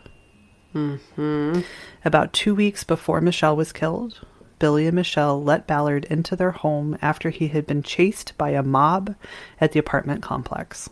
Mm-hmm. 0.74 1.62
About 2.04 2.34
2 2.34 2.56
weeks 2.56 2.84
before 2.84 3.22
Michelle 3.22 3.56
was 3.56 3.72
killed, 3.72 4.26
Billy 4.58 4.88
and 4.88 4.96
Michelle 4.96 5.44
let 5.44 5.68
Ballard 5.68 6.06
into 6.06 6.36
their 6.36 6.52
home 6.52 6.98
after 7.02 7.30
he 7.30 7.50
had 7.50 7.68
been 7.68 7.84
chased 7.84 8.36
by 8.40 8.52
a 8.52 8.64
mob 8.64 9.14
at 9.62 9.74
the 9.74 9.80
apartment 9.80 10.24
complex. 10.24 10.90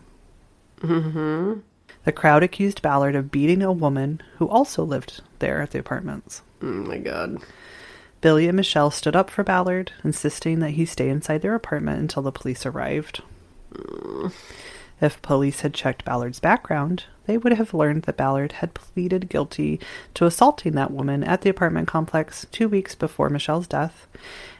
The 2.04 2.12
crowd 2.12 2.43
accused 2.43 2.82
Ballard 2.82 3.16
of 3.16 3.32
beating 3.32 3.62
a 3.62 3.72
woman 3.72 4.22
who 4.38 4.49
also 4.49 4.84
lived 4.84 5.22
there 5.39 5.62
at 5.62 5.72
the 5.72 5.80
apartments. 5.80 6.41
Oh 6.62 6.66
my 6.66 6.97
god. 6.97 7.38
Billy 8.22 8.47
and 8.47 8.56
Michelle 8.56 8.91
stood 8.91 9.16
up 9.16 9.30
for 9.30 9.43
Ballard, 9.43 9.91
insisting 10.04 10.60
that 10.60 10.72
he 10.72 10.86
stay 10.86 11.10
inside 11.10 11.41
their 11.41 11.56
apartment 11.56 11.99
until 11.99 12.24
the 12.24 12.32
police 12.32 12.66
arrived. 12.66 13.24
Mm. 13.74 14.32
If 14.99 15.22
police 15.24 15.62
had 15.62 15.74
checked 15.74 16.06
Ballard's 16.06 16.39
background, 16.39 17.06
they 17.28 17.38
would 17.38 17.53
have 17.53 17.74
learned 17.74 18.03
that 18.03 18.17
Ballard 18.17 18.53
had 18.53 18.74
pleaded 18.74 19.30
guilty 19.30 19.80
to 20.15 20.26
assaulting 20.26 20.74
that 20.74 20.91
woman 20.91 21.24
at 21.24 21.41
the 21.41 21.49
apartment 21.49 21.88
complex 21.88 22.45
two 22.51 22.67
weeks 22.67 22.95
before 22.95 23.30
Michelle's 23.30 23.67
death, 23.67 24.07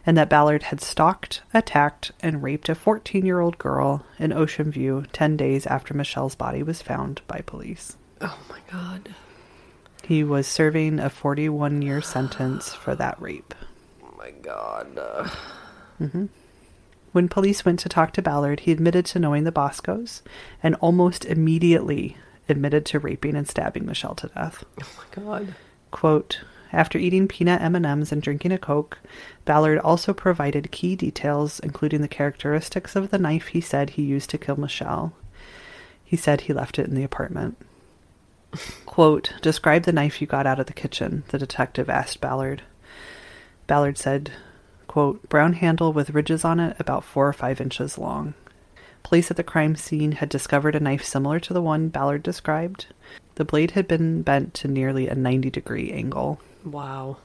and 0.06 0.18
that 0.18 0.30
Ballard 0.30 0.64
had 0.64 0.82
stalked, 0.82 1.42
attacked, 1.54 2.12
and 2.22 2.44
raped 2.44 2.70
a 2.70 2.76
14 2.76 3.26
year 3.26 3.40
old 3.40 3.58
girl 3.58 4.06
in 4.20 4.32
Ocean 4.32 4.72
View 4.72 5.06
10 5.12 5.38
days 5.38 5.66
after 5.66 5.94
Michelle's 5.94 6.36
body 6.36 6.64
was 6.64 6.82
found 6.82 7.22
by 7.28 7.42
police. 7.46 7.98
Oh 8.22 8.38
my 8.50 8.60
god. 8.72 9.16
He 10.04 10.24
was 10.24 10.48
serving 10.48 11.00
a 11.00 11.10
41 11.10 11.82
year 11.82 12.02
sentence 12.02 12.74
for 12.74 12.96
that 12.96 13.20
rape. 13.22 13.54
Oh 14.04 14.14
my 14.18 14.32
god. 14.32 14.98
Uh, 14.98 15.30
When 17.12 17.28
police 17.28 17.66
went 17.66 17.80
to 17.82 17.90
talk 17.90 18.14
to 18.14 18.22
Ballard, 18.22 18.62
he 18.62 18.72
admitted 18.72 19.06
to 19.08 19.20
knowing 19.20 19.44
the 19.44 19.52
Boskos 19.52 20.22
and 20.64 20.76
almost 20.76 21.26
immediately 21.26 22.16
admitted 22.52 22.86
to 22.86 23.00
raping 23.00 23.36
and 23.36 23.48
stabbing 23.48 23.86
Michelle 23.86 24.16
to 24.16 24.28
death. 24.28 24.64
oh 24.84 24.90
my 24.98 25.24
god. 25.24 25.56
Quote, 25.90 26.42
after 26.74 26.98
eating 26.98 27.28
peanut 27.28 27.62
M&Ms 27.62 28.12
and 28.12 28.22
drinking 28.22 28.52
a 28.52 28.58
Coke, 28.58 29.00
Ballard 29.44 29.80
also 29.80 30.14
provided 30.14 30.72
key 30.72 30.96
details 30.96 31.60
including 31.60 32.02
the 32.02 32.08
characteristics 32.08 32.96
of 32.96 33.10
the 33.10 33.18
knife 33.18 33.48
he 33.48 33.60
said 33.60 33.92
he 33.92 34.04
used 34.04 34.30
to 34.30 34.38
kill 34.38 34.56
Michelle. 34.56 35.14
He 36.04 36.16
said 36.16 36.42
he 36.42 36.54
left 36.54 36.78
it 36.80 36.88
in 36.88 36.96
the 36.96 37.04
apartment. 37.04 37.58
Quote, 38.86 39.34
describe 39.42 39.84
the 39.84 39.94
knife 39.94 40.22
you 40.22 40.28
got 40.28 40.46
out 40.46 40.60
of 40.60 40.68
the 40.68 40.74
kitchen, 40.74 41.24
the 41.30 41.40
detective 41.40 41.90
asked 41.90 42.22
Ballard. 42.22 42.62
Ballard 43.68 43.98
said, 43.98 44.32
quote, 44.88 45.30
brown 45.30 45.54
handle 45.54 45.94
with 45.94 46.10
ridges 46.10 46.44
on 46.44 46.60
it 46.60 46.76
about 46.78 47.06
four 47.06 47.28
or 47.28 47.34
five 47.34 47.62
inches 47.62 47.98
long. 47.98 48.34
Police 49.04 49.32
at 49.32 49.38
the 49.38 49.44
crime 49.44 49.76
scene 49.76 50.14
had 50.14 50.30
discovered 50.30 50.76
a 50.76 50.80
knife 50.80 51.04
similar 51.04 51.40
to 51.42 51.54
the 51.54 51.62
one 51.62 51.90
Ballard 51.90 52.24
described. 52.24 52.88
The 53.36 53.46
blade 53.46 53.72
had 53.72 53.88
been 53.88 54.22
bent 54.22 54.54
to 54.56 54.68
nearly 54.68 55.08
a 55.08 55.16
90 55.16 55.50
degree 55.50 55.92
angle. 55.92 56.40
Wow. 56.64 57.18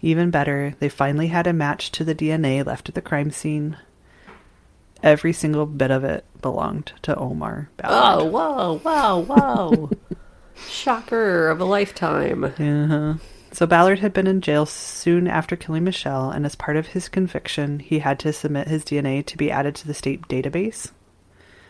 Even 0.00 0.30
better, 0.30 0.74
they 0.78 0.88
finally 0.88 1.28
had 1.28 1.46
a 1.46 1.52
match 1.52 1.90
to 1.92 2.04
the 2.04 2.14
DNA 2.14 2.64
left 2.64 2.88
at 2.88 2.94
the 2.94 3.02
crime 3.02 3.30
scene. 3.30 3.76
Every 5.02 5.32
single 5.32 5.66
bit 5.66 5.90
of 5.90 6.04
it 6.04 6.24
belonged 6.40 6.92
to 7.02 7.16
Omar 7.16 7.68
Ballard. 7.76 8.22
Oh, 8.22 8.24
whoa, 8.26 8.78
whoa, 8.78 9.24
whoa. 9.24 9.90
Shocker 10.68 11.48
of 11.48 11.60
a 11.60 11.64
lifetime. 11.64 12.44
Uh-huh. 12.44 13.14
So 13.54 13.66
Ballard 13.66 14.00
had 14.00 14.12
been 14.12 14.26
in 14.26 14.40
jail 14.40 14.66
soon 14.66 15.28
after 15.28 15.54
killing 15.54 15.84
Michelle, 15.84 16.28
and 16.30 16.44
as 16.44 16.56
part 16.56 16.76
of 16.76 16.88
his 16.88 17.08
conviction, 17.08 17.78
he 17.78 18.00
had 18.00 18.18
to 18.20 18.32
submit 18.32 18.66
his 18.66 18.84
DNA 18.84 19.24
to 19.26 19.36
be 19.36 19.48
added 19.50 19.76
to 19.76 19.86
the 19.86 19.94
state 19.94 20.26
database. 20.28 20.90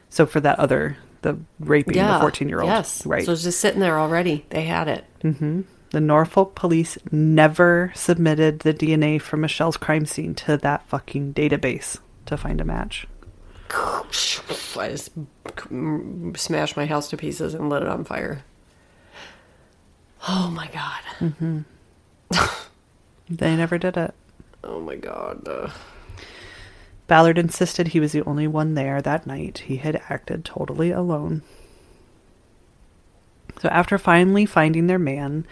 So 0.09 0.24
for 0.24 0.41
that 0.41 0.59
other, 0.59 0.97
the 1.20 1.37
raping 1.61 1.97
Yeah. 1.97 2.14
the 2.14 2.20
fourteen-year-old, 2.20 2.70
Yes. 2.70 3.05
right? 3.05 3.24
So 3.26 3.32
it's 3.32 3.43
just 3.43 3.61
sitting 3.61 3.80
there 3.80 3.99
already. 4.01 4.47
They 4.51 4.62
had 4.64 4.89
it. 4.89 5.05
Mm-hmm. 5.22 5.62
the 5.91 6.01
Norfolk 6.01 6.55
police 6.57 6.99
never 7.12 7.93
submitted 7.95 8.61
the 8.61 8.74
DNA 8.74 9.20
from 9.20 9.43
Michelle's 9.43 9.76
crime 9.76 10.07
scene 10.07 10.35
to 10.35 10.57
that 10.57 10.85
fucking 10.89 11.35
database 11.35 11.99
to 12.26 12.37
find 12.37 12.61
a 12.61 12.64
match. 12.64 13.07
I 13.70 14.89
just 14.89 15.11
smashed 16.37 16.76
my 16.76 16.87
house 16.87 17.09
to 17.11 17.16
pieces 17.16 17.55
and 17.55 17.68
lit 17.68 17.82
it 17.82 17.89
on 17.89 18.05
fire. 18.05 18.43
Oh 20.26 20.51
my 20.51 20.66
god. 20.68 21.01
Mm-hmm. 21.20 21.59
They 23.30 23.57
never 23.57 23.78
did 23.78 23.97
it. 23.97 24.12
Oh 24.62 24.80
my 24.80 24.97
god. 24.97 25.49
Uh, 25.49 25.70
Ballard 27.07 27.39
insisted 27.39 27.89
he 27.89 28.01
was 28.01 28.12
the 28.12 28.22
only 28.24 28.47
one 28.47 28.74
there 28.74 29.01
that 29.01 29.26
night. 29.26 29.59
He 29.66 29.76
had 29.78 30.03
acted 30.11 30.45
totally 30.45 30.91
alone. 30.91 31.43
So, 33.61 33.68
after 33.70 33.97
finally 33.97 34.45
finding 34.47 34.89
their 34.89 34.99
man, 34.99 35.47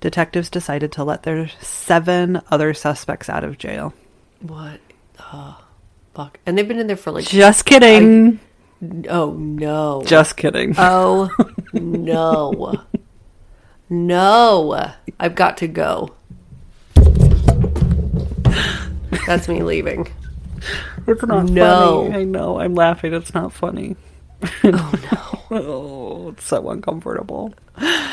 detectives 0.00 0.50
decided 0.50 0.90
to 0.92 1.04
let 1.04 1.22
their 1.22 1.48
seven 1.60 2.40
other 2.50 2.74
suspects 2.74 3.28
out 3.28 3.44
of 3.44 3.56
jail. 3.58 3.94
what 4.40 4.80
the 5.16 5.54
fuck? 6.14 6.40
And 6.44 6.58
they've 6.58 6.66
been 6.66 6.78
in 6.80 6.88
there 6.88 6.96
for 6.96 7.12
like. 7.12 7.24
Just 7.24 7.64
kidding. 7.66 8.40
Oh 9.08 9.32
no. 9.34 10.02
Just 10.04 10.36
kidding. 10.36 10.74
Oh 10.76 11.30
no. 11.72 12.82
No. 13.88 14.92
I've 15.20 15.34
got 15.36 15.58
to 15.58 15.68
go. 15.68 16.14
That's 19.26 19.48
me 19.48 19.62
leaving. 19.62 20.08
it's 21.06 21.22
not 21.22 21.46
no. 21.46 22.04
funny. 22.04 22.22
I 22.22 22.24
know. 22.24 22.60
I'm 22.60 22.74
laughing. 22.74 23.14
It's 23.14 23.34
not 23.34 23.52
funny. 23.52 23.96
Oh 24.64 24.94
no. 25.12 25.28
Oh, 25.54 26.30
it's 26.30 26.46
so 26.46 26.70
uncomfortable. 26.70 27.52
so 27.76 28.08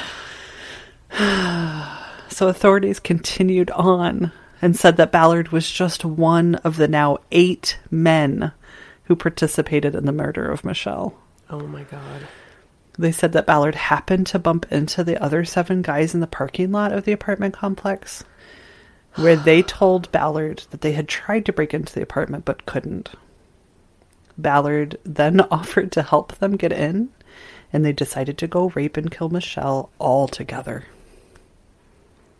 authorities 2.49 2.99
continued 2.99 3.71
on 3.71 4.33
and 4.61 4.75
said 4.75 4.97
that 4.97 5.13
Ballard 5.13 5.53
was 5.53 5.71
just 5.71 6.03
one 6.03 6.55
of 6.55 6.75
the 6.75 6.89
now 6.89 7.19
eight 7.31 7.79
men 7.89 8.51
who 9.03 9.15
participated 9.15 9.95
in 9.95 10.05
the 10.05 10.11
murder 10.11 10.51
of 10.51 10.65
Michelle. 10.65 11.15
Oh 11.49 11.65
my 11.65 11.83
god. 11.83 12.27
They 12.97 13.13
said 13.13 13.31
that 13.31 13.45
Ballard 13.45 13.75
happened 13.75 14.27
to 14.27 14.37
bump 14.39 14.65
into 14.71 15.01
the 15.03 15.21
other 15.23 15.45
seven 15.45 15.81
guys 15.81 16.13
in 16.13 16.19
the 16.19 16.27
parking 16.27 16.73
lot 16.73 16.91
of 16.91 17.05
the 17.05 17.13
apartment 17.13 17.53
complex, 17.53 18.25
where 19.15 19.35
they 19.35 19.61
told 19.61 20.11
Ballard 20.11 20.63
that 20.71 20.81
they 20.81 20.93
had 20.93 21.07
tried 21.07 21.45
to 21.45 21.53
break 21.53 21.73
into 21.73 21.93
the 21.93 22.01
apartment 22.01 22.45
but 22.45 22.65
couldn't. 22.65 23.09
Ballard 24.37 24.97
then 25.03 25.41
offered 25.51 25.91
to 25.93 26.03
help 26.03 26.37
them 26.37 26.55
get 26.57 26.71
in, 26.71 27.09
and 27.73 27.83
they 27.85 27.93
decided 27.93 28.37
to 28.37 28.47
go 28.47 28.69
rape 28.69 28.97
and 28.97 29.11
kill 29.11 29.29
Michelle 29.29 29.89
all 29.99 30.27
together. 30.27 30.85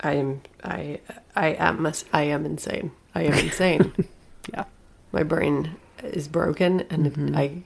I 0.01 0.13
am 0.13 0.41
I 0.63 1.01
I 1.36 1.47
am 1.49 1.91
I 2.13 2.24
am 2.24 2.45
insane. 2.45 2.91
I 3.13 3.24
am 3.24 3.34
insane. 3.34 3.93
Yeah. 4.51 4.63
My 5.11 5.22
brain 5.22 5.76
is 6.03 6.28
broken 6.28 6.82
and 6.89 7.05
Mm-hmm. 7.05 7.36
I 7.36 7.61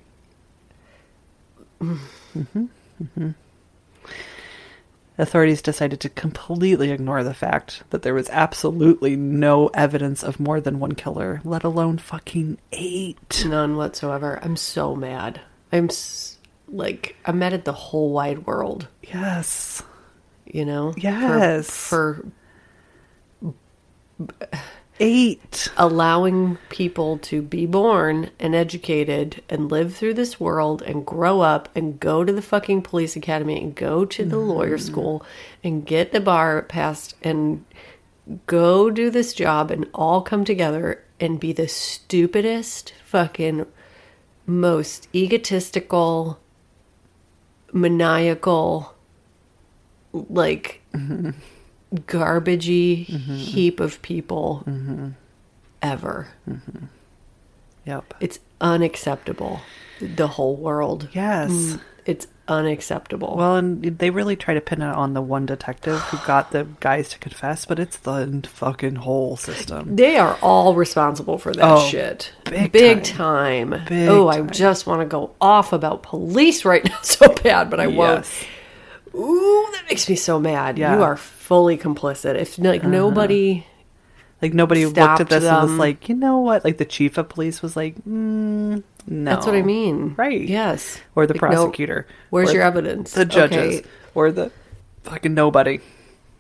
Authorities 5.18 5.62
decided 5.62 6.00
to 6.00 6.10
completely 6.10 6.90
ignore 6.92 7.24
the 7.24 7.36
fact 7.36 7.84
that 7.92 8.02
there 8.02 8.16
was 8.16 8.30
absolutely 8.30 9.16
no 9.16 9.68
evidence 9.68 10.24
of 10.24 10.40
more 10.40 10.60
than 10.60 10.80
one 10.80 10.94
killer, 10.94 11.40
let 11.44 11.64
alone 11.64 12.00
fucking 12.00 12.58
eight. 12.72 13.46
none 13.48 13.78
whatsoever. 13.78 14.40
I'm 14.42 14.56
so 14.56 14.96
mad. 14.96 15.42
I'm 15.72 15.86
s- 15.86 16.38
like 16.68 17.16
I'm 17.26 17.38
mad 17.40 17.54
at 17.54 17.64
the 17.66 17.74
whole 17.74 18.12
wide 18.12 18.48
world, 18.48 18.88
Yes. 19.04 19.84
you 20.46 20.66
know? 20.66 20.94
For- 20.94 21.00
Yes. 21.00 21.70
For, 21.70 22.26
Eight. 25.00 25.70
allowing 25.76 26.58
people 26.70 27.18
to 27.20 27.42
be 27.42 27.66
born 27.66 28.30
and 28.40 28.54
educated 28.54 29.42
and 29.50 29.72
live 29.72 29.96
through 29.96 30.14
this 30.14 30.40
world 30.40 30.82
and 30.84 31.06
grow 31.06 31.42
up 31.42 31.70
and 31.76 32.00
go 32.00 32.24
to 32.24 32.32
the 32.32 32.42
fucking 32.42 32.84
police 32.84 33.16
academy 33.16 33.62
and 33.62 33.76
go 33.76 34.06
to 34.06 34.24
the 34.24 34.38
mm. 34.38 34.48
lawyer 34.48 34.78
school 34.78 35.26
and 35.64 35.86
get 35.86 36.12
the 36.12 36.22
bar 36.22 36.62
passed 36.62 37.16
and 37.24 37.66
go 38.46 38.90
do 38.90 39.10
this 39.10 39.34
job 39.34 39.72
and 39.72 39.90
all 39.94 40.22
come 40.22 40.46
together 40.46 41.04
and 41.20 41.40
be 41.40 41.54
the 41.54 41.68
stupidest 41.68 42.94
fucking 43.06 43.66
most 44.46 45.08
egotistical, 45.16 46.40
maniacal, 47.72 48.94
like 50.12 50.82
mm-hmm. 50.94 51.32
Garbagey 51.94 53.08
mm-hmm. 53.08 53.36
heap 53.36 53.80
of 53.80 54.02
people 54.02 54.64
mm-hmm. 54.68 55.10
ever. 55.82 56.28
Mm-hmm. 56.50 56.86
Yep. 57.86 58.14
It's 58.20 58.40
unacceptable. 58.62 59.62
The 60.00 60.28
whole 60.28 60.56
world. 60.56 61.10
Yes. 61.14 61.52
Mm, 61.52 61.82
it's 62.06 62.28
unacceptable. 62.48 63.36
Well, 63.38 63.56
and 63.56 63.84
they 63.84 64.10
really 64.10 64.36
try 64.36 64.54
to 64.54 64.62
pin 64.62 64.82
it 64.82 64.86
on 64.86 65.14
the 65.14 65.22
one 65.22 65.46
detective 65.46 66.00
who 66.00 66.26
got 66.26 66.52
the 66.52 66.68
guys 66.80 67.10
to 67.10 67.20
confess, 67.20 67.66
but 67.66 67.80
it's 67.80 67.98
the 67.98 68.44
fucking 68.48 68.96
whole 68.96 69.38
system. 69.38 69.96
they 69.96 70.18
are 70.18 70.38
all 70.42 70.76
responsible 70.76 71.38
for 71.38 71.54
that 71.54 71.64
Oh, 71.64 71.88
shit. 71.88 72.34
big 72.46 73.04
time. 73.04 73.84
Big 73.88 74.10
oh, 74.10 74.28
I 74.28 74.38
time. 74.38 74.50
just 74.50 74.86
want 74.86 75.02
to 75.02 75.06
go 75.06 75.32
off 75.40 75.74
about 75.74 76.04
police 76.04 76.66
right 76.66 76.84
now 76.84 77.00
so 77.02 77.34
bad, 77.36 77.70
but 77.70 77.80
I 77.80 77.88
won't. 77.88 78.28
Ooh, 79.16 79.68
that 79.74 79.84
makes 79.90 80.10
me 80.10 80.16
so 80.16 80.40
mad. 80.40 80.78
Yeah. 80.78 80.88
Uh-huh. 80.90 80.98
You 80.98 81.04
are 81.04 81.18
fully 81.18 81.78
complicit. 81.78 82.36
If 82.36 82.58
like 82.58 82.84
nobody 82.84 83.66
Like 84.42 84.54
nobody 84.54 84.86
looked 84.86 84.98
at 84.98 85.30
this 85.30 85.44
and 85.44 85.62
was 85.70 85.72
like, 85.80 86.10
you 86.10 86.16
know 86.16 86.40
what? 86.40 86.64
Like 86.66 86.78
the 86.78 86.86
chief 86.86 87.18
of 87.18 87.30
police 87.30 87.62
was 87.62 87.76
like, 87.76 87.96
mm, 88.06 88.84
no. 89.08 89.30
That's 89.36 89.46
what 89.46 89.56
I 89.56 89.62
mean. 89.62 90.16
Right. 90.18 90.42
Yes. 90.42 91.00
Or 91.16 91.28
the 91.28 91.34
Like, 91.34 91.42
no- 91.44 91.48
prosecutor. 91.66 92.08
where's 92.30 92.50
or 92.50 92.54
your 92.54 92.64
evidence? 92.64 93.12
The 93.14 93.26
judges. 93.26 93.80
Okay, 93.80 93.88
Or 94.16 94.32
the 94.32 94.52
fucking 95.04 95.34
nobody. 95.34 95.80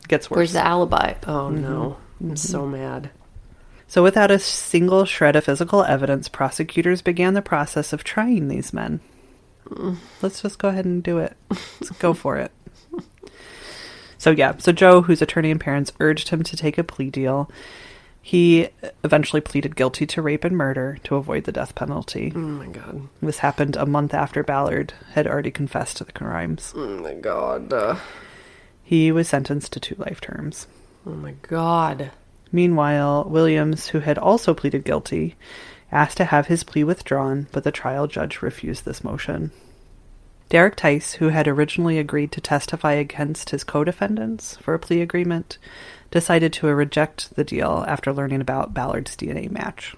Gets 0.07 0.29
worse. 0.29 0.35
Where's 0.37 0.53
the 0.53 0.65
alibi? 0.65 1.13
Oh 1.27 1.49
Mm-hmm. 1.49 1.61
no. 1.61 1.97
I'm 2.19 2.35
so 2.35 2.65
mad. 2.65 3.09
So, 3.87 4.01
without 4.01 4.31
a 4.31 4.39
single 4.39 5.05
shred 5.05 5.35
of 5.35 5.43
physical 5.45 5.83
evidence, 5.83 6.27
prosecutors 6.27 7.01
began 7.01 7.35
the 7.35 7.41
process 7.41 7.93
of 7.93 8.03
trying 8.03 8.47
these 8.47 8.73
men. 8.73 9.01
Let's 10.21 10.41
just 10.41 10.57
go 10.59 10.69
ahead 10.69 10.85
and 10.85 11.03
do 11.03 11.19
it. 11.19 11.35
Let's 11.49 11.91
go 11.99 12.13
for 12.13 12.37
it. 12.37 12.51
So, 14.23 14.31
yeah, 14.31 14.55
so 14.57 14.71
Joe, 14.71 15.01
whose 15.01 15.21
attorney 15.21 15.51
and 15.51 15.59
parents 15.59 15.91
urged 15.99 16.29
him 16.29 16.43
to 16.43 16.55
take 16.55 16.77
a 16.77 16.83
plea 16.85 17.09
deal, 17.09 17.51
he 18.21 18.69
eventually 19.03 19.41
pleaded 19.41 19.75
guilty 19.75 20.05
to 20.05 20.21
rape 20.21 20.45
and 20.45 20.55
murder 20.55 20.97
to 21.03 21.17
avoid 21.17 21.43
the 21.43 21.51
death 21.51 21.75
penalty. 21.75 22.31
Oh 22.33 22.39
my 22.39 22.67
god. 22.67 23.09
This 23.21 23.39
happened 23.39 23.75
a 23.75 23.85
month 23.85 24.13
after 24.13 24.41
Ballard 24.41 24.93
had 25.11 25.27
already 25.27 25.51
confessed 25.51 25.97
to 25.97 26.05
the 26.05 26.13
crimes. 26.13 26.71
Oh 26.73 26.99
my 27.01 27.15
god. 27.15 27.73
Uh, 27.73 27.97
He 28.81 29.11
was 29.11 29.27
sentenced 29.27 29.73
to 29.73 29.81
two 29.81 29.95
life 29.97 30.21
terms. 30.21 30.67
oh 31.05 31.15
my 31.15 31.33
god. 31.41 32.11
Meanwhile, 32.49 33.25
Williams, 33.27 33.87
who 33.89 33.99
had 33.99 34.17
also 34.17 34.53
pleaded 34.53 34.85
guilty, 34.85 35.35
asked 35.91 36.15
to 36.15 36.23
have 36.25 36.47
his 36.47 36.63
plea 36.63 36.85
withdrawn, 36.85 37.47
but 37.51 37.65
the 37.65 37.73
trial 37.73 38.07
judge 38.07 38.41
refused 38.41 38.85
this 38.85 39.03
motion. 39.03 39.51
Derek 40.53 40.75
Tice, 40.75 41.13
who 41.13 41.29
had 41.29 41.47
originally 41.47 41.97
agreed 41.97 42.31
to 42.33 42.39
testify 42.39 42.91
against 42.91 43.49
his 43.49 43.63
co 43.63 43.83
defendants 43.83 44.55
for 44.57 44.75
a 44.75 44.79
plea 44.79 45.01
agreement, 45.01 45.57
decided 46.11 46.53
to 46.53 46.67
reject 46.67 47.35
the 47.35 47.43
deal 47.43 47.83
after 47.87 48.13
learning 48.13 48.39
about 48.39 48.71
Ballard's 48.71 49.17
DNA 49.17 49.49
match. 49.49 49.95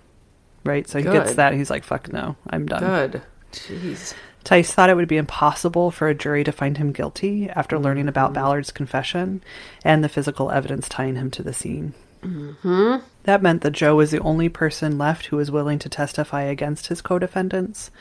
Right? 0.64 0.88
So 0.88 0.99
he 0.99 1.03
gets 1.03 1.32
Good. 1.32 1.36
that. 1.36 1.53
He's 1.56 1.70
like, 1.70 1.84
fuck 1.84 2.10
no, 2.14 2.38
I'm 2.49 2.68
done. 2.68 2.80
Good. 2.80 3.22
Jeez. 3.51 4.14
Tice 4.45 4.72
thought 4.72 4.89
it 4.89 4.95
would 4.95 5.10
be 5.10 5.18
impossible 5.18 5.91
for 5.91 6.08
a 6.08 6.16
jury 6.16 6.45
to 6.45 6.53
find 6.53 6.78
him 6.78 6.93
guilty 6.93 7.49
after 7.49 7.78
learning 7.78 8.08
about 8.08 8.28
mm-hmm. 8.28 8.36
Ballard's 8.36 8.72
confession 8.72 9.43
and 9.84 10.06
the 10.06 10.10
physical 10.10 10.51
evidence 10.51 10.88
tying 10.88 11.18
him 11.18 11.32
to 11.32 11.43
the 11.43 11.51
scene. 11.51 11.93
Mm-hmm. 12.22 13.06
That 13.24 13.41
meant 13.41 13.62
that 13.62 13.72
Joe 13.72 13.95
was 13.95 14.12
the 14.12 14.20
only 14.20 14.49
person 14.49 14.97
left 14.97 15.26
who 15.26 15.36
was 15.38 15.51
willing 15.51 15.80
to 15.80 15.89
testify 15.89 16.43
against 16.43 16.88
his 16.88 17.01
co 17.01 17.20
defendants, 17.20 17.91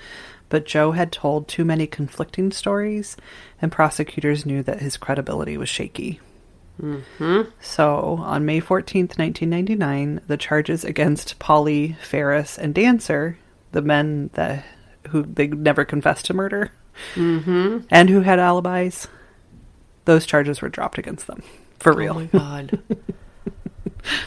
but 0.49 0.67
Joe 0.67 0.93
had 0.93 1.13
told 1.13 1.49
too 1.49 1.65
many 1.65 1.87
conflicting 1.87 2.51
stories, 2.53 3.17
and 3.61 3.73
prosecutors 3.73 4.47
knew 4.47 4.63
that 4.63 4.81
his 4.81 4.97
credibility 4.97 5.57
was 5.57 5.69
shaky. 5.69 6.21
Mm-hmm. 6.81 7.43
So, 7.61 8.19
on 8.21 8.45
May 8.45 8.61
14th, 8.61 9.19
1999, 9.19 10.21
the 10.27 10.37
charges 10.37 10.85
against 10.85 11.39
Pauley, 11.39 11.97
Farris, 11.99 12.59
and 12.59 12.75
Danser, 12.75 13.37
the 13.73 13.83
men 13.83 14.31
that 14.35 14.65
who 15.09 15.23
they 15.23 15.47
never 15.47 15.85
confessed 15.85 16.27
to 16.27 16.35
murder, 16.35 16.73
mm-hmm. 17.15 17.81
and 17.91 18.11
who 18.11 18.21
had 18.21 18.39
alibis, 18.39 19.07
those 20.05 20.27
charges 20.27 20.61
were 20.61 20.69
dropped 20.69 20.99
against 20.99 21.27
them. 21.27 21.43
For 21.79 21.93
oh 21.93 21.97
real. 21.97 22.13
Oh 22.17 22.21
my 22.21 22.27
god. 22.39 22.83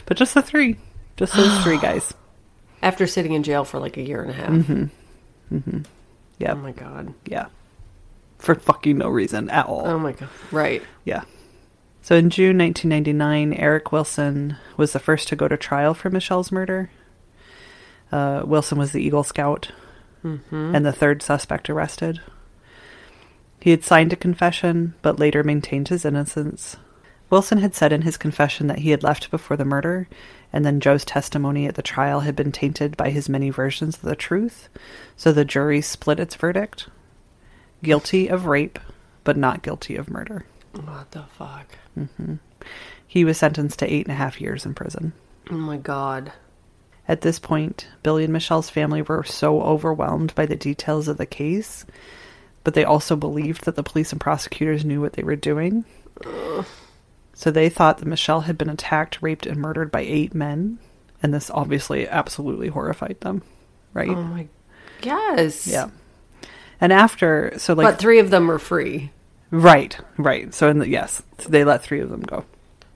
But 0.06 0.18
just 0.18 0.34
the 0.34 0.42
three. 0.42 0.78
Just 1.18 1.36
those 1.36 1.64
three 1.64 1.78
guys. 1.82 2.14
After 2.82 3.08
sitting 3.08 3.34
in 3.34 3.44
jail 3.44 3.64
for 3.64 3.80
like 3.80 3.98
a 3.98 4.02
year 4.02 4.22
and 4.22 4.32
a 4.32 4.34
half. 4.34 4.50
Mm-hmm. 4.50 5.56
mm-hmm. 5.56 5.82
Yeah. 6.38 6.54
Oh 6.54 6.58
my 6.58 6.72
god. 6.72 7.14
Yeah. 7.26 7.48
For 8.38 8.56
fucking 8.56 8.98
no 8.98 9.10
reason 9.10 9.50
at 9.50 9.66
all. 9.66 9.88
Oh 9.88 10.00
my 10.00 10.12
god. 10.12 10.30
Right. 10.52 10.84
Yeah. 11.06 11.24
So 12.02 12.16
in 12.16 12.30
June 12.30 12.58
1999, 12.58 13.54
Eric 13.54 13.92
Wilson 13.92 14.56
was 14.78 14.94
the 14.94 15.00
first 15.00 15.28
to 15.30 15.36
go 15.36 15.48
to 15.48 15.58
trial 15.58 15.94
for 15.94 16.10
Michelle's 16.10 16.52
murder. 16.52 16.90
Uh, 18.12 18.44
Wilson 18.46 18.78
was 18.78 18.92
the 18.94 19.02
Eagle 19.02 19.24
Scout 19.24 19.72
and 20.24 20.86
the 20.86 20.92
third 20.92 21.22
suspect 21.22 21.70
arrested. 21.70 22.22
He 23.60 23.72
had 23.72 23.84
signed 23.84 24.14
a 24.14 24.18
confession, 24.18 24.94
but 25.02 25.20
later 25.20 25.44
maintained 25.44 25.88
his 25.88 26.06
innocence. 26.06 26.78
Wilson 27.30 27.58
had 27.60 27.76
said 27.76 27.92
in 27.92 28.04
his 28.04 28.18
confession 28.18 28.68
that 28.68 28.80
he 28.80 28.92
had 28.92 29.04
left 29.04 29.32
before 29.32 29.58
the 29.58 29.66
murder, 29.66 30.08
and 30.54 30.66
then 30.66 30.80
Joe's 30.80 31.06
testimony 31.06 31.68
at 31.68 31.76
the 31.76 31.82
trial 31.82 32.22
had 32.22 32.36
been 32.36 32.52
tainted 32.52 32.98
by 32.98 33.10
his 33.10 33.30
many 33.30 33.50
versions 33.50 33.96
of 33.96 34.04
the 34.04 34.16
truth, 34.16 34.70
so 35.16 35.32
the 35.32 35.46
jury 35.46 35.82
split 35.82 36.20
its 36.20 36.36
verdict 36.36 36.88
guilty 37.84 38.28
of 38.28 38.46
rape, 38.46 38.80
but 39.24 39.38
not 39.38 39.62
guilty 39.62 39.96
of 39.96 40.10
murder. 40.10 40.46
What 40.74 41.12
the 41.12 41.24
fuck? 41.24 41.78
Mm-hmm. 41.98 42.36
He 43.06 43.24
was 43.24 43.38
sentenced 43.38 43.80
to 43.80 43.92
eight 43.92 44.06
and 44.06 44.12
a 44.14 44.18
half 44.18 44.42
years 44.42 44.66
in 44.66 44.74
prison. 44.74 45.14
Oh 45.50 45.56
my 45.56 45.78
god. 45.78 46.32
At 47.08 47.22
this 47.22 47.40
point, 47.40 47.88
Billy 48.04 48.26
and 48.26 48.34
Michelle's 48.34 48.70
family 48.70 49.02
were 49.02 49.24
so 49.24 49.62
overwhelmed 49.62 50.36
by 50.36 50.46
the 50.46 50.58
details 50.58 51.08
of 51.08 51.18
the 51.18 51.26
case, 51.26 51.86
but 52.64 52.74
they 52.74 52.84
also 52.84 53.16
believed 53.16 53.64
that 53.64 53.76
the 53.76 53.84
police 53.84 54.12
and 54.12 54.20
prosecutors 54.20 54.84
knew 54.84 55.00
what 55.00 55.14
they 55.14 55.24
were 55.24 55.38
doing. 55.38 55.86
So 57.38 57.52
they 57.52 57.70
thought 57.70 58.00
that 58.00 58.08
Michelle 58.08 58.42
had 58.42 58.58
been 58.58 58.68
attacked, 58.68 59.20
raped, 59.22 59.46
and 59.46 59.58
murdered 59.58 59.92
by 59.92 60.00
eight 60.02 60.34
men, 60.34 60.80
and 61.22 61.32
this 61.32 61.52
obviously 61.52 62.08
absolutely 62.08 62.70
horrified 62.70 63.22
them, 63.22 63.44
right? 63.94 64.10
Oh 64.10 64.24
my. 64.24 64.48
Yes. 65.04 65.68
Yeah. 65.68 65.92
And 66.82 66.92
after, 66.92 67.54
so 67.58 67.76
like, 67.76 67.86
but 67.86 68.00
three 68.00 68.18
of 68.18 68.32
them 68.32 68.48
were 68.48 68.58
free. 68.58 69.12
right, 69.52 69.96
right. 70.18 70.52
So 70.52 70.68
in 70.68 70.80
the, 70.80 70.90
yes, 70.90 71.22
they 71.48 71.64
let 71.64 71.84
three 71.84 72.00
of 72.00 72.10
them 72.10 72.22
go, 72.22 72.44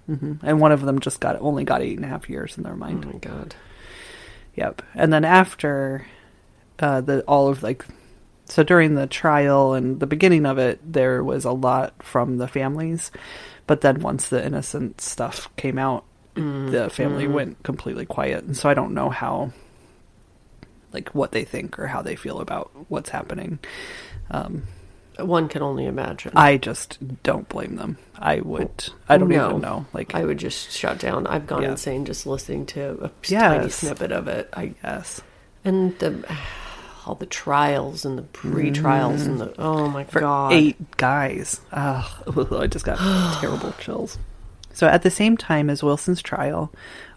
hmm 0.08 0.34
and 0.42 0.60
one 0.60 0.72
of 0.72 0.82
them 0.82 1.00
just 1.00 1.20
got 1.20 1.39
only 1.39 1.64
got 1.64 1.84
eight 1.84 1.98
and 1.98 2.06
a 2.06 2.08
half 2.10 2.28
years 2.28 2.58
in 2.58 2.64
their 2.64 2.76
mind. 2.76 3.06
Oh 3.06 3.14
my 3.14 3.20
god. 3.20 3.54
Yep. 4.56 4.82
And 4.96 5.14
then 5.14 5.24
after 5.24 6.08
uh, 6.80 7.02
the 7.02 7.22
all 7.28 7.48
of 7.48 7.62
like 7.62 7.86
so 8.52 8.64
during 8.64 8.95
the 8.95 9.08
trial 9.08 9.74
and 9.74 9.99
the 10.02 10.06
beginning 10.08 10.45
of 10.45 10.58
it, 10.58 10.80
there 10.84 11.24
was 11.24 11.45
a 11.45 11.52
lot 11.54 11.93
from 12.04 12.38
the 12.38 12.47
families, 12.49 13.10
but 13.66 13.80
then 13.80 14.02
once 14.02 14.28
the 14.28 14.45
innocent 14.45 14.99
stuff 14.99 15.47
came 15.56 15.78
out, 15.80 16.04
the 16.36 16.89
family 16.91 17.28
went 17.28 17.64
completely 17.64 18.06
quiet, 18.06 18.43
and 18.43 18.58
so 18.58 18.68
I 18.70 18.74
don't 18.74 18.93
know 18.93 19.10
how 19.10 19.52
like 20.91 21.16
what 21.16 21.32
they 21.32 21.45
think 21.45 21.80
or 21.80 21.88
how 21.88 22.02
they 22.02 22.18
feel 22.18 22.41
about 22.41 22.70
what's 22.89 23.10
happening. 23.10 23.60
Um, 24.30 24.64
One 25.18 25.47
can 25.47 25.62
only 25.62 25.86
imagine. 25.86 26.34
I 26.36 26.58
just 26.58 26.97
don't 27.24 27.47
blame 27.47 27.76
them. 27.78 27.97
I 28.18 28.41
would. 28.41 28.89
I 29.08 29.18
don't 29.18 29.30
No. 29.30 29.49
even 29.49 29.62
know. 29.62 29.86
Like, 29.93 30.16
I 30.16 30.26
would 30.26 30.38
just 30.38 30.72
shut 30.72 30.99
down. 30.99 31.28
I've 31.28 31.47
gone 31.47 31.62
Yeah. 31.64 31.72
insane 31.72 32.04
just 32.06 32.26
listening 32.26 32.66
to 32.68 33.06
a 33.06 33.10
tiny 33.22 33.70
snippet 33.70 34.12
of 34.12 34.28
it. 34.28 34.49
I 34.54 34.68
guess. 34.82 35.22
and 35.64 35.97
the 35.99 36.26
all 37.06 37.16
the 37.16 37.26
trials 37.26 38.06
and 38.06 38.18
the 38.18 38.24
pre-trials 38.24 39.26
and 39.26 39.39
the 39.39 39.47
mm. 39.47 39.56
oh 39.60 39.89
my 39.89 40.04
for 40.04 40.20
god. 40.20 40.54
eight 40.54 40.97
guys. 40.97 41.62
Ugh, 41.72 42.54
I 42.54 42.68
just 42.68 42.86
got 42.86 42.97
terrible 43.39 43.74
chills. 43.80 44.18
So, 44.74 44.88
at 44.88 45.04
the 45.04 45.12
same 45.12 45.36
time 45.36 45.70
as 45.70 45.84
Wilson's 45.84 46.22
trial, 46.22 46.72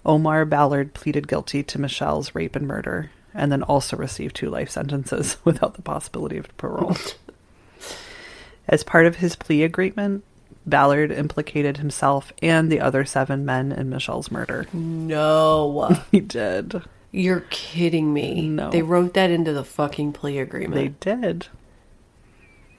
Omar 0.05 0.45
Ballard 0.45 0.93
pleaded 0.93 1.29
guilty 1.29 1.63
to 1.63 1.81
Michelle's 1.81 2.35
rape 2.35 2.57
and 2.57 2.67
murder, 2.67 3.11
and 3.33 3.53
then 3.53 3.63
also 3.63 3.97
received 3.97 4.37
two 4.37 4.51
life 4.51 4.71
sentences 4.71 5.37
without 5.45 5.75
the 5.75 5.83
possibility 5.83 6.37
of 6.37 6.55
parole. 6.57 6.97
As 8.69 8.83
part 8.83 9.07
of 9.07 9.17
his 9.17 9.37
plea 9.37 9.63
agreement, 9.63 10.25
Ballard 10.67 11.13
implicated 11.13 11.77
himself 11.77 12.33
and 12.43 12.73
the 12.73 12.81
other 12.81 13.05
seven 13.05 13.45
men 13.45 13.71
in 13.71 13.91
Michelle's 13.91 14.31
murder. 14.31 14.67
No. 14.73 16.03
He 16.11 16.21
did. 16.21 16.83
You're 17.17 17.45
kidding 17.51 18.13
me. 18.13 18.49
No. 18.49 18.71
They 18.71 18.83
wrote 18.83 19.15
that 19.15 19.31
into 19.31 19.53
the 19.53 19.63
fucking 19.65 20.15
plea 20.15 20.39
agreement. 20.39 20.75
They 20.75 20.89
did. 21.13 21.47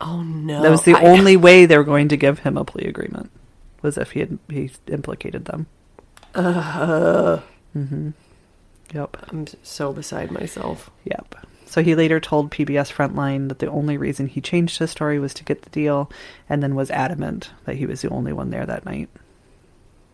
oh 0.01 0.21
no. 0.23 0.61
That 0.61 0.71
was 0.71 0.83
the 0.83 0.95
I- 0.95 1.01
only 1.03 1.37
way 1.37 1.65
they 1.65 1.77
were 1.77 1.83
going 1.85 2.09
to 2.09 2.17
give 2.17 2.39
him 2.39 2.57
a 2.57 2.65
plea 2.65 2.85
agreement, 2.85 3.31
was 3.81 3.97
if 3.97 4.11
he 4.11 4.19
had 4.19 4.37
he 4.49 4.71
implicated 4.87 5.45
them. 5.45 5.67
Uh, 6.33 7.39
mm-hmm. 7.75 8.09
Yep. 8.93 9.17
I'm 9.29 9.45
so 9.63 9.93
beside 9.93 10.31
myself. 10.31 10.91
Yep. 11.05 11.35
So 11.65 11.81
he 11.81 11.95
later 11.95 12.19
told 12.19 12.51
PBS 12.51 12.91
Frontline 12.93 13.47
that 13.47 13.59
the 13.59 13.67
only 13.69 13.97
reason 13.97 14.27
he 14.27 14.41
changed 14.41 14.77
his 14.79 14.91
story 14.91 15.17
was 15.17 15.33
to 15.35 15.43
get 15.45 15.61
the 15.63 15.69
deal, 15.69 16.11
and 16.49 16.61
then 16.61 16.75
was 16.75 16.91
adamant 16.91 17.51
that 17.65 17.75
he 17.77 17.85
was 17.85 18.01
the 18.01 18.09
only 18.09 18.33
one 18.33 18.49
there 18.49 18.65
that 18.65 18.85
night. 18.85 19.09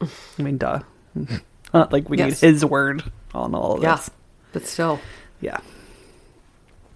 I 0.02 0.42
mean, 0.42 0.58
duh. 0.58 0.82
Not 1.74 1.92
like 1.92 2.10
we 2.10 2.18
Yes. 2.18 2.42
need 2.42 2.50
his 2.50 2.66
word 2.66 3.04
on 3.34 3.56
all 3.56 3.76
of 3.78 3.84
Yeah. 3.84 3.96
this. 3.96 4.10
But 4.54 4.66
still. 4.68 5.00
Yeah. 5.40 5.60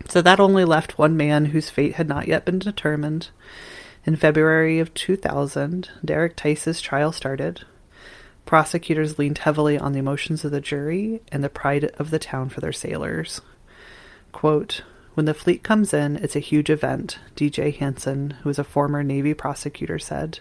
So 0.07 0.21
that 0.21 0.39
only 0.39 0.65
left 0.65 0.97
one 0.97 1.17
man 1.17 1.45
whose 1.45 1.69
fate 1.69 1.95
had 1.95 2.07
not 2.07 2.27
yet 2.27 2.45
been 2.45 2.59
determined. 2.59 3.29
In 4.05 4.15
February 4.15 4.79
of 4.79 4.93
2000, 4.93 5.89
Derek 6.03 6.35
Tice's 6.35 6.79
trial 6.79 7.11
started. 7.11 7.61
Prosecutors 8.45 9.17
leaned 9.17 9.39
heavily 9.39 9.79
on 9.79 9.93
the 9.93 9.99
emotions 9.99 10.45
of 10.45 10.51
the 10.51 10.61
jury 10.61 11.21
and 11.31 11.43
the 11.43 11.49
pride 11.49 11.85
of 11.97 12.11
the 12.11 12.19
town 12.19 12.49
for 12.49 12.61
their 12.61 12.71
sailors. 12.73 13.41
Quote, 14.31 14.83
When 15.15 15.25
the 15.25 15.33
fleet 15.33 15.63
comes 15.63 15.93
in, 15.93 16.17
it's 16.17 16.35
a 16.35 16.39
huge 16.39 16.69
event, 16.69 17.17
DJ 17.35 17.75
Hansen, 17.75 18.31
who 18.43 18.49
was 18.49 18.59
a 18.59 18.63
former 18.63 19.01
Navy 19.01 19.33
prosecutor, 19.33 19.97
said. 19.97 20.39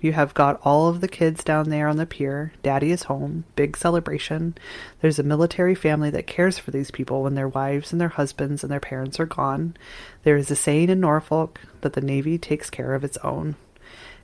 You 0.00 0.12
have 0.12 0.32
got 0.32 0.60
all 0.64 0.88
of 0.88 1.00
the 1.00 1.08
kids 1.08 1.44
down 1.44 1.68
there 1.68 1.86
on 1.86 1.98
the 1.98 2.06
pier. 2.06 2.52
Daddy 2.62 2.90
is 2.90 3.04
home. 3.04 3.44
Big 3.54 3.76
celebration. 3.76 4.56
There's 5.02 5.18
a 5.18 5.22
military 5.22 5.74
family 5.74 6.08
that 6.10 6.26
cares 6.26 6.58
for 6.58 6.70
these 6.70 6.90
people 6.90 7.22
when 7.22 7.34
their 7.34 7.48
wives 7.48 7.92
and 7.92 8.00
their 8.00 8.08
husbands 8.08 8.62
and 8.62 8.72
their 8.72 8.80
parents 8.80 9.20
are 9.20 9.26
gone. 9.26 9.76
There 10.22 10.36
is 10.36 10.50
a 10.50 10.56
saying 10.56 10.88
in 10.88 11.00
Norfolk 11.00 11.60
that 11.82 11.92
the 11.92 12.00
Navy 12.00 12.38
takes 12.38 12.70
care 12.70 12.94
of 12.94 13.04
its 13.04 13.18
own. 13.18 13.56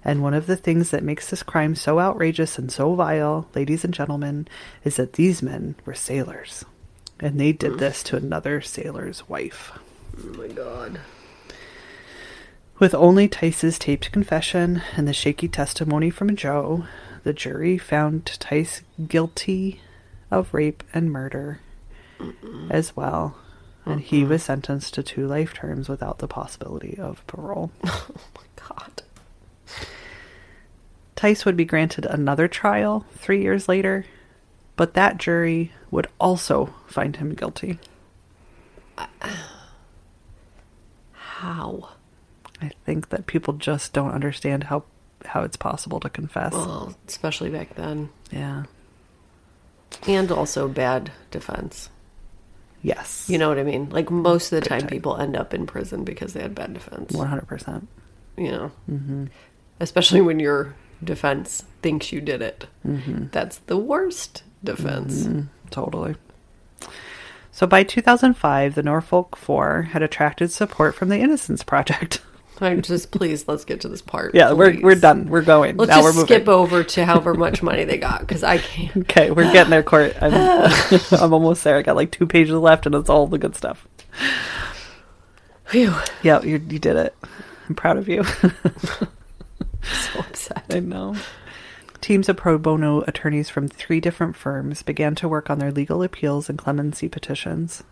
And 0.03 0.23
one 0.23 0.35
of 0.35 0.47
the 0.47 0.57
things 0.57 0.91
that 0.91 1.03
makes 1.03 1.29
this 1.29 1.43
crime 1.43 1.75
so 1.75 1.99
outrageous 1.99 2.59
and 2.59 2.71
so 2.71 2.95
vile, 2.95 3.49
ladies 3.55 3.85
and 3.85 3.93
gentlemen, 3.93 4.49
is 4.85 4.97
that 4.97 5.15
these 5.15 5.43
men 5.43 5.75
were 5.85 5.95
sailors. 5.95 6.65
And 7.19 7.41
they 7.41 7.53
did 7.53 7.79
this 7.79 8.03
to 8.05 8.17
another 8.17 8.61
sailor's 8.61 9.29
wife. 9.29 9.73
Oh 10.19 10.27
my 10.39 10.49
god. 10.49 11.01
With 12.79 12.95
only 12.95 13.27
Tice's 13.27 13.79
taped 13.79 14.13
confession 14.13 14.83
and 14.97 15.09
the 15.09 15.15
shaky 15.15 15.49
testimony 15.49 16.11
from 16.11 16.37
Joe, 16.37 16.85
the 17.23 17.33
jury 17.33 17.79
found 17.79 18.27
Tice 18.27 18.83
guilty 19.09 19.81
of 20.31 20.53
rape 20.53 20.83
and 20.93 21.11
murder 21.11 21.61
as 22.69 22.95
well, 22.95 23.39
and 23.87 24.03
he 24.03 24.21
mm-hmm. 24.21 24.29
was 24.29 24.43
sentenced 24.43 24.93
to 24.95 25.03
two 25.03 25.27
life 25.27 25.55
terms 25.55 25.89
without 25.89 26.19
the 26.19 26.29
possibility 26.29 26.99
of 26.99 27.27
parole. 27.27 27.71
Oh 27.85 28.11
my 28.35 28.43
god. 28.69 29.03
Tice 31.15 31.45
would 31.47 31.57
be 31.57 31.65
granted 31.65 32.05
another 32.05 32.47
trial 32.47 33.07
three 33.17 33.41
years 33.41 33.69
later, 33.69 34.05
but 34.77 34.93
that 34.95 35.17
jury 35.17 35.73
would 35.91 36.09
also 36.21 36.75
find 36.87 37.17
him 37.17 37.35
guilty. 37.35 37.79
How? 41.13 41.96
I 42.61 42.71
think 42.85 43.11
that 43.11 43.27
people 43.27 43.55
just 43.55 43.93
don't 43.93 44.13
understand 44.13 44.65
how 44.65 44.85
how 45.25 45.43
it's 45.43 45.57
possible 45.57 46.01
to 46.01 46.09
confess. 46.11 46.53
Well, 46.53 46.95
especially 47.09 47.51
back 47.51 47.75
then. 47.75 48.11
Yeah. 48.31 48.65
And 50.07 50.31
also 50.31 50.69
bad 50.69 51.11
defense. 51.31 51.91
Yes. 52.83 53.27
You 53.29 53.39
know 53.39 53.49
what 53.49 53.59
I 53.59 53.63
mean? 53.63 53.89
Like 53.91 54.11
most 54.11 54.53
of 54.53 54.63
the 54.63 54.69
time, 54.69 54.81
time. 54.81 54.89
people 54.89 55.17
end 55.17 55.37
up 55.37 55.53
in 55.55 55.67
prison 55.67 56.05
because 56.05 56.33
they 56.35 56.43
had 56.43 56.55
bad 56.55 56.75
defense. 56.75 57.13
One 57.13 57.27
hundred 57.27 57.49
percent. 57.49 57.89
You 58.37 58.51
know? 58.51 58.73
Mm-hmm. 58.91 59.25
Especially 59.81 60.21
when 60.21 60.39
your 60.39 60.75
defense 61.03 61.65
thinks 61.83 62.13
you 62.13 62.21
did 62.21 62.43
it. 62.43 62.67
Mm-hmm. 62.87 63.27
That's 63.33 63.59
the 63.59 63.77
worst 63.77 64.43
defense. 64.63 65.29
Totally. 65.71 66.15
So 67.53 67.67
by 67.67 67.85
2005, 67.85 68.75
the 68.75 68.83
Norfolk 68.83 69.35
Four 69.35 69.83
had 69.93 70.03
attracted 70.03 70.53
support 70.53 70.95
from 70.95 71.09
the 71.09 71.19
Innocence 71.19 71.63
Project. 71.63 72.21
I'm 72.61 72.81
just, 72.83 73.11
please, 73.11 73.47
let's 73.49 73.65
get 73.65 73.81
to 73.83 73.89
this 73.89 74.01
part. 74.03 74.35
yeah, 74.35 74.53
we're 74.53 74.81
we're 74.81 74.95
done. 74.95 75.29
We're 75.29 75.43
going. 75.43 75.77
Let's 75.77 75.91
now 75.91 76.01
we're 76.03 76.09
just 76.09 76.17
moving. 76.21 76.37
skip 76.37 76.49
over 76.49 76.83
to 76.85 77.05
however 77.05 77.35
much 77.35 77.63
money 77.63 77.85
they 77.85 77.99
got 77.99 78.21
because 78.21 78.43
I 78.43 78.59
can't. 78.59 78.97
Okay, 79.11 79.31
we're 79.31 79.53
getting 79.53 79.71
there, 79.71 79.83
Court. 79.83 80.17
I'm, 80.21 80.33
I'm 81.21 81.33
almost 81.35 81.65
there. 81.65 81.77
I 81.77 81.83
got 81.83 81.97
like 81.97 82.11
two 82.11 82.27
pages 82.27 82.55
left, 82.55 82.87
and 82.87 82.95
it's 82.95 83.11
all 83.11 83.27
the 83.27 83.39
good 83.39 83.55
stuff. 83.55 83.87
Phew. 85.67 85.95
Yeah, 86.23 86.41
you 86.43 86.59
you 86.69 86.79
did 86.79 86.97
it. 86.97 87.15
I'm 87.69 87.75
proud 87.75 87.97
of 87.99 88.09
you. 88.09 88.25
So 89.83 90.19
upset. 90.19 90.65
I 90.71 90.81
know. 90.81 91.15
Teams 92.01 92.29
of 92.29 92.37
pro 92.37 92.59
bono 92.59 93.03
attorneys 93.03 93.49
from 93.49 93.69
three 93.69 94.01
different 94.01 94.35
firms 94.35 94.83
began 94.83 95.15
to 95.17 95.29
work 95.29 95.49
on 95.49 95.59
their 95.61 95.71
legal 95.71 96.03
appeals 96.03 96.49
and 96.49 96.59
clemency 96.59 97.09
petitions. 97.09 97.85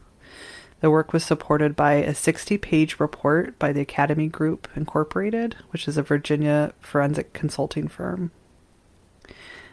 The 0.80 0.90
work 0.90 1.12
was 1.12 1.24
supported 1.24 1.76
by 1.76 1.94
a 1.94 2.14
60 2.14 2.58
page 2.58 3.00
report 3.00 3.58
by 3.58 3.72
the 3.72 3.80
Academy 3.80 4.28
Group 4.28 4.68
Incorporated, 4.76 5.56
which 5.70 5.88
is 5.88 5.96
a 5.96 6.02
Virginia 6.02 6.74
forensic 6.80 7.32
consulting 7.32 7.88
firm. 7.88 8.32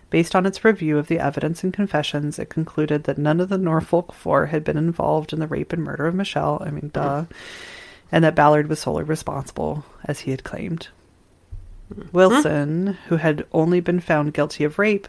Based 0.09 0.35
on 0.35 0.45
its 0.45 0.65
review 0.65 0.97
of 0.97 1.07
the 1.07 1.19
evidence 1.19 1.63
and 1.63 1.73
confessions, 1.73 2.37
it 2.37 2.49
concluded 2.49 3.05
that 3.05 3.17
none 3.17 3.39
of 3.39 3.49
the 3.49 3.57
Norfolk 3.57 4.13
Four 4.13 4.47
had 4.47 4.63
been 4.63 4.77
involved 4.77 5.31
in 5.31 5.39
the 5.39 5.47
rape 5.47 5.71
and 5.71 5.83
murder 5.83 6.05
of 6.05 6.15
Michelle. 6.15 6.61
I 6.65 6.69
mean, 6.69 6.91
duh. 6.93 7.25
And 8.11 8.23
that 8.25 8.35
Ballard 8.35 8.67
was 8.67 8.79
solely 8.79 9.03
responsible, 9.03 9.85
as 10.03 10.21
he 10.21 10.31
had 10.31 10.43
claimed. 10.43 10.89
Wilson, 12.11 12.97
who 13.07 13.17
had 13.17 13.45
only 13.51 13.79
been 13.79 13.99
found 13.99 14.33
guilty 14.33 14.63
of 14.63 14.79
rape, 14.79 15.07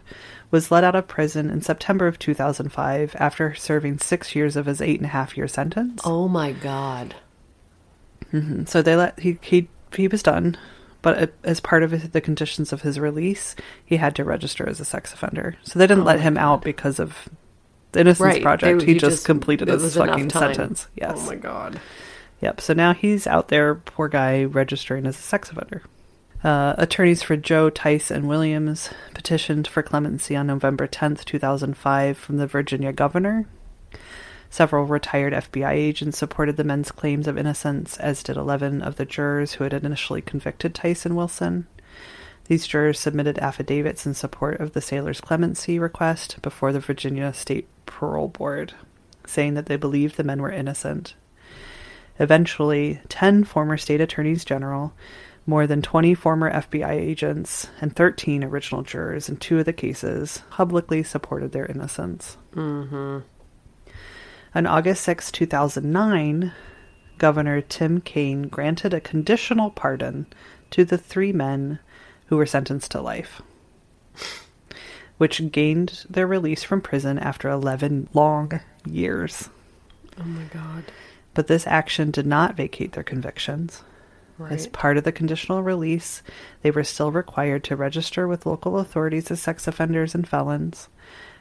was 0.51 0.71
let 0.71 0.85
out 0.85 0.95
of 0.95 1.09
prison 1.09 1.51
in 1.51 1.63
September 1.63 2.07
of 2.07 2.19
2005 2.19 3.17
after 3.19 3.55
serving 3.55 3.99
six 3.99 4.35
years 4.35 4.57
of 4.57 4.67
his 4.67 4.81
eight 4.81 4.99
and 4.99 5.07
a 5.07 5.11
half 5.11 5.37
year 5.37 5.49
sentence. 5.49 6.01
Oh 6.05 6.29
my 6.29 6.53
god. 6.53 7.15
Mm-hmm. 8.33 8.65
So 8.67 8.83
they 8.83 8.97
let 8.97 9.19
he 9.21 9.39
he 9.43 9.69
he 9.95 10.09
was 10.09 10.23
done, 10.23 10.57
but 11.03 11.33
as 11.45 11.61
part 11.61 11.83
of 11.83 12.13
the 12.13 12.21
conditions 12.21 12.73
of 12.73 12.83
his 12.83 12.99
release, 12.99 13.55
he 13.85 13.97
had 13.99 14.15
to 14.17 14.25
register 14.25 14.69
as 14.69 14.81
a 14.81 14.85
sex 14.85 15.13
offender. 15.13 15.57
So 15.65 15.79
they 15.79 15.87
didn't 15.87 16.05
Oh 16.05 16.07
let 16.07 16.21
him 16.21 16.39
out 16.39 16.63
because 16.63 16.99
of 16.99 17.29
the 17.93 18.01
Innocence 18.01 18.25
Right. 18.25 18.43
Project. 18.43 18.81
they- 18.81 18.87
he 18.87 18.93
you 18.95 19.01
just, 19.01 19.25
completed 19.27 19.69
his 19.69 19.97
fucking 19.97 20.31
sentence. 20.31 20.87
Oh 20.89 20.93
yes. 20.97 21.15
Oh 21.19 21.27
my 21.27 21.37
god. 21.37 21.81
Yep. 22.41 22.61
So 22.61 22.73
now 22.75 22.93
he's 22.95 23.27
out 23.27 23.49
there, 23.49 23.75
poor 23.75 24.09
guy, 24.09 24.45
registering 24.45 25.07
as 25.07 25.19
a 25.19 25.23
sex 25.23 25.51
offender. 25.51 25.83
Uh, 26.45 26.75
attorneys 26.77 27.23
for 27.23 27.37
Joe, 27.37 27.71
Tice, 27.71 28.11
and 28.11 28.27
Williams 28.27 28.91
petitioned 29.15 29.69
for 29.69 29.81
clemency 29.81 30.35
on 30.35 30.49
November 30.49 30.89
10th, 30.89 31.25
2005, 31.25 32.19
from 32.19 32.37
the 32.39 32.49
Virginia 32.49 32.93
governor. 32.93 33.47
Several 34.51 34.85
retired 34.85 35.33
FBI 35.33 35.71
agents 35.71 36.19
supported 36.19 36.57
the 36.57 36.65
men's 36.65 36.91
claims 36.91 37.29
of 37.29 37.39
innocence, 37.39 37.97
as 37.99 38.25
did 38.25 38.37
11 38.37 38.83
of 38.83 38.97
the 38.97 39.05
jurors 39.05 39.55
who 39.55 39.65
had 39.65 39.73
initially 39.73 40.21
convicted 40.21 40.75
Tice 40.75 41.07
and 41.07 41.17
Wilson. 41.17 41.69
These 42.47 42.67
jurors 42.67 42.99
submitted 42.99 43.39
affidavits 43.39 44.05
in 44.05 44.15
support 44.15 44.61
of 44.61 44.73
the 44.73 44.81
sailor's 44.81 45.21
clemency 45.21 45.79
request 45.79 46.43
before 46.43 46.73
the 46.73 46.81
Virginia 46.81 47.33
State 47.33 47.69
Parole 47.87 48.29
Board, 48.29 48.75
saying 49.27 49.55
that 49.55 49.67
they 49.67 49.77
believed 49.77 50.17
the 50.17 50.25
men 50.25 50.43
were 50.43 50.51
innocent. 50.51 51.15
Eventually, 52.19 53.01
10 53.09 53.45
former 53.45 53.77
state 53.77 54.01
attorneys 54.01 54.45
general, 54.45 54.93
more 55.47 55.67
than 55.67 55.83
20 55.83 56.15
former 56.15 56.53
FBI 56.53 56.91
agents, 56.91 57.69
and 57.81 57.95
13 57.95 58.45
original 58.45 58.83
jurors 58.83 59.29
in 59.29 59.37
two 59.37 59.59
of 59.59 59.65
the 59.65 59.73
cases 59.73 60.43
publicly 60.51 61.03
supported 61.03 61.53
their 61.53 61.67
innocence. 61.67 62.37
Mm-hmm. 62.55 63.19
On 64.55 64.67
August 64.67 65.03
6, 65.05 65.33
2009, 65.33 66.53
Governor 67.19 67.61
Tim 67.61 68.01
Kaine 68.01 68.49
granted 68.49 68.93
a 68.93 69.01
conditional 69.01 69.71
pardon 69.71 70.27
to 70.71 70.85
the 70.85 70.99
three 70.99 71.33
men 71.33 71.79
who 72.27 72.37
were 72.37 72.47
sentenced 72.47 72.91
to 72.93 73.01
life, 73.01 73.43
which 75.19 75.53
gained 75.53 76.05
their 76.09 76.27
release 76.27 76.63
from 76.63 76.81
prison 76.81 77.19
after 77.19 77.49
11 77.49 78.09
long 78.13 78.61
years. 78.87 79.49
Oh 80.21 80.25
my 80.25 80.45
god. 80.45 80.85
But 81.35 81.47
this 81.47 81.67
action 81.67 82.11
did 82.11 82.27
not 82.27 82.57
vacate 82.57 82.93
their 82.93 83.03
convictions. 83.03 83.83
As 84.51 84.67
part 84.69 84.97
of 84.97 85.05
the 85.05 85.13
conditional 85.13 85.63
release, 85.63 86.23
they 86.63 86.71
were 86.71 86.85
still 86.85 87.13
required 87.13 87.65
to 87.65 87.77
register 87.77 88.27
with 88.27 88.47
local 88.47 88.79
authorities 88.79 89.31
as 89.31 89.41
sex 89.41 89.67
offenders 89.67 90.15
and 90.15 90.29
felons, 90.29 90.89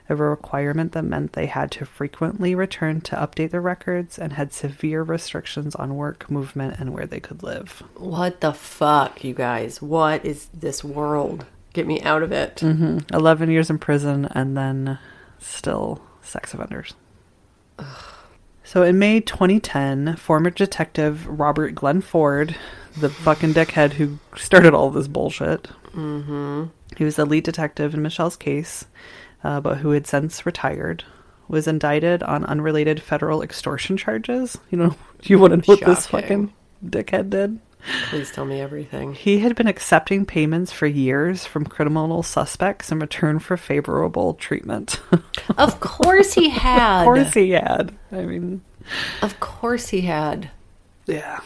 a 0.10 0.16
requirement 0.16 0.91
that 0.91 1.04
meant 1.04 1.34
they 1.34 1.45
had 1.45 1.72
to 1.72 1.86
frequently 1.86 2.54
return 2.54 3.02
to 3.02 3.16
update 3.16 3.52
their 3.52 3.62
records 3.62 4.20
and 4.20 4.34
had 4.34 4.52
severe 4.52 5.04
restrictions 5.04 5.76
on 5.76 5.95
work, 5.95 6.30
movement, 6.30 6.80
and 6.80 6.93
where 6.93 7.06
they 7.06 7.20
could 7.20 7.43
live. 7.43 7.84
What 7.95 8.41
the 8.41 8.54
fuck, 8.54 9.24
you 9.24 9.34
guys? 9.34 9.82
What 9.82 10.26
is 10.26 10.47
this 10.54 10.84
world? 10.84 11.45
Get 11.74 11.88
me 11.88 12.02
out 12.02 12.24
of 12.24 12.32
it. 12.32 12.58
Mm-hmm. 12.58 13.16
11 13.16 13.49
years 13.49 13.70
in 13.70 13.80
prison 13.80 14.26
and 14.32 14.58
then 14.58 14.99
still 15.39 16.02
sex 16.22 16.54
offenders. 16.54 16.93
So 18.64 18.84
in 18.84 18.99
May 18.99 19.22
2010, 19.22 20.16
former 20.18 20.49
detective 20.49 21.28
Robert 21.28 21.76
Glenn 21.76 22.02
Ford, 22.02 22.56
the 22.98 23.10
fucking 23.10 23.54
dickhead 23.54 23.94
who 23.94 24.20
started 24.36 24.74
all 24.74 24.89
this 24.89 25.08
bullshit, 25.08 25.70
mm-hmm. 25.94 26.66
he 26.98 27.04
was 27.04 27.16
the 27.16 27.26
lead 27.26 27.44
detective 27.44 27.94
in 27.94 28.02
Michelle's 28.02 28.38
case, 28.38 28.86
uh, 29.44 29.60
but 29.62 29.78
who 29.78 29.92
had 29.92 30.08
since 30.08 30.46
retired, 30.46 31.04
was 31.48 31.68
indicted 31.68 32.24
on 32.24 32.46
unrelated 32.46 33.02
federal 33.02 33.42
extortion 33.42 33.98
charges. 33.98 34.58
You 34.70 34.78
know, 34.78 34.89
do 34.89 34.96
you 35.34 35.39
want 35.39 35.52
to 35.52 35.58
know 35.58 35.64
what 35.76 35.86
this 35.86 36.08
fucking 36.08 36.54
dickhead 36.86 37.30
did? 37.30 37.60
Please 38.10 38.32
tell 38.32 38.46
me 38.46 38.62
everything. 38.62 39.16
He 39.16 39.39
had 39.39 39.56
been 39.56 39.68
accepting 39.68 40.24
payments 40.26 40.72
for 40.72 40.86
years 40.86 41.46
from 41.46 41.66
criminal 41.66 42.22
suspects 42.22 42.92
in 42.92 43.00
return 43.00 43.39
for 43.39 43.58
favorable 43.58 44.36
treatment. 44.36 45.00
Of 45.58 45.80
course 45.82 46.34
he 46.34 46.50
had. 46.50 47.02
of 47.02 47.06
course 47.06 47.34
he 47.34 47.52
had. 47.52 47.94
I 48.12 48.22
mean, 48.22 48.62
Of 49.22 49.39
course 49.42 49.89
he 49.89 50.02
had. 50.02 50.50
yeah. 51.08 51.39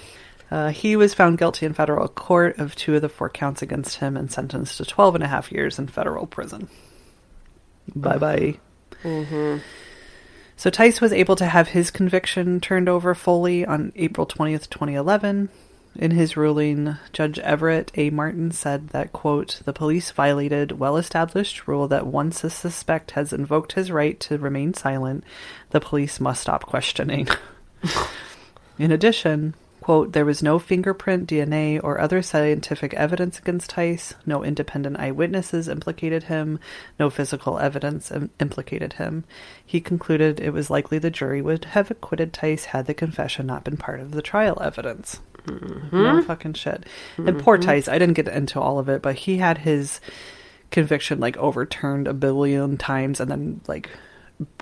Uh, 0.51 0.69
he 0.69 0.95
was 0.95 1.13
found 1.13 1.37
guilty 1.37 1.65
in 1.65 1.73
federal 1.73 2.07
court 2.07 2.57
of 2.59 2.75
two 2.75 2.95
of 2.95 3.01
the 3.01 3.09
four 3.09 3.29
counts 3.29 3.61
against 3.61 3.97
him 3.97 4.15
and 4.15 4.31
sentenced 4.31 4.77
to 4.77 4.85
12 4.85 5.15
and 5.15 5.23
a 5.23 5.27
half 5.27 5.51
years 5.51 5.79
in 5.79 5.87
federal 5.87 6.27
prison. 6.27 6.69
Bye 7.95 8.17
bye. 8.17 8.59
So 10.57 10.69
Tice 10.69 11.01
was 11.01 11.11
able 11.11 11.35
to 11.35 11.45
have 11.45 11.69
his 11.69 11.91
conviction 11.91 12.61
turned 12.61 12.87
over 12.87 13.13
fully 13.13 13.65
on 13.65 13.91
April 13.95 14.25
20th, 14.25 14.69
2011. 14.69 15.49
In 15.97 16.11
his 16.11 16.35
ruling, 16.35 16.97
Judge 17.13 17.39
Everett 17.39 17.91
A. 17.95 18.09
Martin 18.09 18.51
said 18.51 18.89
that, 18.89 19.13
quote, 19.13 19.61
the 19.63 19.73
police 19.73 20.11
violated 20.11 20.73
well 20.73 20.97
established 20.97 21.67
rule 21.67 21.87
that 21.87 22.07
once 22.07 22.43
a 22.43 22.49
suspect 22.49 23.11
has 23.11 23.31
invoked 23.31 23.73
his 23.73 23.91
right 23.91 24.19
to 24.21 24.37
remain 24.37 24.73
silent, 24.73 25.23
the 25.69 25.79
police 25.79 26.19
must 26.19 26.41
stop 26.41 26.65
questioning. 26.65 27.27
In 28.77 28.91
addition, 28.91 29.53
quote, 29.85 30.13
there 30.13 30.25
was 30.25 30.41
no 30.41 30.57
fingerprint, 30.57 31.29
DNA, 31.29 31.79
or 31.83 32.01
other 32.01 32.23
scientific 32.23 32.91
evidence 32.95 33.37
against 33.37 33.69
Tice. 33.69 34.15
No 34.25 34.43
independent 34.43 34.97
eyewitnesses 34.99 35.67
implicated 35.67 36.23
him. 36.23 36.59
No 36.99 37.11
physical 37.11 37.59
evidence 37.59 38.09
im- 38.09 38.31
implicated 38.39 38.93
him. 38.93 39.25
He 39.63 39.79
concluded 39.79 40.39
it 40.39 40.49
was 40.49 40.71
likely 40.71 40.97
the 40.97 41.11
jury 41.11 41.39
would 41.39 41.65
have 41.65 41.91
acquitted 41.91 42.33
Tice 42.33 42.65
had 42.65 42.87
the 42.87 42.95
confession 42.95 43.45
not 43.45 43.63
been 43.63 43.77
part 43.77 43.99
of 43.99 44.13
the 44.13 44.23
trial 44.23 44.59
evidence. 44.59 45.19
Mm-hmm. 45.43 46.01
No 46.01 46.23
fucking 46.23 46.55
shit. 46.55 46.87
And 47.17 47.39
poor 47.39 47.59
mm-hmm. 47.59 47.69
Tice, 47.69 47.87
I 47.87 47.99
didn't 47.99 48.15
get 48.15 48.27
into 48.27 48.59
all 48.59 48.79
of 48.79 48.89
it, 48.89 49.03
but 49.03 49.13
he 49.13 49.37
had 49.37 49.59
his 49.59 50.01
conviction 50.71 51.19
like 51.19 51.37
overturned 51.37 52.07
a 52.07 52.13
billion 52.15 52.77
times 52.79 53.19
and 53.19 53.29
then 53.29 53.61
like 53.67 53.91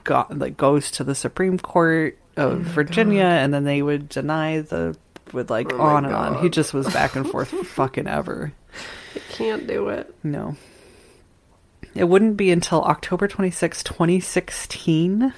got 0.04 0.38
like 0.38 0.58
goes 0.58 0.92
to 0.92 1.06
the 1.06 1.16
Supreme 1.16 1.58
Court 1.58 2.20
of 2.36 2.52
oh 2.52 2.72
Virginia 2.74 3.24
and 3.24 3.54
then 3.54 3.64
they 3.64 3.82
would 3.82 4.10
deny 4.10 4.60
the 4.60 4.98
would 5.32 5.50
like 5.50 5.72
oh 5.74 5.82
on 5.82 6.06
and 6.06 6.14
on. 6.14 6.42
He 6.42 6.50
just 6.50 6.74
was 6.74 6.92
back 6.94 7.16
and 7.16 7.30
forth 7.30 7.50
fucking 7.68 8.08
ever. 8.08 8.54
Can't 9.30 9.68
do 9.68 9.90
it. 9.90 10.14
No. 10.24 10.56
It 11.96 12.06
wouldn't 12.06 12.38
be 12.38 12.52
until 12.52 12.84
October 12.84 13.28
26, 13.28 13.84
2016 13.84 15.34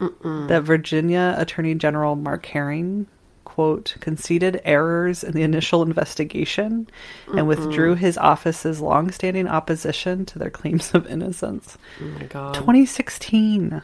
that 0.00 0.62
Virginia 0.64 1.34
Attorney 1.38 1.74
General 1.74 2.16
Mark 2.16 2.44
Herring 2.46 3.06
quote 3.44 3.96
conceded 4.00 4.60
errors 4.64 5.22
in 5.22 5.32
the 5.32 5.42
initial 5.42 5.82
investigation 5.82 6.88
and 7.34 7.46
withdrew 7.46 7.94
his 7.94 8.18
office's 8.18 8.80
longstanding 8.80 9.46
opposition 9.46 10.24
to 10.26 10.38
their 10.38 10.50
claims 10.50 10.92
of 10.94 11.06
innocence. 11.06 11.78
Oh 12.00 12.04
my 12.04 12.24
god. 12.24 12.54
2016. 12.54 13.82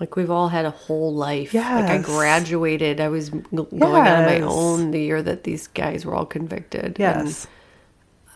Like 0.00 0.16
we've 0.16 0.30
all 0.30 0.48
had 0.48 0.64
a 0.64 0.70
whole 0.70 1.14
life. 1.14 1.52
Yeah. 1.54 1.80
Like 1.80 1.90
I 1.90 1.98
graduated. 1.98 3.00
I 3.00 3.08
was 3.08 3.28
g- 3.30 3.42
going 3.52 3.82
on 3.82 4.24
my 4.24 4.40
own 4.40 4.90
the 4.92 5.00
year 5.00 5.22
that 5.22 5.44
these 5.44 5.66
guys 5.68 6.06
were 6.06 6.14
all 6.14 6.24
convicted. 6.26 6.96
Yes. 6.98 7.46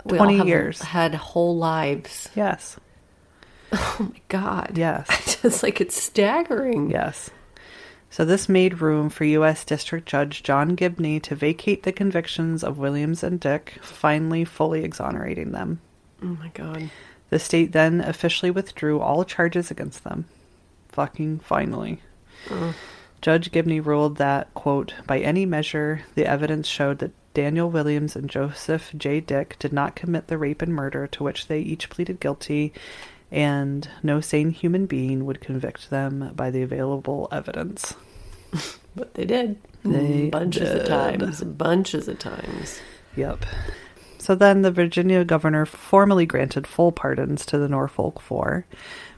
And 0.02 0.12
we 0.12 0.18
all 0.18 0.26
20 0.26 0.38
have 0.38 0.46
years. 0.48 0.82
Had 0.82 1.14
whole 1.14 1.56
lives. 1.56 2.28
Yes. 2.34 2.76
Oh 3.76 3.96
my 4.12 4.20
god. 4.28 4.78
Yes. 4.78 5.38
Just 5.42 5.64
like 5.64 5.80
it's 5.80 6.00
staggering. 6.00 6.90
Yes. 6.92 7.30
So 8.08 8.24
this 8.24 8.48
made 8.48 8.80
room 8.80 9.10
for 9.10 9.24
U.S. 9.24 9.64
District 9.64 10.06
Judge 10.06 10.44
John 10.44 10.76
Gibney 10.76 11.18
to 11.20 11.34
vacate 11.34 11.82
the 11.82 11.90
convictions 11.90 12.62
of 12.62 12.78
Williams 12.78 13.24
and 13.24 13.40
Dick, 13.40 13.78
finally 13.82 14.44
fully 14.44 14.84
exonerating 14.84 15.50
them. 15.50 15.80
Oh 16.22 16.26
my 16.40 16.48
god. 16.54 16.88
The 17.30 17.40
state 17.40 17.72
then 17.72 18.00
officially 18.00 18.52
withdrew 18.52 19.00
all 19.00 19.24
charges 19.24 19.72
against 19.72 20.04
them. 20.04 20.26
Fucking 20.94 21.40
finally. 21.40 22.00
Uh-huh. 22.48 22.72
Judge 23.20 23.50
Gibney 23.50 23.80
ruled 23.80 24.18
that, 24.18 24.54
quote, 24.54 24.94
by 25.08 25.18
any 25.18 25.44
measure, 25.44 26.02
the 26.14 26.24
evidence 26.24 26.68
showed 26.68 26.98
that 27.00 27.10
Danial 27.34 27.68
Williams 27.68 28.14
and 28.14 28.30
Joseph 28.30 28.92
J. 28.96 29.18
Dick 29.18 29.56
did 29.58 29.72
not 29.72 29.96
commit 29.96 30.28
the 30.28 30.38
rape 30.38 30.62
and 30.62 30.72
murder 30.72 31.08
to 31.08 31.24
which 31.24 31.48
they 31.48 31.58
each 31.58 31.90
pleaded 31.90 32.20
guilty, 32.20 32.72
and 33.32 33.88
no 34.04 34.20
sane 34.20 34.50
human 34.50 34.86
being 34.86 35.24
would 35.24 35.40
convict 35.40 35.90
them 35.90 36.30
by 36.36 36.52
the 36.52 36.62
available 36.62 37.26
evidence. 37.32 37.94
But 38.96 39.14
they 39.14 39.24
did. 39.24 39.58
They 39.84 40.28
bunches 40.28 40.70
of 40.70 40.86
times. 40.86 41.42
Bunches 41.42 42.06
of 42.06 42.20
times. 42.20 42.80
Yep. 43.16 43.44
So 44.18 44.36
then 44.36 44.62
the 44.62 44.70
Virginia 44.70 45.24
governor 45.24 45.66
formally 45.66 46.26
granted 46.26 46.68
full 46.68 46.92
pardons 46.92 47.44
to 47.46 47.58
the 47.58 47.68
Norfolk 47.68 48.20
Four, 48.20 48.66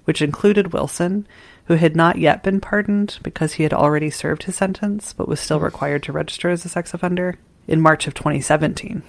which 0.05 0.23
included 0.23 0.73
Wilson, 0.73 1.29
who 1.67 1.75
had 1.75 1.97
not 1.97 2.19
yet 2.19 2.43
been 2.43 2.61
pardoned 2.61 3.19
because 3.23 3.55
he 3.55 3.63
had 3.63 3.73
already 3.73 4.11
served 4.11 4.45
his 4.45 4.57
sentence 4.57 5.13
but 5.13 5.29
was 5.29 5.41
still 5.41 5.59
hmm. 5.59 5.65
required 5.65 6.03
to 6.03 6.13
register 6.13 6.51
as 6.51 6.65
a 6.65 6.69
sex 6.69 6.95
offender 6.95 7.39
in 7.69 7.81
March 7.81 8.07
of 8.07 8.15
2017. 8.15 9.03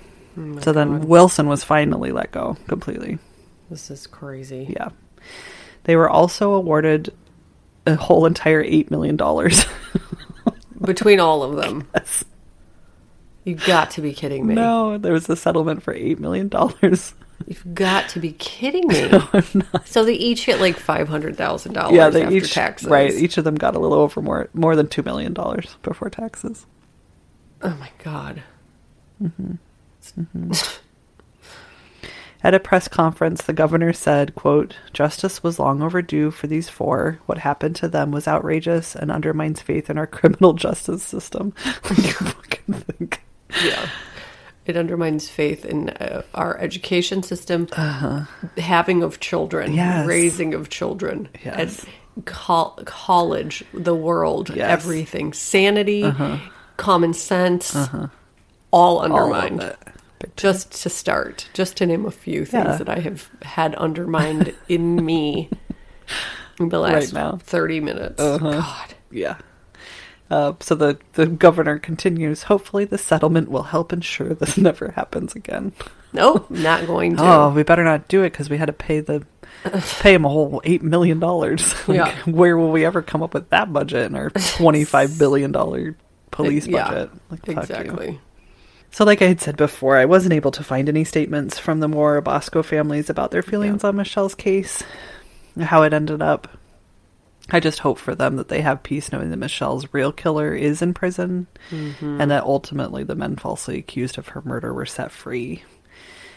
so 0.61 0.71
then 0.71 1.01
Wilson 1.07 1.47
was 1.47 1.63
finally 1.63 2.11
let 2.11 2.31
go 2.31 2.57
completely. 2.67 3.19
This 3.69 3.91
is 3.91 4.07
crazy. 4.07 4.67
Yeah. 4.69 4.89
They 5.83 5.95
were 5.95 6.09
also 6.09 6.53
awarded 6.53 7.13
a 7.85 7.95
whole 7.95 8.25
entire 8.25 8.63
$8 8.63 8.91
million. 8.91 9.17
Between 10.81 11.19
all 11.19 11.43
of 11.43 11.55
them. 11.55 11.87
Yes. 11.93 12.23
You've 13.43 13.65
got 13.65 13.91
to 13.91 14.01
be 14.01 14.13
kidding 14.13 14.45
me. 14.45 14.55
no, 14.55 14.97
there 14.97 15.13
was 15.13 15.29
a 15.29 15.35
settlement 15.35 15.81
for 15.81 15.93
$8 15.93 16.19
million. 16.19 16.49
You've 17.45 17.73
got 17.75 18.09
to 18.09 18.19
be 18.19 18.31
kidding 18.33 18.87
me. 18.87 19.11
So 19.85 20.03
they 20.03 20.13
each 20.13 20.45
get 20.45 20.59
like 20.59 20.77
five 20.77 21.07
hundred 21.07 21.37
thousand 21.37 21.73
dollars 21.73 21.95
yeah, 21.95 22.09
they 22.09 22.23
after 22.23 22.35
each 22.35 22.53
taxes. 22.53 22.89
right. 22.89 23.13
Each 23.13 23.37
of 23.37 23.43
them 23.43 23.55
got 23.55 23.75
a 23.75 23.79
little 23.79 23.99
over 23.99 24.21
more 24.21 24.49
more 24.53 24.75
than 24.75 24.87
two 24.87 25.03
million 25.03 25.33
dollars 25.33 25.77
before 25.83 26.09
taxes. 26.09 26.65
Oh 27.61 27.75
my 27.79 27.89
god. 28.03 28.43
Mm-hmm. 29.21 29.53
Mm-hmm. 30.19 30.51
At 32.43 32.53
a 32.53 32.59
press 32.59 32.87
conference, 32.87 33.43
the 33.43 33.53
governor 33.53 33.91
said, 33.93 34.35
quote, 34.35 34.75
Justice 34.93 35.41
was 35.41 35.57
long 35.57 35.81
overdue 35.81 36.29
for 36.29 36.45
these 36.47 36.69
four. 36.69 37.19
What 37.25 37.39
happened 37.39 37.75
to 37.77 37.87
them 37.87 38.11
was 38.11 38.27
outrageous 38.27 38.95
and 38.95 39.11
undermines 39.11 39.61
faith 39.61 39.89
in 39.89 39.97
our 39.97 40.07
criminal 40.07 40.53
justice 40.53 41.01
system. 41.03 41.51
fucking 41.51 42.73
think. 42.75 43.23
Yeah. 43.63 43.89
It 44.67 44.75
undermines 44.77 45.29
faith 45.29 45.65
in 45.65 45.89
uh, 45.89 46.23
our 46.33 46.57
education 46.59 47.23
system, 47.23 47.67
having 48.57 49.01
of 49.01 49.19
children, 49.19 49.67
Uh-huh. 49.71 49.75
Yes. 49.77 50.07
raising 50.07 50.53
of 50.53 50.69
children, 50.69 51.29
Yes. 51.43 51.85
col- 52.25 52.77
college, 52.85 53.63
the 53.73 53.95
world, 53.95 54.49
Yes. 54.49 54.57
Uh-huh. 54.65 54.73
everything, 54.73 55.33
sanity, 55.33 56.03
common 56.75 57.13
sense, 57.13 57.75
all 57.75 58.09
All 58.71 59.01
undermined. 59.01 59.59
Big. 59.59 60.35
Just 60.35 60.81
to 60.81 60.89
start, 60.89 61.47
just 61.53 61.77
to 61.77 61.85
name 61.85 62.05
a 62.05 62.11
few 62.11 62.43
things 62.43 62.65
Yeah. 62.65 62.75
that 62.77 62.89
I 62.89 62.99
have 62.99 63.29
had 63.43 63.75
undermined 63.75 64.53
in 64.67 65.05
me 65.05 65.49
in 66.59 66.69
the 66.69 66.79
Right 66.79 66.93
last. 66.93 67.15
Uh-huh. 67.15 67.37
30 67.37 67.79
minutes. 67.81 68.15
God. 68.21 68.93
Yeah. 69.11 69.35
Uh, 70.29 70.53
so 70.59 70.75
the, 70.75 70.99
the 71.13 71.25
governor 71.25 71.79
continues, 71.79 72.43
hopefully 72.43 72.83
the 72.85 72.97
settlement 72.97 73.49
will 73.49 73.63
help 73.63 73.93
ensure 73.93 74.33
this 74.33 74.57
never 74.57 74.91
happens 74.91 75.35
again. 75.35 75.71
Nope, 76.13 76.49
not 76.51 76.85
going 76.85 77.15
to. 77.17 77.23
Oh, 77.23 77.49
we 77.49 77.63
better 77.63 77.83
not 77.83 78.07
do 78.09 78.23
it 78.23 78.31
because 78.31 78.49
we 78.49 78.57
had 78.57 78.65
to 78.65 78.73
pay 78.73 78.99
the 78.99 79.25
pay 79.99 80.13
him 80.13 80.25
a 80.25 80.29
whole 80.29 80.61
eight 80.65 80.81
million 80.83 81.19
dollars. 81.19 81.73
like, 81.87 81.97
Yeah. 81.97 82.15
where 82.31 82.57
will 82.57 82.71
we 82.71 82.85
ever 82.85 83.01
come 83.01 83.23
up 83.23 83.33
with 83.33 83.49
that 83.49 83.71
budget 83.71 84.05
in 84.07 84.15
our 84.15 84.29
twenty 84.31 84.83
five 84.83 85.17
billion 85.17 85.51
dollar 85.51 85.95
police 86.31 86.67
Yeah, 86.67 86.87
budget? 86.89 87.09
Like, 87.29 87.45
fuck 87.45 87.55
you. 87.55 87.61
exactly. 87.61 88.19
So, 88.91 89.03
like 89.05 89.21
I 89.21 89.27
had 89.27 89.41
said 89.41 89.57
before, 89.57 89.97
I 89.97 90.05
wasn't 90.05 90.33
able 90.33 90.51
to 90.51 90.63
find 90.63 90.87
any 90.89 91.03
statements 91.03 91.59
from 91.59 91.81
the 91.81 91.87
Moore 91.89 92.21
Bosko 92.21 92.63
families 92.63 93.09
about 93.09 93.31
their 93.31 93.43
feelings 93.43 93.83
on 93.83 93.95
Michelle's 93.97 94.33
case, 94.35 94.81
how 95.61 95.83
it 95.83 95.93
ended 95.93 96.21
up. 96.21 96.56
I 97.49 97.59
just 97.59 97.79
hope 97.79 97.97
for 97.97 98.13
them 98.13 98.35
that 98.35 98.49
they 98.49 98.61
have 98.61 98.83
peace 98.83 99.11
knowing 99.11 99.29
that 99.29 99.37
Michelle's 99.37 99.87
real 99.93 100.11
killer 100.11 100.53
is 100.53 100.81
in 100.81 100.93
prison 100.93 101.47
Mm-hmm. 101.69 102.19
and 102.21 102.31
that 102.31 102.43
ultimately 102.43 103.03
the 103.03 103.15
men 103.15 103.35
falsely 103.37 103.77
accused 103.77 104.17
of 104.17 104.29
her 104.29 104.41
murder 104.43 104.73
were 104.73 104.85
set 104.85 105.11
free. 105.11 105.63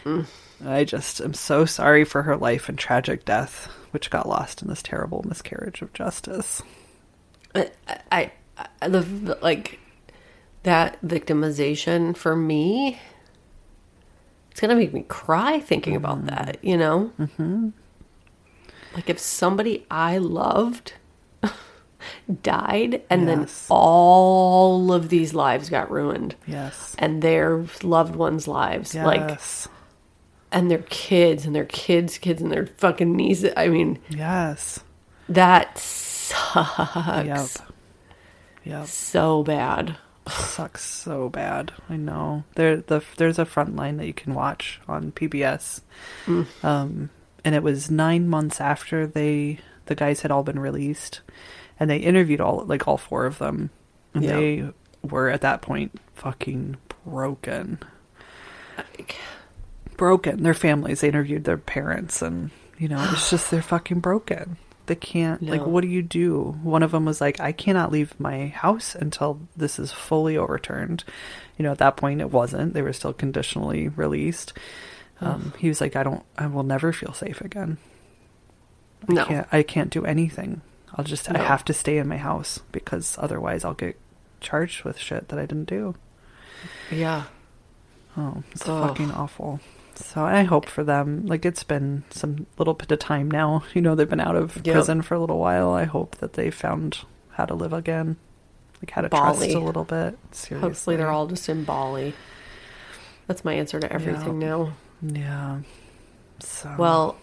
Mm. 0.05 0.25
I 0.65 0.83
just 0.83 1.19
am 1.21 1.33
so 1.33 1.65
sorry 1.65 2.03
for 2.03 2.23
her 2.23 2.37
life 2.37 2.69
and 2.69 2.77
tragic 2.77 3.25
death, 3.25 3.65
which 3.91 4.09
got 4.09 4.27
lost 4.27 4.61
in 4.61 4.67
this 4.67 4.81
terrible 4.81 5.23
miscarriage 5.27 5.81
of 5.81 5.93
justice. 5.93 6.61
I, 7.55 7.71
I, 8.11 8.31
I 8.81 8.87
the 8.87 9.37
like 9.41 9.79
that 10.63 11.01
victimization 11.01 12.15
for 12.15 12.35
me. 12.35 12.99
It's 14.51 14.61
gonna 14.61 14.75
make 14.75 14.93
me 14.93 15.05
cry 15.07 15.59
thinking 15.59 15.95
about 15.95 16.25
that. 16.27 16.63
You 16.63 16.77
know, 16.77 17.11
mm-hmm. 17.19 17.69
like 18.93 19.09
if 19.09 19.19
somebody 19.19 19.85
I 19.89 20.17
loved 20.19 20.93
died, 22.43 23.01
and 23.09 23.27
then 23.27 23.47
all 23.69 24.91
of 24.93 25.09
these 25.09 25.33
lives 25.33 25.69
got 25.69 25.89
ruined, 25.91 26.35
Yes. 26.47 26.95
and 26.99 27.21
their 27.21 27.65
loved 27.83 28.15
ones' 28.15 28.47
lives, 28.47 28.93
like, 28.95 29.39
and 30.51 30.69
their 30.69 30.83
kids, 30.89 31.45
and 31.45 31.55
their 31.55 31.65
kids' 31.65 32.17
kids, 32.17 32.41
and 32.41 32.51
their 32.51 32.67
fucking 32.77 33.15
nieces. 33.15 33.53
I 33.55 33.67
mean, 33.67 33.99
yes. 34.09 34.79
that 35.29 35.77
sucks 35.77 37.25
Yep. 37.25 37.67
Yep. 38.63 38.85
so 38.87 39.43
bad. 39.43 39.97
Sucks 40.29 40.83
so 40.85 41.29
bad. 41.29 41.71
I 41.89 41.97
know. 41.97 42.43
There 42.55 42.77
the 42.77 43.03
there's 43.17 43.39
a 43.39 43.45
front 43.45 43.75
line 43.75 43.97
that 43.97 44.05
you 44.05 44.13
can 44.13 44.33
watch 44.35 44.79
on 44.87 45.11
PBS. 45.13 45.81
Um 46.63 47.09
and 47.43 47.55
it 47.55 47.63
was 47.63 47.89
9 47.89 48.27
months 48.29 48.61
after 48.61 49.07
they 49.07 49.57
the 49.87 49.95
guys 49.95 50.21
had 50.21 50.29
all 50.29 50.43
been 50.43 50.59
released 50.59 51.21
and 51.81 51.89
they 51.89 51.97
interviewed 51.97 52.39
all 52.39 52.63
like 52.65 52.87
all 52.87 52.97
four 52.97 53.25
of 53.25 53.39
them 53.39 53.71
and 54.13 54.23
Yeah. 54.23 54.35
they 54.35 54.69
were 55.01 55.29
at 55.29 55.41
that 55.41 55.63
point 55.63 55.99
fucking 56.13 56.77
broken. 57.03 57.79
Like... 58.77 59.17
Broken. 59.97 60.43
Their 60.43 60.53
families 60.53 61.01
they 61.01 61.07
interviewed 61.07 61.43
their 61.43 61.57
parents 61.57 62.21
and 62.21 62.51
you 62.77 62.87
know, 62.87 63.03
it's 63.11 63.29
just 63.31 63.49
they're 63.49 63.63
fucking 63.63 63.99
broken. 63.99 64.57
They 64.85 64.95
can't 64.95 65.41
like 65.41 65.65
what 65.65 65.81
do 65.81 65.87
you 65.87 66.03
do? 66.03 66.59
One 66.61 66.83
of 66.83 66.91
them 66.91 67.05
was 67.05 67.19
like 67.19 67.39
I 67.39 67.51
cannot 67.51 67.91
leave 67.91 68.19
my 68.19 68.47
house 68.47 68.93
until 68.93 69.39
this 69.57 69.79
is 69.79 69.91
fully 69.91 70.37
overturned. 70.37 71.03
You 71.57 71.63
know, 71.63 71.71
at 71.71 71.79
that 71.79 71.97
point 71.97 72.21
it 72.21 72.29
wasn't. 72.29 72.75
They 72.75 72.83
were 72.83 72.93
still 72.93 73.13
conditionally 73.13 73.87
released. 73.87 74.53
Um, 75.19 75.53
he 75.57 75.67
was 75.67 75.81
like 75.81 75.95
I 75.95 76.03
don't 76.03 76.23
I 76.37 76.45
will 76.45 76.63
never 76.63 76.93
feel 76.93 77.13
safe 77.13 77.41
again. 77.41 77.79
No, 79.07 79.23
I 79.23 79.25
can't 79.25 79.47
I 79.51 79.63
can't 79.63 79.89
do 79.89 80.05
anything. 80.05 80.61
I'll 80.95 81.05
just 81.05 81.29
I 81.31 81.37
have 81.37 81.63
to 81.65 81.73
stay 81.73 81.97
in 81.97 82.07
my 82.07 82.17
house 82.17 82.59
because 82.71 83.15
otherwise 83.19 83.63
I'll 83.63 83.73
get 83.73 83.97
charged 84.41 84.83
with 84.83 84.97
shit 84.97 85.29
that 85.29 85.39
I 85.39 85.45
didn't 85.45 85.65
do. 85.69 85.95
yeah, 86.91 87.23
Oh, 88.17 88.43
it's 88.51 88.63
fucking 88.63 89.11
awful. 89.11 89.59
So 89.95 90.23
I 90.25 90.43
hope 90.43 90.65
for 90.67 90.83
them. 90.83 91.25
Like 91.25 91.45
it's 91.45 91.63
been 91.63 92.03
some 92.09 92.45
little 92.57 92.73
bit 92.73 92.91
of 92.91 92.99
time 92.99 93.29
now. 93.31 93.63
You 93.73 93.81
know, 93.81 93.95
they've 93.95 94.09
been 94.09 94.19
out 94.19 94.35
of 94.35 94.55
Yep. 94.65 94.73
prison 94.73 95.01
for 95.01 95.15
a 95.15 95.19
little 95.19 95.37
while. 95.39 95.71
I 95.73 95.85
hope 95.85 96.17
that 96.17 96.33
they 96.33 96.49
found 96.51 96.99
how 97.31 97.45
to 97.45 97.53
live 97.53 97.71
again. 97.73 98.17
Like 98.81 98.91
how 98.91 99.01
to 99.01 99.09
Bali. 99.09 99.37
trust 99.37 99.55
a 99.55 99.59
little 99.59 99.83
bit. 99.85 100.17
Seriously. 100.31 100.59
hopefully 100.69 100.95
they're 100.97 101.11
all 101.11 101.27
just 101.27 101.47
in 101.47 101.63
Bali. 101.63 102.13
That's 103.27 103.45
my 103.45 103.53
answer 103.53 103.79
to 103.79 103.91
everything 103.93 104.41
Yeah. 104.41 104.47
now. 104.47 104.73
Yeah. 105.01 105.59
So 106.39 106.75
Well, 106.77 107.15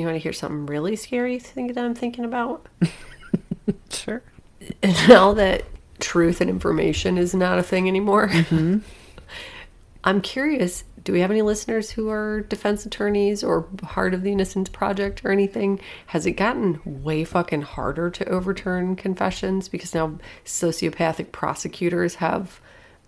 you 0.00 0.06
want 0.06 0.16
to 0.16 0.22
hear 0.22 0.32
something 0.32 0.66
really 0.66 0.96
scary? 0.96 1.38
Think 1.38 1.74
that 1.74 1.84
I'm 1.84 1.94
thinking 1.94 2.24
about 2.24 2.66
sure. 3.90 4.22
now 5.08 5.32
that 5.34 5.64
truth 6.00 6.40
and 6.40 6.50
information 6.50 7.18
is 7.18 7.34
not 7.34 7.58
a 7.58 7.62
thing 7.62 7.88
anymore. 7.88 8.28
Mm-hmm. 8.28 8.78
I'm 10.04 10.20
curious. 10.20 10.84
Do 11.04 11.12
we 11.12 11.20
have 11.20 11.30
any 11.30 11.42
listeners 11.42 11.90
who 11.90 12.08
are 12.10 12.42
defense 12.42 12.86
attorneys 12.86 13.42
or 13.42 13.62
part 13.62 14.14
of 14.14 14.22
the 14.22 14.32
Innocence 14.32 14.68
Project 14.68 15.24
or 15.24 15.30
anything? 15.30 15.80
Has 16.06 16.26
it 16.26 16.32
gotten 16.32 16.80
way 16.84 17.24
fucking 17.24 17.62
harder 17.62 18.10
to 18.10 18.28
overturn 18.28 18.96
confessions 18.96 19.68
because 19.68 19.94
now 19.94 20.18
sociopathic 20.44 21.32
prosecutors 21.32 22.16
have 22.16 22.60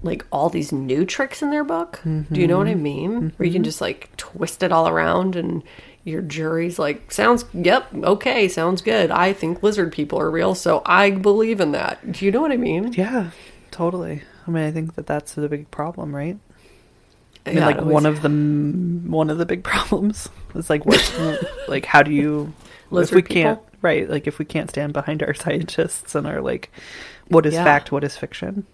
like 0.02 0.24
all 0.30 0.50
these 0.50 0.70
new 0.72 1.04
tricks 1.04 1.40
in 1.40 1.50
their 1.50 1.64
book? 1.64 2.00
Do 2.04 2.40
you 2.40 2.46
know 2.46 2.58
what 2.58 2.68
I 2.68 2.74
mean? 2.74 3.32
Where 3.36 3.46
you 3.46 3.52
can 3.52 3.64
just 3.64 3.80
like 3.80 4.14
twist 4.16 4.62
it 4.62 4.72
all 4.72 4.88
around 4.88 5.34
and 5.34 5.62
your 6.04 6.20
jury's 6.22 6.78
like, 6.78 7.10
sounds, 7.10 7.44
yep, 7.54 7.86
okay, 7.94 8.46
sounds 8.48 8.82
good. 8.82 9.10
I 9.10 9.32
think 9.32 9.62
lizard 9.62 9.90
people 9.92 10.20
are 10.20 10.30
real, 10.30 10.54
so 10.54 10.82
I 10.84 11.10
believe 11.10 11.60
in 11.60 11.72
that. 11.72 12.12
Do 12.12 12.24
you 12.26 12.30
know 12.30 12.40
what 12.42 12.52
I 12.52 12.56
mean? 12.58 12.92
Yeah, 12.92 13.30
totally. 13.70 14.22
I 14.46 14.50
mean, 14.50 14.64
I 14.64 14.70
think 14.70 14.94
that 14.96 15.06
that's 15.06 15.32
the 15.34 15.48
big 15.48 15.70
problem, 15.70 16.14
right? 16.14 16.36
I 17.46 17.50
mean, 17.50 17.58
Yeah, 17.58 17.66
like 17.66 17.80
one 17.82 18.06
of 18.06 18.22
the 18.22 18.28
one 19.10 19.28
of 19.30 19.38
the 19.38 19.46
big 19.46 19.64
problems 19.72 20.28
is 20.54 20.68
like 20.70 20.84
what, 20.86 21.44
like 21.68 21.84
how 21.86 22.02
do 22.02 22.10
you 22.12 22.52
if 22.92 23.10
we 23.12 23.22
people? 23.22 23.34
can't 23.34 23.60
right 23.82 24.08
like 24.08 24.26
if 24.26 24.38
we 24.38 24.44
can't 24.46 24.70
stand 24.70 24.92
behind 24.94 25.22
our 25.22 25.34
scientists 25.44 26.14
and 26.14 26.26
are 26.26 26.40
like 26.40 26.70
what 27.28 27.44
is 27.46 27.52
Yeah. 27.54 27.64
fact, 27.64 27.92
what 27.92 28.02
is 28.04 28.16
fiction? 28.16 28.66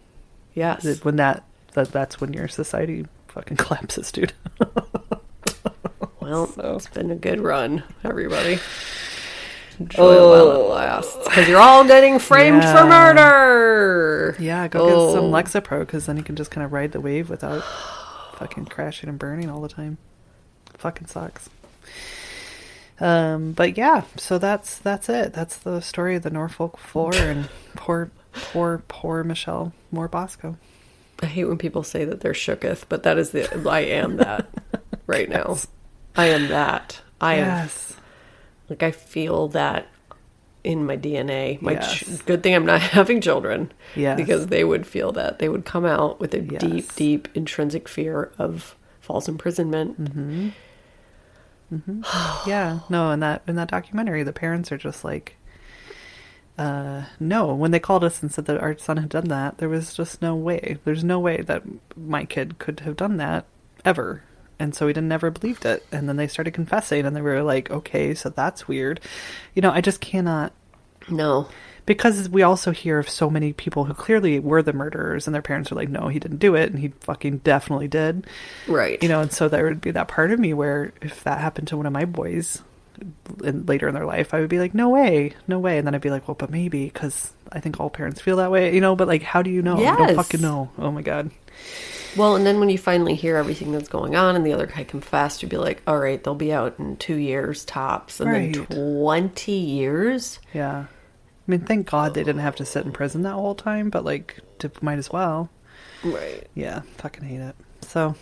Yes. 0.55 1.03
When 1.05 1.17
that 1.17 1.45
that 1.75 1.91
that's 1.93 2.21
when 2.21 2.33
your 2.33 2.47
society 2.49 3.07
fucking 3.29 3.57
collapses, 3.65 4.11
dude. 4.13 4.33
Well, 6.21 6.47
So- 6.49 6.77
it's 6.77 6.89
been 6.89 7.11
a 7.11 7.17
good 7.17 7.41
run, 7.41 7.83
everybody. 8.05 8.59
Enjoy 9.79 10.13
it 10.13 10.21
while 10.21 10.51
it 10.61 10.69
lasts. 10.69 11.17
Because 11.25 11.49
you're 11.49 11.61
all 11.61 11.85
getting 11.85 12.19
framed 12.19 12.63
Yeah. 12.63 12.77
for 12.77 12.87
murder. 12.87 14.37
yeah, 14.39 14.69
go 14.69 14.87
get 14.87 15.15
some 15.15 15.25
Oh. 15.27 15.31
Lexapro 15.33 15.81
because 15.81 16.05
then 16.07 16.19
you 16.19 16.23
can 16.23 16.37
just 16.37 16.51
kind 16.51 16.65
of 16.65 16.73
ride 16.73 16.93
the 16.93 17.01
wave 17.01 17.31
without 17.31 17.63
fucking 18.35 18.67
crashing 18.67 19.09
and 19.09 19.19
burning 19.19 19.49
all 19.49 19.61
the 19.63 19.69
time. 19.69 19.97
Fucking 20.77 21.07
sucks. 21.07 21.49
Um, 23.01 23.53
but 23.53 23.79
yeah, 23.79 24.03
so 24.19 24.37
that's 24.37 24.77
that's 24.77 25.09
it. 25.09 25.33
That's 25.33 25.57
the 25.57 25.81
story 25.81 26.17
of 26.17 26.23
the 26.23 26.31
Norfolk 26.31 26.77
Four 26.77 27.15
and 27.15 27.49
poor, 27.77 28.11
poor, 28.33 28.83
poor 28.89 29.25
Michelle 29.25 29.73
Moore 29.91 30.09
Bosko. 30.09 30.57
I 31.23 31.27
hate 31.27 31.45
when 31.45 31.57
people 31.59 31.83
say 31.83 32.05
that 32.05 32.21
they're 32.21 32.33
shooketh, 32.35 32.85
but 32.91 33.03
that 33.05 33.17
is 33.17 33.31
the. 33.31 33.49
I 33.69 33.81
am 33.81 34.19
that 34.19 34.47
right 35.07 35.29
now. 35.31 35.57
I 36.17 36.27
am 36.27 36.49
that. 36.49 37.01
I 37.21 37.35
am. 37.35 37.47
yes, 37.47 37.95
Like, 38.69 38.83
I 38.83 38.91
feel 38.91 39.49
that 39.49 39.87
in 40.65 40.85
my 40.85 40.97
DNA. 40.97 41.61
My 41.63 41.77
ch- 41.77 42.07
Yes. 42.07 42.23
good 42.23 42.43
thing 42.43 42.55
I'm 42.55 42.67
not 42.67 42.81
having 42.99 43.21
children. 43.21 43.73
Yes. 43.97 44.17
Because 44.17 44.49
they 44.49 44.65
would 44.65 44.87
feel 44.87 45.13
that. 45.13 45.39
They 45.39 45.49
would 45.49 45.65
come 45.65 45.85
out 45.87 46.21
with 46.21 46.35
a 46.35 46.41
Yes. 46.43 46.61
deep, 46.61 46.95
deep 46.95 47.29
intrinsic 47.35 47.89
fear 47.89 48.31
of 48.39 48.77
false 49.01 49.29
imprisonment. 49.29 50.53
Mm-hmm. 51.73 52.03
yeah. 52.49 52.81
No, 52.89 53.11
in 53.13 53.21
that 53.21 53.43
in 53.47 53.55
that 53.57 53.71
documentary, 53.71 54.23
the 54.23 54.33
parents 54.33 54.73
are 54.73 54.77
just 54.79 55.05
like, 55.05 55.37
uh, 56.59 57.05
no. 57.19 57.55
When 57.55 57.71
they 57.71 57.79
called 57.81 58.03
us 58.05 58.21
and 58.23 58.33
said 58.33 58.47
that 58.47 58.61
our 58.61 58.77
son 58.77 58.97
had 58.97 59.09
done 59.09 59.29
that, 59.29 59.59
there 59.59 59.69
was 59.69 59.95
just 59.95 60.21
no 60.21 60.35
way. 60.35 60.79
There's 60.85 61.05
no 61.05 61.19
way 61.21 61.39
that 61.43 61.63
my 61.97 62.25
kid 62.25 62.59
could 62.59 62.81
have 62.81 62.97
done 62.97 63.17
that 63.19 63.47
ever. 63.85 64.23
And 64.61 64.75
so 64.75 64.87
we 64.87 64.93
didn't 64.93 65.09
never 65.09 65.31
believed 65.31 65.65
it. 65.65 65.85
And 65.91 66.09
then 66.09 66.17
they 66.17 66.29
started 66.29 66.53
confessing, 66.53 67.05
and 67.07 67.17
they 67.17 67.23
were 67.23 67.43
like, 67.43 67.71
okay, 67.71 68.15
so 68.15 68.29
that's 68.29 68.69
weird. 68.69 69.01
You 69.55 69.63
know, 69.63 69.71
I 69.73 69.81
just 69.81 70.01
cannot 70.01 70.53
No. 71.09 71.49
because 71.87 72.29
we 72.29 72.43
also 72.43 72.71
hear 72.71 72.99
of 73.01 73.09
so 73.09 73.29
many 73.31 73.53
people 73.55 73.87
who 73.87 73.95
clearly 73.95 74.39
were 74.39 74.63
the 74.63 74.73
murderers 74.75 75.27
and 75.27 75.35
their 75.35 75.43
parents 75.43 75.73
are 75.73 75.75
like 75.77 75.89
no 75.89 76.07
he 76.09 76.19
didn't 76.21 76.37
do 76.39 76.55
it 76.55 76.71
and 76.71 76.79
he 76.79 76.89
fucking 77.01 77.39
definitely 77.39 77.89
did 77.89 78.27
Right. 78.69 79.03
you 79.03 79.09
know 79.09 79.23
and 79.23 79.33
so 79.33 79.49
there 79.49 79.65
would 79.65 79.81
be 79.81 79.91
that 79.93 80.07
part 80.07 80.31
of 80.31 80.39
me 80.39 80.53
where 80.55 80.93
if 81.03 81.25
that 81.25 81.39
happened 81.41 81.67
to 81.69 81.77
one 81.79 81.87
of 81.87 81.93
my 81.93 82.05
boys 82.05 82.63
in, 83.43 83.65
later 83.67 83.89
in 83.89 83.95
their 83.95 84.05
life 84.05 84.35
i 84.35 84.41
would 84.41 84.51
be 84.51 84.59
like 84.61 84.75
no 84.75 84.91
way 84.91 85.33
no 85.49 85.59
way 85.59 85.79
and 85.79 85.87
then 85.87 85.95
i'd 85.95 86.01
be 86.03 86.11
like 86.11 86.29
well 86.29 86.37
but 86.39 86.51
maybe 86.51 86.85
because 86.85 87.33
i 87.51 87.59
think 87.59 87.81
all 87.81 87.89
parents 87.91 88.21
feel 88.21 88.37
that 88.37 88.51
way 88.53 88.73
you 88.75 88.81
know 88.81 88.95
but 88.95 89.09
like 89.09 89.23
how 89.23 89.41
do 89.43 89.51
you 89.51 89.63
know 89.63 89.79
i 89.79 89.97
don't 89.97 90.15
fucking 90.17 90.43
know 90.43 90.71
oh 90.79 90.93
my 90.93 91.03
god 91.03 91.31
Well, 92.17 92.35
and 92.37 92.45
then 92.47 92.59
when 92.61 92.69
you 92.71 92.79
finally 92.79 93.15
hear 93.15 93.37
everything 93.37 93.73
that's 93.73 93.89
going 93.89 94.17
on 94.17 94.35
and 94.37 94.45
the 94.45 94.53
other 94.53 94.67
guy 94.67 94.85
confessed, 94.85 95.43
you'd 95.43 95.49
be 95.49 95.57
like, 95.57 95.83
all 95.87 95.99
right, 95.99 96.23
they'll 96.23 96.35
be 96.35 96.53
out 96.53 96.79
in 96.79 96.97
two 96.97 97.15
years 97.17 97.65
tops. 97.65 98.21
And 98.21 98.31
Right. 98.31 98.55
then 98.55 98.67
20 98.67 99.53
years? 99.53 100.39
yeah 100.53 100.87
i 101.49 101.51
mean 101.51 101.61
thank 101.61 101.91
god 101.91 102.15
they 102.15 102.23
didn't 102.23 102.43
have 102.43 102.55
to 102.57 102.65
sit 102.65 102.85
in 102.85 102.93
prison 102.93 103.23
that 103.23 103.33
whole 103.33 103.57
time 103.57 103.91
but 103.91 104.05
like 104.05 104.39
might 104.81 104.99
as 104.99 105.11
well 105.11 105.49
Right. 106.05 106.47
yeah 106.55 106.83
fucking 106.99 107.25
hate 107.25 107.41
it 107.41 107.57
so 107.83 108.15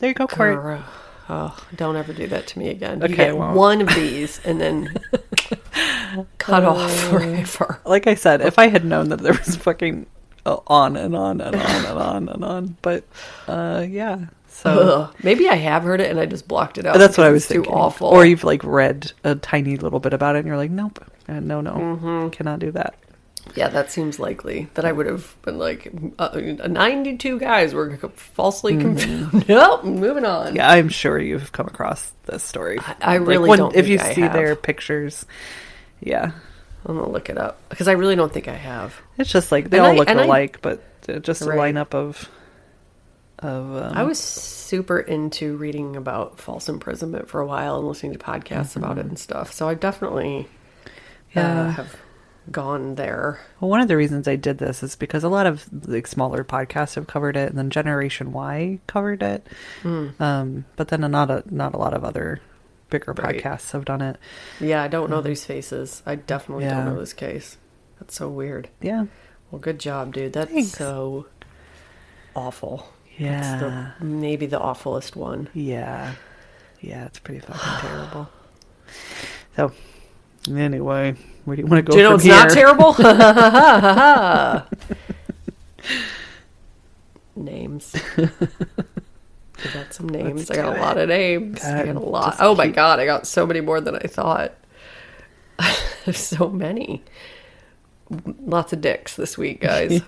there 0.00 0.08
you 0.08 0.14
go 0.14 0.26
Girl. 0.26 0.84
Oh, 1.28 1.56
don't 1.76 1.94
ever 1.96 2.12
do 2.12 2.26
that 2.26 2.48
to 2.48 2.58
me 2.58 2.68
again. 2.68 3.02
Okay, 3.02 3.10
you 3.12 3.16
get 3.16 3.28
I 3.30 3.54
one 3.54 3.80
of 3.80 3.88
these 3.94 4.40
and 4.44 4.60
then 4.60 4.94
cut 6.38 6.64
off 6.64 6.92
forever. 7.08 7.80
like 7.86 8.06
I 8.06 8.14
said, 8.14 8.40
if 8.42 8.58
I 8.58 8.66
had 8.68 8.84
known 8.84 9.08
that 9.08 9.20
there 9.20 9.32
was 9.32 9.56
fucking 9.56 10.04
uh, 10.04 10.13
on 10.66 10.96
and 10.96 11.14
on 11.16 11.40
and 11.40 11.56
on 11.56 11.84
and 11.84 11.98
on 11.98 12.28
and 12.28 12.44
on, 12.44 12.76
but 12.82 13.04
uh, 13.48 13.84
yeah. 13.88 14.26
So 14.48 14.70
Ugh. 14.70 15.16
Maybe 15.22 15.48
I 15.48 15.56
have 15.56 15.82
heard 15.82 16.00
it 16.00 16.10
and 16.10 16.20
I 16.20 16.26
just 16.26 16.46
blocked 16.46 16.78
it 16.78 16.86
out. 16.86 16.96
that's 16.96 17.18
what 17.18 17.26
I 17.26 17.30
was 17.30 17.44
thinking. 17.44 17.64
Too 17.72 17.76
awful. 17.76 18.06
Or 18.06 18.24
you've 18.24 18.44
like 18.44 18.62
read 18.62 19.10
a 19.24 19.34
tiny 19.34 19.76
little 19.76 19.98
bit 19.98 20.12
about 20.14 20.36
it, 20.36 20.40
and 20.40 20.46
you're 20.48 20.56
like, 20.56 20.70
nope, 20.70 21.04
uh, 21.28 21.40
no, 21.40 21.60
no, 21.60 21.72
Mm-hmm. 21.72 22.28
cannot 22.30 22.60
do 22.60 22.70
that. 22.70 22.94
yeah, 23.56 23.68
that 23.68 23.90
seems 23.90 24.18
likely 24.20 24.68
that 24.74 24.84
I 24.84 24.92
would 24.92 25.06
have 25.06 25.34
been 25.42 25.58
like, 25.58 25.92
uh, 26.20 26.38
92 26.38 27.38
guys 27.40 27.74
were 27.74 27.96
falsely 28.14 28.76
confused. 28.78 29.48
nope, 29.48 29.84
moving 29.84 30.24
on. 30.24 30.46
Mm-hmm. 30.46 30.56
Yeah, 30.56 30.70
I'm 30.70 30.88
sure 30.88 31.18
you've 31.18 31.50
come 31.52 31.66
across 31.66 32.12
this 32.26 32.42
story. 32.44 32.78
I 33.02 33.18
Like, 33.18 33.26
really 33.28 33.48
when- 33.48 33.58
don't 33.58 33.74
If 33.76 33.88
you 33.88 33.98
I 33.98 34.12
see 34.14 34.20
have. 34.22 34.32
their 34.32 34.54
pictures, 34.56 35.26
yeah, 36.00 36.30
I'm 36.86 36.94
going 36.96 37.06
to 37.06 37.12
look 37.12 37.30
it 37.30 37.38
up 37.38 37.58
because 37.68 37.88
I 37.88 37.92
really 37.92 38.16
don't 38.16 38.32
think 38.32 38.48
I 38.48 38.54
have. 38.54 38.94
it's 39.18 39.30
just 39.30 39.50
like 39.52 39.70
they 39.70 39.78
And 39.78 39.86
all 39.86 39.92
I- 39.92 39.96
look 39.96 40.08
and 40.10 40.20
I- 40.20 40.24
alike, 40.24 40.58
but 40.62 40.82
uh, 41.08 41.18
just 41.20 41.42
a 41.42 41.46
Right. 41.46 41.74
lineup 41.74 41.94
of 41.94 42.28
of. 43.40 43.76
Um, 43.76 43.92
I 43.96 44.02
was 44.04 44.18
super 44.18 44.98
into 45.00 45.56
reading 45.56 45.96
about 45.96 46.38
false 46.38 46.68
imprisonment 46.68 47.28
for 47.28 47.40
a 47.40 47.46
while 47.46 47.78
and 47.78 47.86
listening 47.88 48.12
to 48.12 48.18
podcasts 48.18 48.76
about 48.76 48.92
Mm-hmm. 48.92 49.00
it 49.00 49.06
and 49.06 49.18
stuff. 49.18 49.52
So 49.52 49.68
I 49.68 49.74
definitely 49.74 50.48
Yeah. 51.34 51.60
uh, 51.62 51.70
have 51.72 51.96
gone 52.50 52.94
there. 52.94 53.40
Well, 53.60 53.70
one 53.70 53.80
of 53.80 53.88
the 53.88 53.96
reasons 53.96 54.28
I 54.28 54.36
did 54.36 54.58
this 54.58 54.82
is 54.82 54.94
because 54.96 55.24
a 55.24 55.28
lot 55.28 55.46
of 55.46 55.66
like 55.88 56.06
smaller 56.06 56.44
podcasts 56.44 56.94
have 56.94 57.06
covered 57.06 57.36
it, 57.36 57.48
and 57.48 57.58
then 57.58 57.70
Generation 57.70 58.32
Y 58.32 58.78
covered 58.86 59.22
it. 59.22 59.46
Hmm. 59.82 60.08
Um, 60.20 60.64
but 60.76 60.88
then 60.88 61.00
not 61.10 61.30
a 61.30 61.42
not 61.50 61.74
a 61.74 61.78
lot 61.78 61.94
of 61.94 62.04
other 62.04 62.40
bigger 62.90 63.12
Right. 63.12 63.36
podcasts 63.42 63.72
have 63.72 63.84
done 63.84 64.00
it. 64.00 64.16
Yeah, 64.60 64.82
I 64.82 64.88
don't 64.88 65.10
know 65.10 65.18
um, 65.18 65.24
these 65.24 65.44
faces. 65.44 66.02
I 66.06 66.14
definitely 66.16 66.64
don't 66.66 66.84
know 66.86 66.98
this 66.98 67.12
case. 67.12 67.56
That's 68.00 68.14
so 68.14 68.28
weird. 68.28 68.68
Yeah, 68.80 69.06
Well, 69.50 69.60
good 69.60 69.78
job, 69.78 70.14
dude. 70.14 70.32
That's 70.32 70.50
Thanks. 70.50 70.72
so 70.72 71.26
awful. 72.34 72.92
yeah, 73.18 73.92
the, 74.00 74.04
maybe 74.04 74.46
the 74.46 74.58
awfulest 74.60 75.16
one. 75.16 75.48
yeah, 75.54 76.14
yeah. 76.80 77.04
It's 77.06 77.18
pretty 77.18 77.40
fucking 77.40 77.88
terrible. 77.88 78.28
So, 79.56 79.72
anyway, 80.52 81.14
where 81.44 81.56
do 81.56 81.62
you 81.62 81.68
want 81.68 81.86
to 81.86 81.90
go 81.90 81.92
Do 81.92 81.98
you 81.98 82.04
know 82.04 82.14
it's 82.16 82.24
here? 82.24 82.34
not 82.34 82.50
terrible? 82.50 82.94
names. 87.44 87.94
I 89.64 89.72
got 89.72 89.94
some 89.94 90.08
names. 90.08 90.50
I 90.50 90.56
got 90.56 90.76
a 90.76 90.80
lot 90.80 90.98
of 90.98 91.08
names. 91.08 91.64
I 91.64 91.86
got 91.86 91.96
a 91.96 92.00
lot. 92.00 92.36
Oh 92.40 92.54
my 92.54 92.66
keep- 92.66 92.74
god, 92.74 93.00
I 93.00 93.06
got 93.06 93.26
so 93.26 93.46
many 93.46 93.60
more 93.60 93.80
than 93.80 93.96
I 93.96 94.06
thought. 94.06 94.54
So 96.12 96.50
many. 96.50 97.02
Lots 98.44 98.74
of 98.74 98.82
dicks 98.82 99.16
this 99.16 99.38
week, 99.38 99.60
guys. 99.62 100.02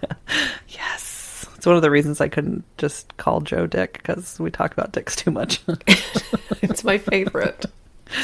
Yes, 0.69 1.47
it's 1.57 1.65
one 1.65 1.75
of 1.77 1.81
the 1.81 1.91
reasons 1.91 2.21
I 2.21 2.29
couldn't 2.29 2.65
just 2.77 3.17
call 3.17 3.41
Joe 3.41 3.67
Dick 3.67 3.95
because 3.95 4.39
we 4.39 4.51
talk 4.51 4.73
about 4.75 4.93
dicks 4.93 5.17
too 5.17 5.31
much. 5.31 5.61
it's 6.61 6.85
my 6.85 6.99
favorite. 6.99 7.65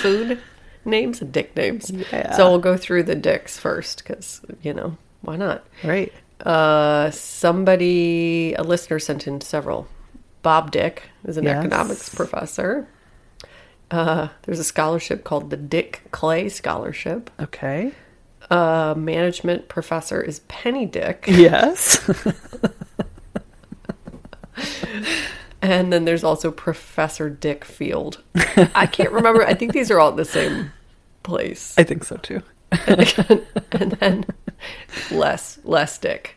Food 0.02 0.38
names 0.84 1.22
and 1.22 1.32
dick 1.32 1.56
names. 1.56 1.90
Yeah. 1.90 2.36
So 2.36 2.50
we'll 2.50 2.58
go 2.58 2.76
through 2.76 3.04
the 3.04 3.14
dicks 3.14 3.56
first 3.58 4.04
because, 4.04 4.42
you 4.62 4.74
know, 4.74 4.98
why 5.22 5.36
not? 5.36 5.64
right? 5.82 6.12
Uh, 6.44 7.10
somebody, 7.10 8.52
a 8.54 8.62
listener 8.62 8.98
sent 8.98 9.26
in 9.26 9.40
several. 9.40 9.88
Bob 10.42 10.70
Dick 10.70 11.04
is 11.24 11.36
an 11.36 11.44
Yes. 11.44 11.56
economics 11.58 12.14
professor. 12.14 12.88
Uh, 13.90 14.28
there's 14.42 14.58
a 14.58 14.64
scholarship 14.64 15.22
called 15.24 15.50
the 15.50 15.56
Dick 15.56 16.02
Clay 16.10 16.48
Scholarship. 16.48 17.30
Okay. 17.40 17.92
Uh, 18.50 18.94
management 18.96 19.68
professor 19.68 20.20
is 20.20 20.40
Penny 20.48 20.86
Dick. 20.86 21.24
Yes. 21.28 21.98
And 25.62 25.92
then 25.92 26.04
there's 26.04 26.24
also 26.24 26.50
Professor 26.50 27.30
Dick 27.30 27.64
Field. 27.64 28.20
I 28.74 28.86
can't 28.86 29.12
remember. 29.12 29.46
I 29.46 29.54
think 29.54 29.72
these 29.72 29.92
are 29.92 30.00
all 30.00 30.10
at 30.10 30.16
the 30.16 30.24
same 30.24 30.72
place. 31.22 31.72
I 31.78 31.84
think 31.84 32.02
so 32.02 32.16
too. 32.16 32.42
and 32.86 33.92
then 33.92 34.24
less, 35.12 35.60
less 35.62 35.98
Dick. 35.98 36.34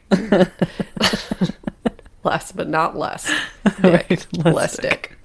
Less, 2.26 2.52
but 2.52 2.68
not 2.68 2.98
less. 2.98 3.32
Dick. 3.82 3.84
Right, 3.84 4.28
less 4.34 4.56
less 4.56 4.78
Dick. 4.78 5.18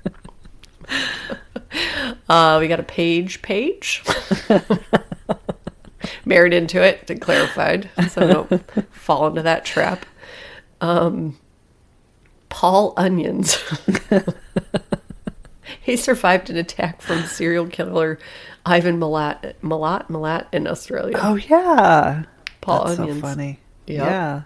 uh, 2.28 2.58
we 2.60 2.68
got 2.68 2.80
a 2.80 2.84
page, 2.84 3.42
page. 3.42 4.02
Married 6.24 6.52
into 6.52 6.82
it, 6.82 7.06
to 7.06 7.14
clarified, 7.16 7.90
so 8.08 8.22
I 8.22 8.32
don't 8.32 8.70
fall 8.90 9.26
into 9.26 9.42
that 9.42 9.64
trap. 9.64 10.06
Um, 10.80 11.38
Paul 12.48 12.94
Onions. 12.96 13.58
he 15.80 15.96
survived 15.96 16.48
an 16.50 16.56
attack 16.56 17.02
from 17.02 17.22
serial 17.24 17.66
killer 17.66 18.18
Ivan 18.66 18.98
Milat, 18.98 19.54
Milat, 19.62 20.08
Milat 20.08 20.46
in 20.52 20.66
Australia. 20.66 21.18
Oh 21.20 21.34
yeah. 21.36 22.24
Paul 22.60 22.86
That's 22.86 23.00
Onions. 23.00 23.20
so 23.20 23.26
funny. 23.26 23.60
Yep. 23.86 24.44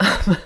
Yeah. 0.00 0.36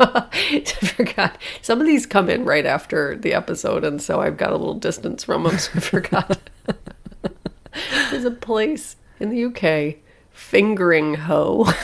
I 0.02 0.60
forgot. 0.62 1.36
Some 1.60 1.80
of 1.80 1.86
these 1.86 2.06
come 2.06 2.30
in 2.30 2.44
right 2.46 2.64
after 2.64 3.16
the 3.16 3.34
episode, 3.34 3.84
and 3.84 4.00
so 4.00 4.20
I've 4.20 4.38
got 4.38 4.50
a 4.50 4.56
little 4.56 4.74
distance 4.74 5.24
from 5.24 5.42
them, 5.44 5.58
so 5.58 5.72
I 5.74 5.80
forgot. 5.80 6.38
There's 8.10 8.24
a 8.24 8.30
place 8.30 8.96
in 9.18 9.28
the 9.28 9.44
UK, 9.44 9.96
Fingringhoe. 10.34 11.74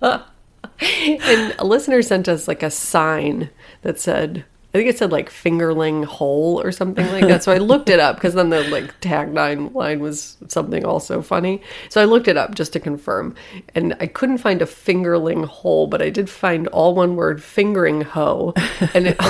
and 0.00 1.54
a 1.58 1.64
listener 1.64 2.00
sent 2.00 2.28
us 2.28 2.48
like 2.48 2.62
a 2.62 2.70
sign 2.70 3.50
that 3.82 4.00
said, 4.00 4.46
I 4.74 4.78
think 4.78 4.90
it 4.90 4.98
said 4.98 5.12
like 5.12 5.30
fingerling 5.30 6.04
hole 6.04 6.60
or 6.60 6.72
something 6.72 7.06
like 7.10 7.26
that. 7.26 7.42
So 7.42 7.52
I 7.52 7.56
looked 7.56 7.88
it 7.88 8.00
up 8.00 8.16
because 8.16 8.34
then 8.34 8.50
the 8.50 8.64
like 8.64 9.00
tagline 9.00 9.74
line 9.74 10.00
was 10.00 10.36
something 10.48 10.84
also 10.84 11.22
funny. 11.22 11.62
So 11.88 12.02
I 12.02 12.04
looked 12.04 12.28
it 12.28 12.36
up 12.36 12.54
just 12.54 12.74
to 12.74 12.80
confirm. 12.80 13.34
And 13.74 13.96
I 13.98 14.06
couldn't 14.06 14.36
find 14.38 14.60
a 14.60 14.66
fingerling 14.66 15.46
hole, 15.46 15.86
but 15.86 16.02
I 16.02 16.10
did 16.10 16.28
find 16.28 16.68
all 16.68 16.94
one 16.94 17.16
word 17.16 17.38
Fingringhoe. 17.38 18.52
And 18.94 19.06
it 19.06 19.16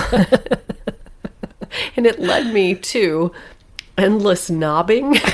and 1.96 2.04
it 2.04 2.18
led 2.18 2.52
me 2.52 2.74
to 2.74 3.30
endless 3.96 4.50
knobbing. 4.50 5.20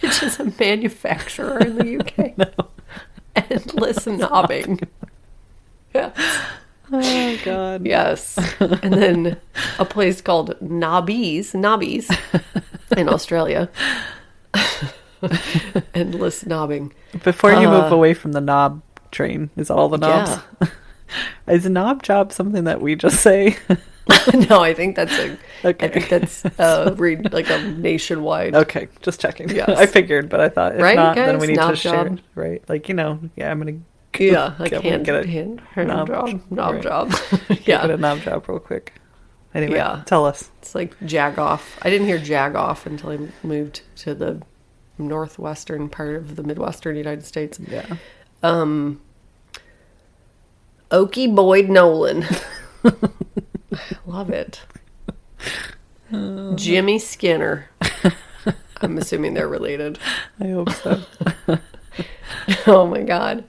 Which 0.00 0.22
is 0.22 0.40
a 0.40 0.52
manufacturer 0.58 1.58
in 1.60 1.76
the 1.76 2.00
UK. 2.00 2.34
Endless 3.50 4.06
knobbing. 4.06 4.80
Yeah. 5.94 6.10
Oh 6.92 7.38
god. 7.44 7.86
Yes. 7.86 8.36
And 8.60 8.92
then 8.92 9.40
a 9.78 9.84
place 9.84 10.20
called 10.20 10.60
Nobbies, 10.60 11.54
Nobbies 11.54 12.10
in 12.96 13.08
Australia. 13.14 13.70
Endless 15.94 16.44
knobbing. 16.46 16.92
Before 17.22 17.52
you 17.52 17.68
Uh, 17.68 17.82
move 17.82 17.92
away 17.92 18.12
from 18.14 18.32
the 18.32 18.40
knob 18.40 18.82
train, 19.10 19.50
is 19.56 19.70
all 19.70 19.88
the 19.88 19.98
knobs. 19.98 20.42
is 21.46 21.64
knob 21.68 22.02
job 22.02 22.32
something 22.32 22.64
that 22.64 22.80
we 22.80 22.96
just 22.96 23.20
say? 23.20 23.56
no, 24.50 24.60
I 24.60 24.74
think 24.74 24.96
that's 24.96 25.12
a. 25.18 25.38
I 25.64 25.68
Okay. 25.68 25.88
think 25.88 26.08
that's 26.08 26.44
uh, 26.58 26.94
like 26.98 27.48
a 27.50 27.62
nationwide. 27.62 28.54
okay, 28.56 28.88
just 29.00 29.20
checking. 29.20 29.48
Yes. 29.50 29.68
I 29.68 29.86
figured, 29.86 30.28
but 30.28 30.40
I 30.40 30.48
thought 30.48 30.74
if 30.74 30.82
Right, 30.82 30.96
not, 30.96 31.14
then 31.14 31.38
we 31.38 31.46
need 31.46 31.56
Knob 31.56 31.70
to 31.70 31.76
share. 31.76 32.18
Right, 32.34 32.62
like 32.68 32.88
you 32.88 32.94
know, 32.94 33.20
yeah, 33.36 33.50
I'm 33.50 33.58
gonna 33.60 33.78
Yeah, 34.18 34.54
like 34.58 34.70
Get- 34.70 34.82
hand, 34.82 35.04
get 35.06 35.24
a 35.24 35.26
hand, 35.26 35.60
hand 35.74 35.88
knob- 35.88 36.08
job, 36.08 36.42
knob 36.50 36.74
right. 36.74 36.82
job. 36.82 37.12
get 37.48 37.66
yeah, 37.66 37.84
a 37.86 37.96
knob 37.96 38.20
job 38.20 38.46
real 38.48 38.58
quick. 38.58 38.94
Anyway, 39.54 39.76
Yeah. 39.76 40.02
tell 40.06 40.24
us. 40.26 40.50
it's 40.60 40.74
like 40.74 40.94
jag 41.04 41.38
off. 41.38 41.78
I 41.82 41.90
didn't 41.90 42.06
hear 42.06 42.18
jag 42.18 42.54
off 42.56 42.86
until 42.86 43.10
I 43.10 43.18
moved 43.42 43.82
to 43.96 44.14
the 44.14 44.40
northwestern 44.98 45.88
part 45.88 46.16
of 46.16 46.36
the 46.36 46.42
midwestern 46.42 46.96
United 46.96 47.24
States. 47.24 47.58
Yeah. 47.60 47.96
Um, 48.42 49.00
Okie 50.90 51.34
Boyd 51.34 51.68
Nolan. 51.70 52.24
Love 54.06 54.30
it. 54.30 54.62
Jimmy 56.56 56.98
Skinner. 56.98 57.68
I'm 58.82 58.98
assuming 58.98 59.34
they're 59.34 59.48
related. 59.48 59.98
I 60.40 60.48
hope 60.48 60.70
so. 60.70 61.02
Oh 62.66 62.86
my 62.86 63.02
god. 63.02 63.44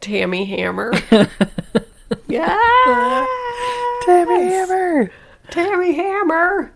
Tammy 0.00 0.44
Hammer. 0.44 0.92
yeah. 2.28 3.26
Tammy 4.04 4.44
Hammer. 4.44 5.10
Tammy 5.50 5.94
Hammer. 5.94 6.72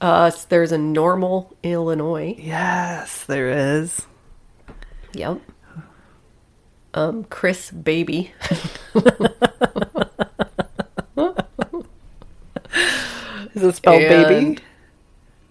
Uh, 0.00 0.30
there's 0.48 0.72
a 0.72 0.78
normal 0.78 1.56
Illinois. 1.62 2.34
Yes, 2.38 3.24
there 3.24 3.50
is. 3.80 4.06
Yep. 5.12 5.40
Um, 6.94 7.24
Chris 7.24 7.70
Baby. 7.70 8.32
Is 13.54 13.62
it 13.64 13.74
spelled 13.76 14.00
baby? 14.00 14.34
And 14.34 14.62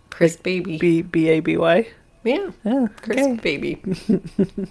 Chris 0.10 0.36
Baby. 0.38 0.78
B 0.78 1.02
B 1.02 1.30
A 1.30 1.40
B 1.42 1.58
Y. 1.58 1.88
yeah. 2.24 2.52
Yeah. 2.64 2.88
Chris 3.02 3.40
Baby. 3.42 3.82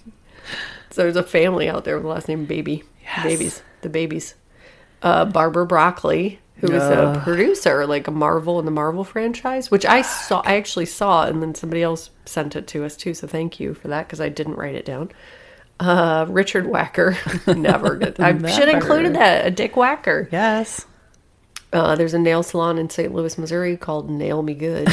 so 0.91 1.03
there's 1.03 1.17
a 1.17 1.23
family 1.23 1.69
out 1.69 1.85
there 1.85 1.95
with 1.95 2.05
the 2.05 2.09
last 2.09 2.29
name 2.29 2.45
Baby. 2.45 2.85
Yes. 3.03 3.25
Babies. 3.25 3.63
The 3.83 3.89
babies. 3.89 4.35
Uh, 5.01 5.25
Barbara 5.25 5.67
Broccoli, 5.67 6.41
who 6.57 6.73
was 6.73 6.83
a 6.83 7.21
producer, 7.23 7.87
like 7.87 8.09
a 8.09 8.11
Marvel 8.11 8.59
in 8.59 8.65
the 8.65 8.71
Marvel 8.73 9.05
franchise, 9.05 9.71
which 9.71 9.87
I 9.87 10.03
saw, 10.03 10.41
I 10.41 10.57
actually 10.57 10.87
saw, 10.87 11.25
and 11.25 11.41
then 11.41 11.55
somebody 11.55 11.83
else 11.83 12.11
sent 12.25 12.57
it 12.57 12.67
to 12.69 12.85
us 12.85 12.97
too. 12.97 13.15
So 13.15 13.29
thank 13.29 13.61
you 13.61 13.75
for 13.75 13.89
that 13.89 14.07
because 14.07 14.21
I 14.21 14.29
didn't 14.29 14.57
write 14.57 14.75
it 14.75 14.85
down. 14.85 15.13
Uh, 15.79 16.27
Richard 16.29 16.65
Wacker, 16.65 17.17
never 17.57 17.97
did. 17.97 18.19
I 18.19 18.33
should 18.51 18.67
have 18.69 18.83
included 18.83 19.15
that. 19.15 19.47
A 19.47 19.51
Dick 19.53 19.75
Wacker. 19.75 20.29
Yes. 20.33 20.85
Uh, 21.73 21.95
there's 21.95 22.15
a 22.15 22.19
nail 22.19 22.43
salon 22.43 22.79
in 22.79 22.91
St. 22.91 23.15
Louis, 23.15 23.39
Missouri 23.39 23.77
called 23.77 24.11
Nail 24.11 24.43
Me 24.43 24.55
Good. 24.55 24.89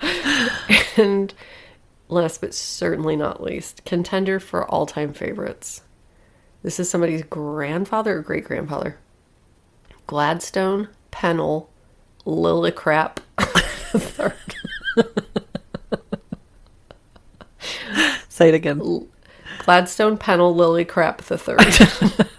and 0.96 1.32
last 2.14 2.40
but 2.40 2.54
certainly 2.54 3.16
not 3.16 3.42
least, 3.42 3.84
contender 3.84 4.40
for 4.40 4.64
all 4.66 4.86
time 4.86 5.12
favorites. 5.12 5.82
This 6.62 6.80
is 6.80 6.88
somebody's 6.88 7.22
grandfather 7.24 8.18
or 8.18 8.22
great 8.22 8.44
grandfather. 8.44 8.96
Gladstone 10.06 10.88
Pennell 11.10 11.68
Lillicrap 12.24 13.18
the 13.92 14.00
third. 14.00 14.34
Say 18.28 18.48
it 18.48 18.54
again. 18.54 19.08
Gladstone 19.58 20.16
Pennell 20.16 20.54
Lillicrap 20.54 21.18
the 21.18 21.38
third. 21.38 21.60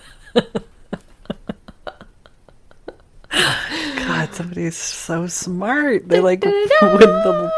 God, 4.08 4.34
somebody's 4.34 4.78
so 4.78 5.28
smart. 5.28 6.08
They 6.08 6.20
like 6.20 6.44
when 6.44 6.54
the 6.54 7.52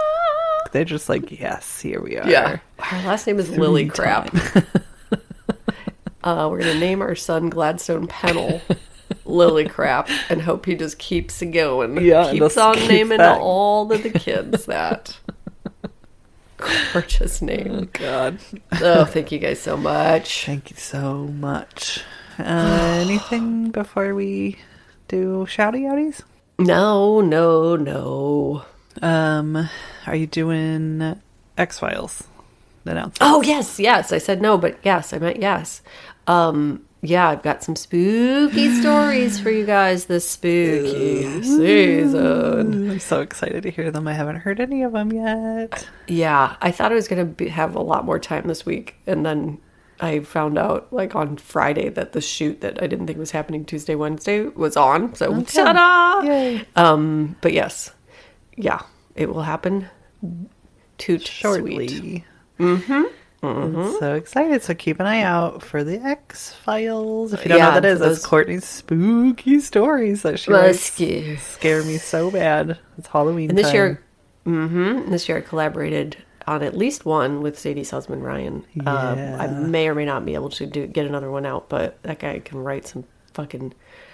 they're 0.72 0.86
just 0.86 1.09
like, 1.09 1.39
yes, 1.39 1.80
here 1.82 2.01
we 2.01 2.18
are. 2.18 2.30
yeah. 2.30 2.57
Our 2.91 3.01
last 3.03 3.26
name 3.28 3.39
is 3.39 3.49
Lillicrap. 3.49 4.65
uh, 6.24 6.47
we're 6.49 6.59
gonna 6.59 6.80
name 6.80 7.01
our 7.01 7.15
son 7.15 7.49
Gladstone 7.49 8.07
Pennell 8.07 8.61
Lillicrap 9.26 10.09
and 10.30 10.41
hope 10.41 10.65
he 10.65 10.76
just 10.76 10.99
keeps 10.99 11.41
going. 11.41 12.03
Yeah, 12.03 12.32
keeps 12.32 12.57
on 12.57 12.76
keeps 12.76 12.88
naming 12.88 13.18
that. 13.20 13.39
all 13.39 13.91
of 13.91 14.03
the 14.03 14.09
kids 14.09 14.65
that 14.65 15.18
gorgeous 16.57 17.41
name. 17.41 17.89
God, 17.93 18.39
Oh, 18.82 19.05
thank 19.05 19.32
you 19.32 19.39
guys 19.39 19.59
so 19.59 19.78
much. 19.78 20.45
thank 20.45 20.70
you 20.72 20.78
so 20.78 21.26
much. 21.28 22.03
Uh, 22.39 22.99
anything 23.01 23.72
before 23.72 24.13
we 24.13 24.57
do 25.07 25.45
shouty 25.49 25.82
outies? 25.82 26.22
No, 26.59 27.22
no, 27.22 27.76
no. 27.76 28.65
Um, 29.02 29.70
are 30.06 30.16
you 30.16 30.28
doing 30.28 31.22
X 31.58 31.80
Files 31.80 32.24
announcement? 32.86 33.18
Oh 33.22 33.41
yes, 33.41 33.80
yes. 33.80 34.12
I 34.12 34.18
said 34.18 34.41
no, 34.41 34.58
but 34.58 34.78
yes, 34.84 35.14
I 35.14 35.20
meant 35.20 35.41
yes. 35.41 35.82
Um, 36.28 36.84
yeah, 37.02 37.30
I've 37.30 37.43
got 37.43 37.64
some 37.64 37.76
spooky 37.76 38.74
stories 38.82 39.39
for 39.39 39.50
you 39.50 39.66
guys 39.66 40.06
this 40.06 40.28
spooky 40.30 41.43
season. 41.43 42.91
I'm 42.91 43.00
so 43.00 43.22
excited 43.22 43.64
to 43.64 43.72
hear 43.72 43.91
them. 43.91 44.08
I 44.08 44.14
haven't 44.14 44.38
heard 44.38 44.60
any 44.60 44.84
of 44.84 44.93
them 44.93 45.12
yet. 45.14 45.88
Yeah, 46.08 46.56
I 46.62 46.72
thought 46.72 46.91
I 46.91 46.95
was 46.95 47.08
gonna 47.08 47.26
be, 47.26 47.50
have 47.50 47.76
a 47.76 47.82
lot 47.82 48.06
more 48.06 48.20
time 48.20 48.48
this 48.48 48.66
week, 48.66 48.95
and 49.06 49.26
then 49.26 49.60
I 50.00 50.20
found 50.22 50.58
out 50.58 50.91
like 50.91 51.16
on 51.16 51.38
Friday 51.38 51.89
that 51.89 52.14
the 52.14 52.22
shoot 52.22 52.62
that 52.62 52.82
I 52.82 52.88
didn't 52.88 53.08
think 53.08 53.20
was 53.20 53.32
happening 53.32 53.66
Tuesday, 53.66 53.95
Wednesday 53.95 54.43
was 54.48 54.76
on. 54.76 55.14
So 55.16 55.41
ta-da! 55.43 56.22
Yay. 56.28 56.66
Um, 56.76 57.36
but 57.41 57.54
yes, 57.54 57.91
yeah, 58.58 58.82
it 59.16 59.34
will 59.34 59.43
happen. 59.43 59.88
Toot 60.97 61.22
sweet. 61.22 61.30
Shortly. 61.30 62.26
Mm-hmm. 62.60 63.03
I'm 63.43 63.99
so 63.99 64.16
excited. 64.16 64.64
So 64.64 64.74
keep 64.74 64.99
an 64.99 65.05
eye 65.05 65.22
out 65.22 65.62
for 65.62 65.84
the 65.84 65.99
X 66.01 66.53
Files. 66.53 67.34
If 67.34 67.45
you 67.45 67.49
don't 67.49 67.60
know 67.60 67.66
what 67.70 67.74
that 67.84 67.86
is, 67.86 67.99
for 67.99 68.05
that's 68.05 68.18
those- 68.20 68.26
Courtney's 68.26 68.66
spooky 68.66 69.60
stories 69.60 70.24
that 70.24 70.39
she 70.39 70.51
writes. 70.51 70.78
Rescue. 70.99 71.38
Scare 71.38 71.84
me 71.84 71.97
so 71.97 72.32
bad. 72.32 72.80
It's 72.97 73.08
Halloween. 73.08 73.49
And 73.49 73.58
this 73.58 73.68
time. 73.68 73.76
year, 73.76 74.03
hmm 74.43 75.12
this 75.12 75.30
year 75.30 75.38
I 75.38 75.41
collaborated 75.41 76.18
on 76.47 76.64
at 76.64 76.76
least 76.76 77.05
one 77.05 77.41
with 77.41 77.60
Sadie's 77.60 77.91
husband 77.91 78.24
Ryan. 78.24 78.66
Um, 78.86 79.20
I 79.39 79.47
may 79.47 79.88
or 79.88 79.93
may 79.95 80.05
not 80.05 80.26
be 80.26 80.34
able 80.34 80.49
to 80.51 80.66
do 80.66 80.88
get 80.88 81.05
another 81.05 81.30
one 81.30 81.45
out, 81.45 81.70
but 81.70 82.01
that 82.03 82.20
guy 82.20 82.39
can 82.39 82.58
write 82.60 82.88
some 82.88 83.03
fucking 83.34 83.74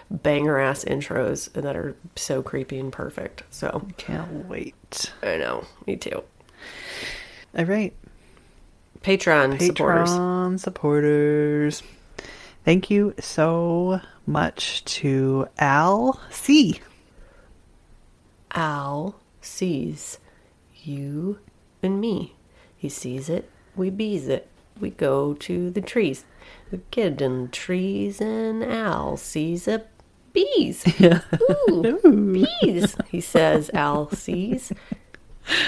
banger 0.09 0.59
ass 0.59 0.83
intros 0.85 1.53
and 1.55 1.63
that 1.63 1.75
are 1.75 1.95
so 2.15 2.41
creepy 2.41 2.79
and 2.79 2.91
perfect. 2.91 3.43
So 3.49 3.85
can't 3.97 4.47
wait. 4.47 5.11
I 5.21 5.37
know, 5.37 5.65
me 5.87 5.95
too. 5.95 6.23
All 7.57 7.65
right, 7.65 7.93
Patreon, 9.01 9.61
supporters. 9.61 10.09
Patreon 10.09 10.59
supporters. 10.59 11.83
Thank 12.65 12.89
you 12.89 13.13
so 13.19 14.01
much 14.25 14.85
to 14.85 15.47
Al 15.59 16.19
C. 16.29 16.79
Al 18.51 19.15
sees 19.41 20.19
you 20.83 21.39
and 21.81 21.99
me. 21.99 22.35
He 22.77 22.89
sees 22.89 23.29
it, 23.29 23.49
we 23.75 23.89
bees 23.89 24.27
it. 24.27 24.47
We 24.79 24.89
go 24.89 25.33
to 25.35 25.69
the 25.69 25.81
trees. 25.81 26.25
We 26.71 26.81
get 26.91 27.21
in 27.21 27.43
the 27.43 27.47
trees 27.49 28.19
and 28.19 28.63
Al 28.63 29.17
sees 29.17 29.67
a 29.67 29.83
bees. 30.33 30.83
Ooh, 31.69 31.99
bees, 32.61 32.95
he 33.09 33.21
says 33.21 33.69
Al 33.73 34.09
sees. 34.11 34.71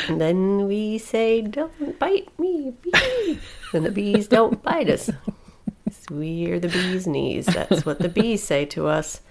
And 0.08 0.20
then 0.22 0.68
we 0.68 0.98
say, 0.98 1.42
Don't 1.42 2.00
bite 2.00 2.28
me, 2.40 2.74
bee. 2.82 3.40
And 3.74 3.86
the 3.86 3.92
bees 3.92 4.28
don't 4.28 4.62
bite 4.64 4.90
us. 4.90 5.10
We're 6.10 6.60
the 6.60 6.70
bee's 6.70 7.08
knees. 7.08 7.46
That's 7.48 7.86
what 7.86 8.00
the 8.00 8.10
bees 8.10 8.44
say 8.44 8.66
to 8.68 8.88
us. 8.88 9.22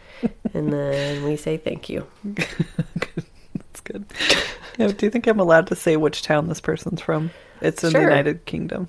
And 0.53 0.73
then 0.73 1.25
we 1.25 1.37
say 1.37 1.57
thank 1.57 1.89
you. 1.89 2.07
That's 2.25 3.81
good. 3.85 4.07
Do 4.79 5.07
you 5.07 5.11
think 5.11 5.27
I'm 5.27 5.39
allowed 5.41 5.69
to 5.69 5.77
say 5.77 5.97
which 5.97 6.23
town 6.23 6.49
this 6.49 6.61
person's 6.61 7.01
from? 7.01 7.31
It's 7.61 7.85
in 7.85 7.91
Sure. 7.93 8.01
the 8.01 8.07
United 8.09 8.45
Kingdom. 8.45 8.89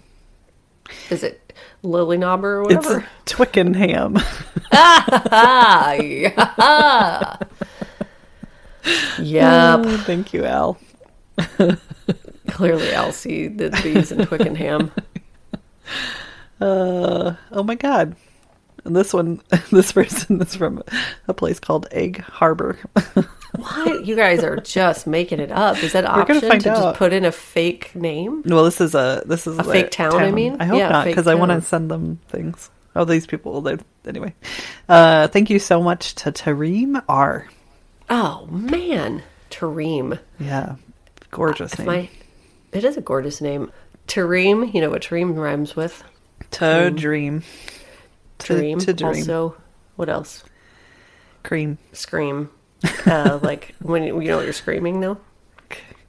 Is 1.09 1.23
it 1.23 1.53
Lily 1.83 2.17
Knobber 2.17 2.63
or 2.65 2.71
It's 2.71 2.85
whatever? 2.85 3.05
Twickenham. 3.25 4.17
ah, 4.71 5.91
yeah. 5.93 7.37
yep. 9.19 9.79
Oh, 9.85 9.97
thank 10.05 10.33
you, 10.33 10.45
Al. 10.45 10.77
Clearly, 12.49 12.91
Elsie 12.91 13.49
did 13.49 13.73
bees 13.83 14.11
in 14.11 14.25
Twickenham. 14.25 14.91
Uh, 16.61 17.35
oh 17.51 17.63
my 17.63 17.75
god. 17.75 18.15
And 18.85 18.95
this 18.95 19.13
one, 19.13 19.41
this 19.71 19.91
person 19.91 20.41
is 20.41 20.55
from 20.55 20.81
a 21.27 21.33
place 21.33 21.59
called 21.59 21.87
Egg 21.91 22.19
Harbor. 22.21 22.77
What? 23.57 24.05
You 24.05 24.15
guys 24.15 24.43
are 24.43 24.57
just 24.57 25.07
making 25.07 25.39
it 25.39 25.51
up. 25.51 25.81
Is 25.83 25.93
that 25.93 26.05
an 26.05 26.11
option 26.11 26.41
find 26.41 26.61
to 26.63 26.71
out. 26.71 26.75
just 26.77 26.97
put 26.97 27.13
in 27.13 27.25
a 27.25 27.31
fake 27.31 27.95
name? 27.95 28.43
well, 28.45 28.63
this 28.63 28.81
is 28.81 28.95
a 28.95 29.23
this 29.25 29.47
is 29.47 29.57
A 29.57 29.63
fake 29.63 29.91
town, 29.91 30.15
I 30.15 30.31
mean? 30.31 30.57
I 30.59 30.65
hope 30.65 30.77
Yeah, 30.77 30.89
not 30.89 31.05
because 31.05 31.27
I 31.27 31.35
want 31.35 31.51
to 31.51 31.61
send 31.61 31.89
them 31.91 32.19
things. 32.29 32.69
Oh, 32.95 33.03
these 33.05 33.27
people. 33.27 33.61
They 33.61 33.77
anyway. 34.07 34.33
Uh, 34.87 35.27
thank 35.27 35.49
you 35.49 35.59
so 35.59 35.81
much 35.81 36.15
to 36.15 36.31
Tareem 36.31 37.01
R. 37.09 37.47
Oh 38.09 38.45
man, 38.47 39.23
Tareem. 39.49 40.17
Yeah, 40.39 40.75
gorgeous 41.31 41.73
If 41.73 41.79
name. 41.79 41.87
my, 41.87 42.09
it 42.71 42.83
is 42.83 42.97
a 42.97 43.01
gorgeous 43.01 43.41
name. 43.41 43.71
Tareem. 44.07 44.73
You 44.73 44.81
know 44.81 44.89
what 44.91 45.01
Tareem 45.01 45.35
rhymes 45.35 45.75
with? 45.75 46.03
To 46.51 46.91
dream. 46.91 47.43
To, 48.39 48.53
Tareem. 48.53 48.79
to 48.85 48.93
dream. 48.93 49.07
Also, 49.09 49.55
what 49.95 50.07
else? 50.09 50.43
Cream. 51.43 51.77
Scream. 51.93 52.49
Uh, 53.05 53.39
like 53.43 53.75
when 53.81 54.03
you 54.03 54.13
know 54.19 54.37
what 54.37 54.43
you're 54.45 54.53
screaming 54.53 54.99
though. 54.99 55.17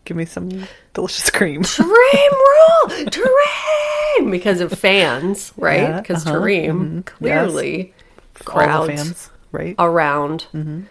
Give 0.05 0.16
me 0.16 0.24
some 0.24 0.66
delicious 0.94 1.30
cream. 1.30 1.62
Dream 1.76 2.32
roll, 2.32 3.05
Dream, 3.06 4.30
because 4.30 4.60
of 4.60 4.72
fans, 4.72 5.52
right? 5.56 5.82
Yeah, 5.82 6.01
Because 6.01 6.24
uh-huh, 6.26 6.38
Dream 6.38 7.02
clearly 7.02 7.93
the 8.34 8.44
crowds 8.44 8.88
fans, 8.94 9.30
right? 9.52 9.74
around 9.78 10.47
Mm-hmm. 10.55 10.82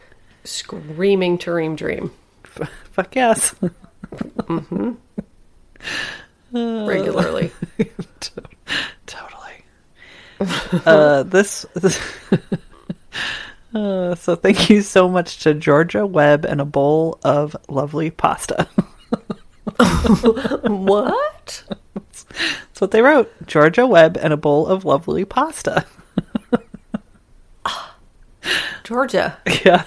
screaming 0.43 1.37
Dream 1.37 1.75
Dream 1.75 2.11
F- 2.59 2.69
fuck 2.91 3.15
yes. 3.15 3.55
regularly. 6.51 7.51
totally. 9.05 9.63
uh, 10.85 11.23
this. 11.23 11.65
this 11.75 11.99
uh, 13.75 14.15
so 14.15 14.35
thank 14.35 14.69
you 14.69 14.81
so 14.81 15.09
much 15.09 15.39
to 15.39 15.53
Georgia 15.53 16.05
Webb 16.05 16.45
and 16.45 16.61
a 16.61 16.65
bowl 16.65 17.19
of 17.23 17.55
lovely 17.67 18.09
pasta. 18.09 18.69
what? 20.63 21.63
That's 22.05 22.79
what 22.79 22.91
they 22.91 23.01
wrote. 23.01 23.31
Georgia 23.45 23.85
Webb 23.85 24.17
and 24.21 24.31
a 24.31 24.37
bowl 24.37 24.65
of 24.67 24.85
lovely 24.85 25.25
pasta. 25.25 25.85
Georgia, 28.85 29.37
yeah. 29.65 29.83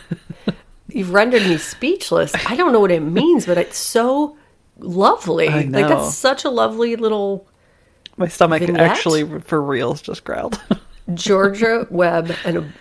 you've 0.89 1.15
rendered 1.15 1.43
me 1.43 1.57
speechless. 1.57 2.33
I 2.47 2.57
don't 2.57 2.73
know 2.73 2.81
what 2.81 2.91
it 2.91 3.01
means, 3.01 3.47
but 3.47 3.57
it's 3.57 3.79
so 3.79 4.37
lovely. 4.79 5.49
I 5.49 5.63
Like 5.63 5.89
that's 5.89 6.15
such 6.15 6.45
a 6.45 6.51
lovely 6.51 6.97
little 6.97 7.47
My 8.17 8.29
stomach 8.29 8.61
Vignette? 8.61 8.81
actually, 8.81 9.41
for 9.41 9.63
reals, 9.63 10.03
just 10.03 10.25
growled. 10.25 10.61
Georgia 11.15 11.87
Webb 11.91 12.35
and 12.45 12.57
a, 12.59 12.73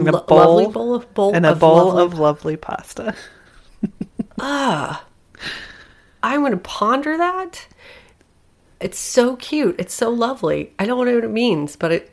And 0.00 0.08
a 0.08 0.12
bowl- 0.12 0.38
lovely 0.38 0.66
bowl 0.72 0.94
of 0.94 1.14
bowl 1.14 1.34
and 1.34 1.46
a 1.46 1.52
of 1.52 1.58
bowl 1.60 1.86
lovely 1.86 2.02
of 2.04 2.18
lovely 2.18 2.56
pasta. 2.56 3.14
Ah, 4.38 5.04
I'm 6.22 6.40
going 6.40 6.52
to 6.52 6.58
ponder 6.58 7.16
that. 7.16 7.66
It's 8.80 8.98
so 8.98 9.36
cute. 9.36 9.76
It's 9.78 9.94
so 9.94 10.10
lovely. 10.10 10.72
I 10.78 10.84
don't 10.84 11.06
know 11.06 11.14
what 11.14 11.24
it 11.24 11.30
means, 11.30 11.76
but 11.76 11.92
it. 11.92 12.10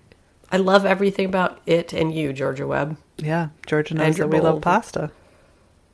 I 0.51 0.57
love 0.57 0.85
everything 0.85 1.25
about 1.25 1.59
it 1.65 1.91
and 1.93 2.13
you, 2.13 2.31
Georgia 2.31 2.65
Webb. 2.67 2.95
Yeah, 3.17 3.49
Georgia 3.65 3.95
knows 3.95 4.17
that 4.17 4.29
we 4.29 4.39
love 4.39 4.61
pasta. 4.61 5.11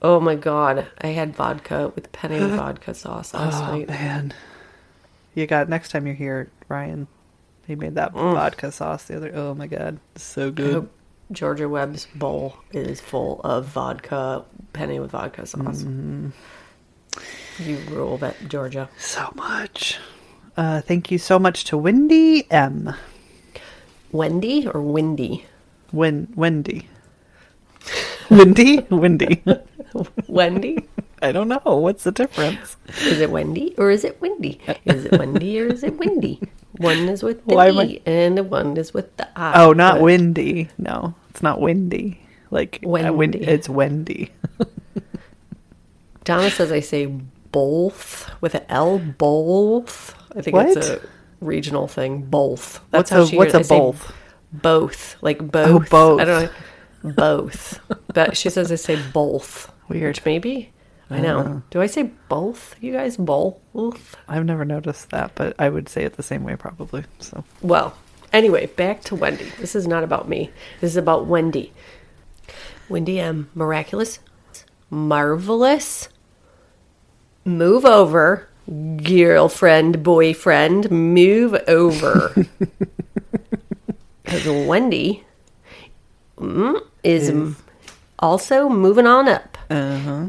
Oh 0.01 0.19
my 0.19 0.35
god, 0.35 0.87
I 1.01 1.07
had 1.07 1.35
vodka 1.35 1.91
with 1.95 2.11
penne 2.11 2.49
vodka 2.57 2.93
sauce 2.93 3.33
last 3.33 3.63
Oh 3.63 3.71
night. 3.71 3.87
man, 3.89 4.33
you 5.33 5.47
got 5.47 5.67
next 5.69 5.89
time 5.91 6.05
you're 6.05 6.15
here, 6.15 6.51
Ryan. 6.67 7.07
He 7.67 7.75
made 7.75 7.95
that 7.95 8.13
Mm. 8.13 8.33
vodka 8.33 8.71
sauce 8.71 9.05
the 9.05 9.15
other. 9.17 9.31
Oh 9.33 9.55
my 9.55 9.67
god, 9.67 9.99
so 10.15 10.47
I 10.47 10.51
good. 10.51 10.89
Georgia 11.31 11.69
Webb's 11.69 12.07
bowl 12.15 12.55
is 12.71 12.99
full 12.99 13.41
of 13.43 13.65
vodka, 13.65 14.43
penny 14.73 14.99
with 14.99 15.11
vodka 15.11 15.45
sauce. 15.45 15.83
Mm-hmm. 15.83 16.29
You 17.59 17.77
rule 17.89 18.17
that 18.17 18.35
Georgia. 18.47 18.89
So 18.97 19.31
much. 19.35 19.99
Uh, 20.57 20.81
thank 20.81 21.11
you 21.11 21.17
so 21.17 21.37
much 21.37 21.65
to 21.65 21.77
Wendy 21.77 22.49
M. 22.51 22.93
Wendy 24.11 24.67
or 24.67 24.81
Windy? 24.81 25.45
Win 25.91 26.31
Wendy. 26.35 26.87
Windy? 28.29 28.85
Wendy. 28.89 29.43
Wendy? 30.27 30.87
I 31.21 31.31
don't 31.31 31.47
know. 31.49 31.59
What's 31.65 32.03
the 32.05 32.11
difference? 32.11 32.77
Is 33.01 33.19
it 33.19 33.29
Wendy 33.29 33.73
or 33.77 33.91
is 33.91 34.03
it 34.05 34.19
Windy? 34.21 34.59
Is 34.85 35.05
it 35.05 35.17
Wendy 35.19 35.59
or 35.59 35.67
is 35.67 35.83
it 35.83 35.97
Windy? 35.97 36.39
One 36.77 37.09
is 37.09 37.23
with 37.23 37.45
the 37.45 37.55
Why 37.55 37.67
am 37.67 37.79
I- 37.79 37.85
D 37.87 38.01
and 38.05 38.49
one 38.49 38.77
is 38.77 38.93
with 38.93 39.15
the 39.17 39.27
I. 39.37 39.63
Oh, 39.63 39.73
not 39.73 39.95
But- 39.95 40.03
Windy. 40.03 40.69
No, 40.77 41.13
it's 41.29 41.41
not 41.41 41.59
Windy. 41.59 42.21
Like 42.51 42.79
uh, 42.85 42.89
Wen- 42.89 43.17
Wendy. 43.17 43.39
it's 43.39 43.67
Wendy. 43.69 44.31
Donna 46.23 46.49
says 46.49 46.71
I 46.71 46.79
say 46.79 47.05
both 47.51 48.29
with 48.41 48.55
an 48.55 48.63
L. 48.69 48.99
Both. 48.99 50.15
I 50.35 50.41
think 50.41 50.55
What? 50.55 50.69
it's 50.77 50.87
a 50.87 51.01
regional 51.41 51.87
thing. 51.87 52.21
Both. 52.23 52.77
What's 52.91 53.09
how 53.09 53.23
a- 53.23 53.27
she 53.27 53.37
what's 53.37 53.53
a 53.53 53.63
say 53.63 53.77
both? 53.77 54.13
Both. 54.53 55.17
Like 55.21 55.51
both. 55.51 55.89
both. 55.89 56.21
I 56.21 56.25
don't 56.25 56.43
know. 57.03 57.11
Both. 57.13 57.79
but 58.13 58.35
she 58.37 58.49
says 58.49 58.71
I 58.71 58.75
say 58.75 59.01
both. 59.11 59.71
Weird. 59.89 60.19
Maybe. 60.25 60.71
I 61.09 61.19
know. 61.19 61.63
Do 61.71 61.81
I 61.81 61.87
say 61.87 62.11
both? 62.29 62.75
You 62.79 62.93
guys 62.93 63.17
both? 63.17 63.57
I've 64.27 64.45
never 64.45 64.63
noticed 64.63 65.09
that, 65.09 65.31
but 65.33 65.55
I 65.57 65.67
would 65.69 65.89
say 65.89 66.03
it 66.03 66.13
the 66.13 66.23
same 66.23 66.43
way 66.43 66.55
probably. 66.55 67.03
So 67.19 67.43
Well, 67.61 67.97
anyway, 68.31 68.67
back 68.67 69.01
to 69.05 69.15
Wendy. 69.15 69.51
This 69.59 69.75
is 69.75 69.87
not 69.87 70.03
about 70.03 70.29
me. 70.29 70.51
This 70.81 70.91
is 70.91 70.97
about 70.97 71.25
Wendy. 71.25 71.73
Wendy 72.89 73.19
M. 73.19 73.49
Miraculous, 73.55 74.19
marvelous, 74.91 76.09
move 77.43 77.85
over, 77.85 78.47
girlfriend, 78.67 80.03
boyfriend, 80.03 80.89
move 80.91 81.55
over. 81.67 82.35
Because 84.23 84.67
Wendy 84.67 85.23
mm, 86.37 86.79
is, 87.03 87.29
m- 87.29 87.55
also 88.19 88.69
moving 88.69 89.07
on 89.07 89.27
up. 89.27 89.57
Uh-huh. 89.69 90.27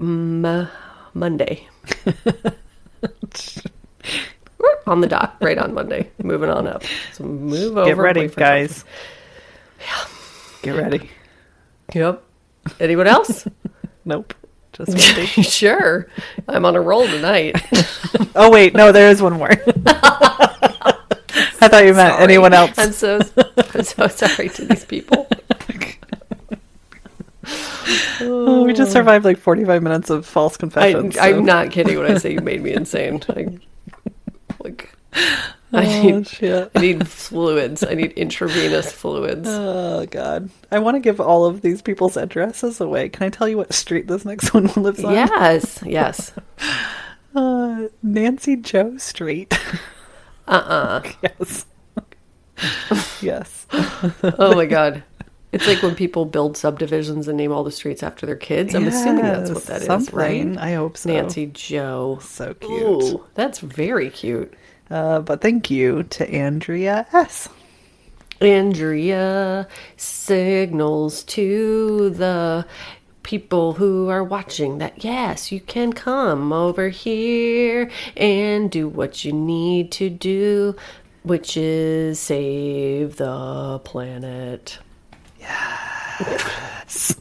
M- 0.00 0.68
Monday. 1.14 1.68
on 4.86 5.00
the 5.00 5.06
dot, 5.06 5.36
right 5.40 5.58
on 5.58 5.74
Monday. 5.74 6.10
Moving 6.22 6.50
on 6.50 6.66
up. 6.66 6.82
So 7.12 7.24
move 7.24 7.76
over. 7.76 7.86
Get 7.86 7.96
ready, 7.96 8.28
guys. 8.28 8.84
Get 10.62 10.72
ready. 10.72 11.10
Yep. 11.94 12.22
Anyone 12.80 13.06
else? 13.06 13.46
Nope. 14.08 14.34
Just 14.72 14.96
sure. 15.50 16.06
I'm 16.46 16.64
on 16.64 16.76
a 16.76 16.80
roll 16.80 17.08
tonight. 17.08 17.60
oh 18.36 18.52
wait, 18.52 18.72
no, 18.72 18.92
there 18.92 19.10
is 19.10 19.20
one 19.20 19.32
more. 19.32 19.50
I 19.50 19.56
thought 21.68 21.84
you 21.84 21.92
meant 21.92 22.12
Sorry. 22.12 22.22
anyone 22.22 22.52
else. 22.52 22.78
I'm 22.78 22.92
so 22.92 23.18
I'm 23.74 23.82
so 23.82 24.06
sorry 24.06 24.48
to 24.50 24.64
these 24.64 24.84
people. 24.84 25.28
Oh, 28.20 28.64
we 28.64 28.72
just 28.72 28.92
survived 28.92 29.24
like 29.24 29.38
45 29.38 29.82
minutes 29.82 30.10
of 30.10 30.26
false 30.26 30.56
I, 30.56 30.58
confessions. 30.58 31.14
so- 31.14 31.20
I'm 31.20 31.44
not 31.44 31.70
kidding 31.70 31.98
when 31.98 32.10
I 32.10 32.18
say 32.18 32.32
you 32.32 32.40
made 32.40 32.62
me 32.62 32.72
insane. 32.72 33.22
I, 33.28 33.58
like, 34.60 34.92
I 35.12 35.84
Oh, 35.84 36.02
need. 36.02 36.70
I 36.74 36.80
need 36.80 37.08
fluids. 37.08 37.84
I 37.84 37.94
need 37.94 38.12
intravenous 38.12 38.92
fluids. 38.92 39.48
Oh 39.48 40.06
god. 40.10 40.50
I 40.70 40.78
want 40.78 40.94
to 40.96 41.00
give 41.00 41.20
all 41.20 41.44
of 41.44 41.60
these 41.60 41.82
people's 41.82 42.16
addresses 42.16 42.80
away. 42.80 43.08
Can 43.08 43.24
I 43.26 43.30
tell 43.30 43.48
you 43.48 43.56
what 43.58 43.72
street 43.72 44.06
this 44.08 44.24
next 44.24 44.52
one 44.54 44.66
lives 44.76 45.04
on? 45.04 45.12
Yes, 45.14 45.80
yes. 45.84 46.32
Uh, 47.34 47.88
Nancy 48.02 48.56
Joe 48.56 48.96
Street. 48.96 49.52
Uh-uh. 50.48 51.02
yes. 51.22 51.66
yes. 53.22 53.66
Oh 54.22 54.54
my 54.54 54.66
god. 54.66 55.02
It's 55.56 55.66
like 55.66 55.82
when 55.82 55.94
people 55.94 56.26
build 56.26 56.54
subdivisions 56.56 57.28
and 57.28 57.38
name 57.38 57.50
all 57.50 57.64
the 57.64 57.70
streets 57.72 58.02
after 58.02 58.26
their 58.26 58.36
kids. 58.36 58.74
I'm 58.74 58.86
assuming 58.86 59.22
that's 59.22 59.48
what 59.50 59.58
Yes, 59.60 59.66
that 59.68 59.80
is, 59.80 59.86
something. 59.86 60.14
right? 60.14 60.58
I 60.58 60.74
hope 60.74 60.98
so. 60.98 61.08
Nancy 61.10 61.46
Joe. 61.46 62.18
So 62.20 62.52
cute. 62.52 62.70
Ooh, 62.70 63.24
that's 63.34 63.60
very 63.60 64.10
cute. 64.10 64.52
Uh, 64.90 65.20
but 65.20 65.40
thank 65.40 65.70
you 65.70 66.02
to 66.04 66.30
Andrea 66.30 67.06
S. 67.14 67.48
Andrea 68.42 69.66
signals 69.96 71.24
to 71.24 72.10
the 72.10 72.66
people 73.22 73.72
who 73.72 74.08
are 74.10 74.22
watching 74.22 74.76
that 74.78 75.02
yes, 75.02 75.50
you 75.50 75.58
can 75.60 75.92
come 75.92 76.52
over 76.52 76.90
here 76.90 77.90
and 78.16 78.70
do 78.70 78.86
what 78.86 79.24
you 79.24 79.32
need 79.32 79.90
to 79.92 80.10
do, 80.10 80.76
which 81.22 81.56
is 81.56 82.20
save 82.20 83.16
the 83.16 83.80
planet. 83.84 84.78
Yes. 86.20 87.16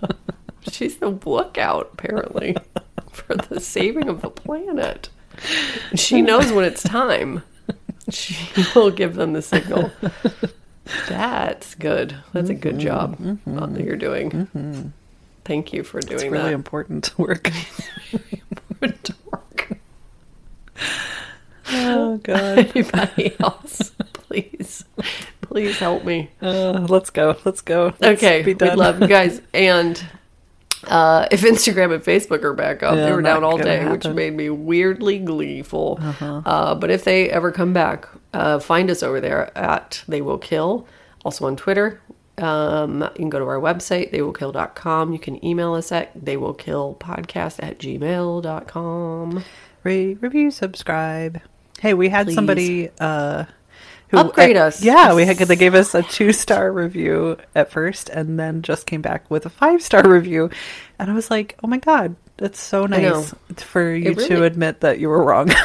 She's 0.70 0.96
the 0.98 1.08
lookout, 1.08 1.90
apparently, 1.94 2.56
for 3.10 3.34
the 3.34 3.60
saving 3.60 4.08
of 4.08 4.20
the 4.22 4.30
planet. 4.30 5.08
She 5.94 6.22
knows 6.22 6.52
when 6.52 6.64
it's 6.64 6.82
time. 6.82 7.42
She 8.10 8.36
will 8.74 8.90
give 8.90 9.14
them 9.14 9.32
the 9.32 9.42
signal. 9.42 9.90
That's 11.08 11.74
good. 11.74 12.16
That's 12.32 12.50
a 12.50 12.54
good 12.54 12.78
job 12.78 13.16
uh, 13.46 13.66
that 13.66 13.84
you're 13.84 13.96
doing. 13.96 14.92
Thank 15.44 15.72
you 15.72 15.82
for 15.82 16.00
doing 16.00 16.14
It's 16.20 16.30
really 16.30 16.44
that. 16.50 16.52
important 16.52 17.16
work. 17.18 17.50
Important 18.70 19.10
work. 19.32 19.78
oh 21.72 22.18
god. 22.18 22.58
Anybody 22.76 23.34
else, 23.40 23.90
please, 24.12 24.84
please 25.48 25.78
help 25.78 26.04
me. 26.04 26.30
Uh, 26.40 26.86
let's 26.88 27.10
go. 27.10 27.36
Let's 27.44 27.60
go. 27.60 27.92
Let's 27.98 28.22
Okay, 28.22 28.42
be 28.42 28.54
we 28.54 28.70
love 28.70 29.00
you 29.00 29.08
guys. 29.08 29.40
And 29.54 30.02
uh, 30.86 31.26
if 31.30 31.40
Instagram 31.42 31.92
and 31.94 32.02
Facebook 32.02 32.44
are 32.44 32.54
back 32.54 32.82
up, 32.82 32.94
Yeah, 32.96 33.06
they 33.06 33.12
were 33.12 33.22
down 33.22 33.42
all 33.44 33.58
day, 33.58 33.78
which 33.84 34.04
happen. 34.04 34.06
Uh-huh. 34.10 34.14
made 34.14 34.34
me 34.34 34.50
weirdly 34.50 35.18
gleeful. 35.18 35.98
Uh, 36.20 36.74
but 36.74 36.90
if 36.90 37.02
they 37.04 37.28
ever 37.30 37.50
come 37.50 37.72
back, 37.72 38.06
uh, 38.32 38.58
find 38.60 38.88
us 38.90 39.02
over 39.02 39.20
there 39.20 39.56
at 39.58 40.04
They 40.06 40.20
Will 40.22 40.38
Kill. 40.38 40.86
Also 41.24 41.46
on 41.46 41.56
Twitter. 41.56 42.00
Um, 42.38 43.02
you 43.02 43.08
can 43.16 43.28
go 43.30 43.40
to 43.40 43.44
our 43.46 43.58
website, 43.58 44.12
theywillkill.com. 44.12 45.12
You 45.12 45.18
can 45.18 45.44
email 45.44 45.74
us 45.74 45.90
at 45.90 46.16
theywillkillpodcast 46.24 47.60
at 47.60 47.78
gmail.com. 47.80 49.44
Rate, 49.82 50.18
review, 50.20 50.50
subscribe. 50.52 51.40
Hey, 51.80 51.94
we 51.94 52.08
had 52.08 52.26
Please. 52.28 52.34
somebody 52.34 52.90
uh, 53.00 53.44
who 54.08 54.18
Upgrade 54.18 54.56
uh, 54.56 54.66
us. 54.66 54.82
Yeah, 54.82 55.14
we 55.14 55.24
had 55.24 55.36
they 55.36 55.56
gave 55.56 55.74
us 55.74 55.94
a 55.94 56.02
two 56.02 56.32
star 56.32 56.72
review 56.72 57.36
at 57.54 57.70
first, 57.70 58.08
and 58.08 58.38
then 58.38 58.62
just 58.62 58.86
came 58.86 59.02
back 59.02 59.30
with 59.30 59.46
a 59.46 59.50
five 59.50 59.82
star 59.82 60.02
review, 60.08 60.50
and 60.98 61.10
I 61.10 61.14
was 61.14 61.30
like, 61.30 61.58
oh 61.62 61.68
my 61.68 61.78
god, 61.78 62.16
that's 62.36 62.60
so 62.60 62.86
nice 62.86 63.34
for 63.56 63.94
you 63.94 64.12
It 64.12 64.18
to 64.28 64.44
admit 64.44 64.80
that 64.80 64.98
you 64.98 65.08
were 65.08 65.22
wrong. 65.22 65.50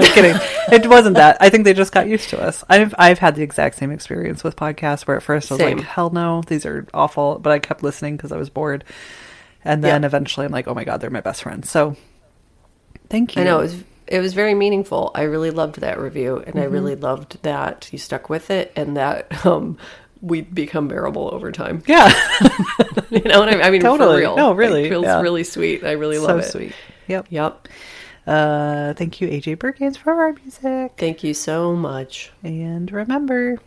I'm 0.00 0.04
kidding. 0.12 0.36
It 0.70 0.86
wasn't 0.86 1.16
that. 1.16 1.38
I 1.40 1.50
think 1.50 1.64
they 1.64 1.74
just 1.74 1.90
got 1.92 2.06
used 2.06 2.28
to 2.30 2.40
us. 2.40 2.62
I've 2.68 2.94
I've 2.96 3.18
had 3.18 3.34
the 3.34 3.42
exact 3.42 3.76
same 3.78 3.90
experience 3.90 4.44
with 4.44 4.54
podcasts 4.54 5.06
where 5.08 5.16
at 5.16 5.24
first 5.24 5.50
I 5.50 5.54
was 5.54 5.60
Same. 5.60 5.78
like, 5.78 5.86
hell 5.86 6.10
no, 6.10 6.42
these 6.46 6.64
are 6.64 6.86
awful, 6.94 7.40
but 7.40 7.50
I 7.52 7.58
kept 7.58 7.82
listening 7.82 8.16
because 8.16 8.30
I 8.30 8.36
was 8.36 8.48
bored. 8.48 8.84
And 9.64 9.82
then 9.82 10.02
Yeah. 10.02 10.06
eventually 10.06 10.46
I'm 10.46 10.52
like, 10.52 10.68
oh 10.68 10.74
my 10.74 10.84
god, 10.84 11.00
they're 11.00 11.10
my 11.10 11.20
best 11.20 11.42
friends. 11.42 11.68
So 11.68 11.96
thank 13.10 13.34
you. 13.34 13.42
I 13.42 13.44
know 13.44 13.58
it 13.58 13.62
was 13.62 13.82
it 14.08 14.20
was 14.20 14.34
very 14.34 14.54
meaningful. 14.54 15.10
I 15.14 15.22
really 15.22 15.50
loved 15.50 15.80
that 15.80 15.98
review, 16.00 16.38
and 16.46 16.56
I 16.56 16.64
Mm-hmm. 16.64 16.72
really 16.72 16.96
loved 16.96 17.42
that 17.42 17.88
you 17.92 17.98
stuck 17.98 18.28
with 18.30 18.50
it, 18.50 18.72
and 18.76 18.96
that 18.96 19.44
um, 19.46 19.78
we'd 20.20 20.54
become 20.54 20.88
bearable 20.88 21.28
over 21.32 21.52
time. 21.52 21.82
Yeah. 21.86 22.12
You 23.10 23.20
know 23.22 23.40
what 23.40 23.48
I 23.48 23.52
mean? 23.52 23.62
I 23.62 23.70
mean, 23.70 23.80
Totally. 23.80 24.16
for 24.16 24.20
real. 24.20 24.36
No, 24.36 24.52
really, 24.52 24.84
it 24.84 24.90
feels 24.90 25.04
yeah. 25.06 25.22
really 25.22 25.42
sweet. 25.42 25.82
I 25.82 25.92
really 25.92 26.16
so 26.16 26.24
love 26.26 26.40
it. 26.40 26.44
So 26.44 26.58
sweet. 26.58 26.72
Yep. 27.06 27.26
Yep. 27.30 27.68
Uh, 28.26 28.92
thank 28.92 29.22
you, 29.22 29.28
AJ 29.28 29.58
Burkins, 29.58 29.96
for 29.96 30.12
our 30.12 30.34
music. 30.34 30.92
Thank 30.98 31.24
you 31.24 31.32
so 31.32 31.74
much. 31.74 32.30
And 32.42 32.92
remember, 32.92 33.58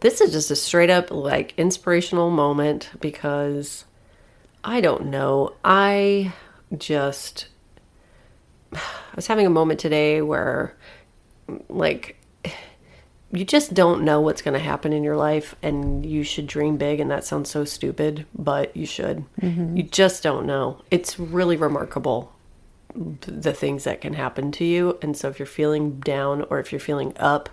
This 0.00 0.20
is 0.20 0.32
just 0.32 0.50
a 0.50 0.56
straight 0.56 0.90
up 0.90 1.12
like 1.12 1.54
inspirational 1.56 2.30
moment 2.30 2.90
because 3.00 3.84
I 4.64 4.80
don't 4.80 5.06
know. 5.06 5.52
I 5.64 6.32
just 6.76 7.46
I 8.72 8.80
was 9.16 9.26
having 9.26 9.46
a 9.46 9.50
moment 9.50 9.80
today 9.80 10.22
where 10.22 10.76
like 11.68 12.16
you 13.32 13.44
just 13.44 13.74
don't 13.74 14.02
know 14.02 14.20
what's 14.20 14.42
going 14.42 14.54
to 14.54 14.64
happen 14.64 14.92
in 14.92 15.04
your 15.04 15.16
life 15.16 15.54
and 15.62 16.04
you 16.04 16.24
should 16.24 16.46
dream 16.46 16.76
big 16.76 16.98
and 17.00 17.10
that 17.10 17.24
sounds 17.24 17.48
so 17.48 17.64
stupid, 17.64 18.26
but 18.36 18.76
you 18.76 18.86
should. 18.86 19.24
You 19.76 19.82
just 19.84 20.22
don't 20.22 20.46
know. 20.46 20.82
It's 20.90 21.18
really 21.18 21.56
remarkable 21.56 22.32
the 22.94 23.52
things 23.52 23.84
that 23.84 24.00
can 24.00 24.14
happen 24.14 24.50
to 24.52 24.64
you. 24.64 24.98
And 25.00 25.16
so 25.16 25.28
if 25.28 25.38
you're 25.38 25.46
feeling 25.46 26.00
down 26.00 26.42
or 26.50 26.58
if 26.58 26.72
you're 26.72 26.80
feeling 26.80 27.12
up, 27.18 27.48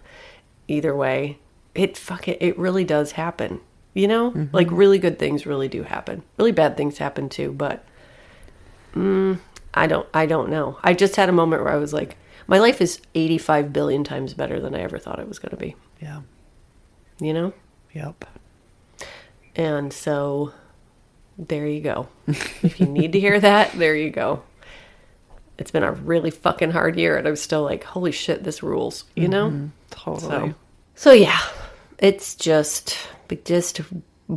either 0.68 0.96
way, 0.96 1.38
it 1.76 1.96
fucking 1.96 2.36
it 2.36 2.42
it 2.42 2.58
really 2.58 2.84
does 2.84 3.12
happen. 3.14 3.62
You 3.94 4.08
know, 4.08 4.30
like 4.52 4.68
really 4.72 5.00
good 5.00 5.18
things 5.20 5.46
really 5.46 5.68
do 5.68 5.84
happen. 5.84 6.24
Really 6.38 6.52
bad 6.52 6.76
things 6.78 6.98
happen 6.98 7.30
too, 7.30 7.52
but 7.52 7.86
mm, 8.96 9.40
I 9.78 9.88
don't. 9.88 10.08
I 10.14 10.26
don't 10.26 10.50
know. 10.50 10.78
I 10.84 10.94
just 10.94 11.16
had 11.16 11.30
a 11.30 11.34
moment 11.34 11.64
where 11.64 11.72
I 11.72 11.78
was 11.78 11.94
like, 11.94 12.18
my 12.48 12.60
life 12.60 12.82
is 12.82 13.00
eighty-five 13.16 13.72
billion 13.74 14.04
times 14.04 14.34
better 14.34 14.60
than 14.60 14.76
I 14.76 14.80
ever 14.80 14.98
thought 14.98 15.20
it 15.20 15.28
was 15.28 15.40
going 15.40 15.52
to 15.52 15.58
be. 15.58 15.76
Yeah. 16.02 16.22
You 17.20 17.34
know, 17.34 17.54
Yep. 17.94 18.26
and 19.56 19.92
so 19.92 20.52
there 21.38 21.68
you 21.68 21.82
go. 21.82 22.08
if 22.28 22.80
you 22.80 22.86
need 22.86 23.14
to 23.14 23.20
hear 23.20 23.40
that, 23.40 23.72
there 23.74 23.96
you 23.96 24.10
go. 24.12 24.44
It's 25.58 25.72
been 25.72 25.84
a 25.84 25.92
really 25.92 26.30
fucking 26.30 26.72
hard 26.72 26.98
year, 26.98 27.18
and 27.18 27.28
I'm 27.28 27.36
still 27.36 27.64
like, 27.64 27.84
holy 27.84 28.12
shit, 28.12 28.44
this 28.44 28.62
rules. 28.62 29.06
You 29.16 29.28
know. 29.28 29.50
Mm-hmm. 29.50 29.68
Totally. 29.90 30.50
So, 30.50 30.56
so 30.96 31.12
yeah, 31.12 31.40
it's 31.98 32.36
just 32.36 32.98
just 33.46 33.82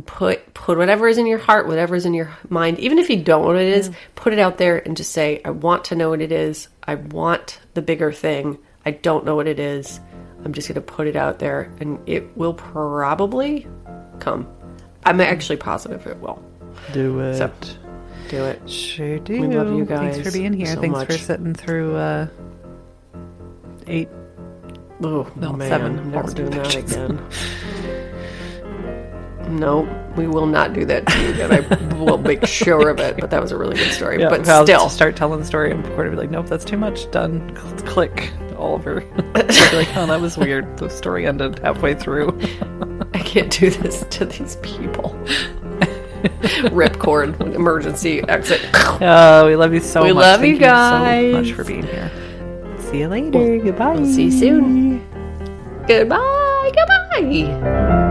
put 0.05 0.53
put 0.53 0.77
whatever 0.77 1.07
is 1.07 1.17
in 1.17 1.25
your 1.25 1.37
heart, 1.37 1.67
whatever 1.67 1.95
is 1.95 2.05
in 2.05 2.13
your 2.13 2.31
mind, 2.49 2.79
even 2.79 2.97
if 2.97 3.09
you 3.09 3.17
don't 3.21 3.41
know 3.41 3.47
what 3.47 3.57
it 3.57 3.73
is, 3.73 3.91
put 4.15 4.31
it 4.31 4.39
out 4.39 4.57
there 4.57 4.77
and 4.77 4.95
just 4.95 5.11
say, 5.11 5.41
I 5.43 5.49
want 5.49 5.85
to 5.85 5.95
know 5.95 6.09
what 6.09 6.21
it 6.21 6.31
is. 6.31 6.69
I 6.83 6.95
want 6.95 7.59
the 7.73 7.81
bigger 7.81 8.11
thing. 8.11 8.57
I 8.85 8.91
don't 8.91 9.25
know 9.25 9.35
what 9.35 9.47
it 9.47 9.59
is. 9.59 9.99
I'm 10.43 10.53
just 10.53 10.67
going 10.67 10.75
to 10.75 10.81
put 10.81 11.07
it 11.07 11.15
out 11.15 11.37
there, 11.37 11.71
and 11.79 11.99
it 12.07 12.35
will 12.35 12.53
probably 12.53 13.67
come. 14.19 14.47
I'm 15.05 15.21
actually 15.21 15.57
positive 15.57 16.07
it 16.07 16.17
will. 16.17 16.43
Do 16.93 17.19
it. 17.19 17.37
So, 17.37 17.51
Do 18.29 18.45
it. 18.45 18.67
Sure 18.69 19.19
do. 19.19 19.39
We 19.39 19.47
love 19.55 19.71
you 19.71 19.85
guys. 19.85 20.15
Thanks 20.15 20.29
for 20.29 20.37
being 20.37 20.53
here. 20.53 20.67
so 20.67 20.81
Thanks 20.81 21.03
for 21.03 21.13
sitting 21.13 21.53
through 21.53 21.95
uh, 21.95 22.27
eight. 23.87 24.09
Oh 25.03 25.31
No, 25.35 25.53
man, 25.53 25.69
seven 25.69 25.99
I'm 25.99 26.11
never 26.11 26.31
doing 26.31 26.51
that 26.51 26.75
again. 26.75 27.27
no, 29.51 30.13
we 30.15 30.27
will 30.27 30.45
not 30.47 30.73
do 30.73 30.85
that 30.85 31.05
to 31.07 31.21
you 31.21 31.29
again. 31.33 31.51
I 31.51 31.93
will 31.95 32.17
make 32.17 32.45
sure 32.45 32.89
of 32.89 32.99
it. 32.99 33.17
But 33.19 33.29
that 33.29 33.41
was 33.41 33.51
a 33.51 33.57
really 33.57 33.77
good 33.77 33.91
story. 33.91 34.19
Yeah, 34.19 34.29
but 34.29 34.47
I'll 34.47 34.65
still, 34.65 34.89
start 34.89 35.15
telling 35.15 35.39
the 35.39 35.45
story 35.45 35.71
and 35.71 35.85
record 35.87 36.07
it. 36.07 36.11
Be 36.11 36.17
like, 36.17 36.31
nope, 36.31 36.47
that's 36.47 36.65
too 36.65 36.77
much. 36.77 37.09
Done. 37.11 37.55
Click. 37.85 38.31
Oliver. 38.57 39.03
Like, 39.73 39.95
oh, 39.95 40.05
that 40.05 40.19
was 40.19 40.37
weird. 40.37 40.77
The 40.77 40.89
story 40.89 41.25
ended 41.25 41.59
halfway 41.59 41.95
through. 41.95 42.37
I 43.13 43.19
can't 43.19 43.49
do 43.51 43.69
this 43.69 44.05
to 44.09 44.25
these 44.25 44.57
people. 44.57 45.11
Ripcord, 46.69 47.39
emergency 47.55 48.21
exit. 48.27 48.61
Oh, 49.01 49.47
we 49.47 49.55
love 49.55 49.73
you 49.73 49.79
so 49.79 50.03
We 50.03 50.11
much. 50.13 50.21
love 50.21 50.39
Thank 50.41 50.53
you 50.55 50.59
guys. 50.59 51.33
so 51.33 51.41
much 51.41 51.51
for 51.53 51.63
being 51.63 51.83
here. 51.83 52.11
See 52.79 52.99
you 52.99 53.07
later. 53.07 53.59
Goodbye. 53.59 53.95
we'll 53.95 54.05
see 54.05 54.25
you 54.25 54.31
soon. 54.31 54.97
Goodbye. 55.87 56.71
Goodbye. 56.75 58.10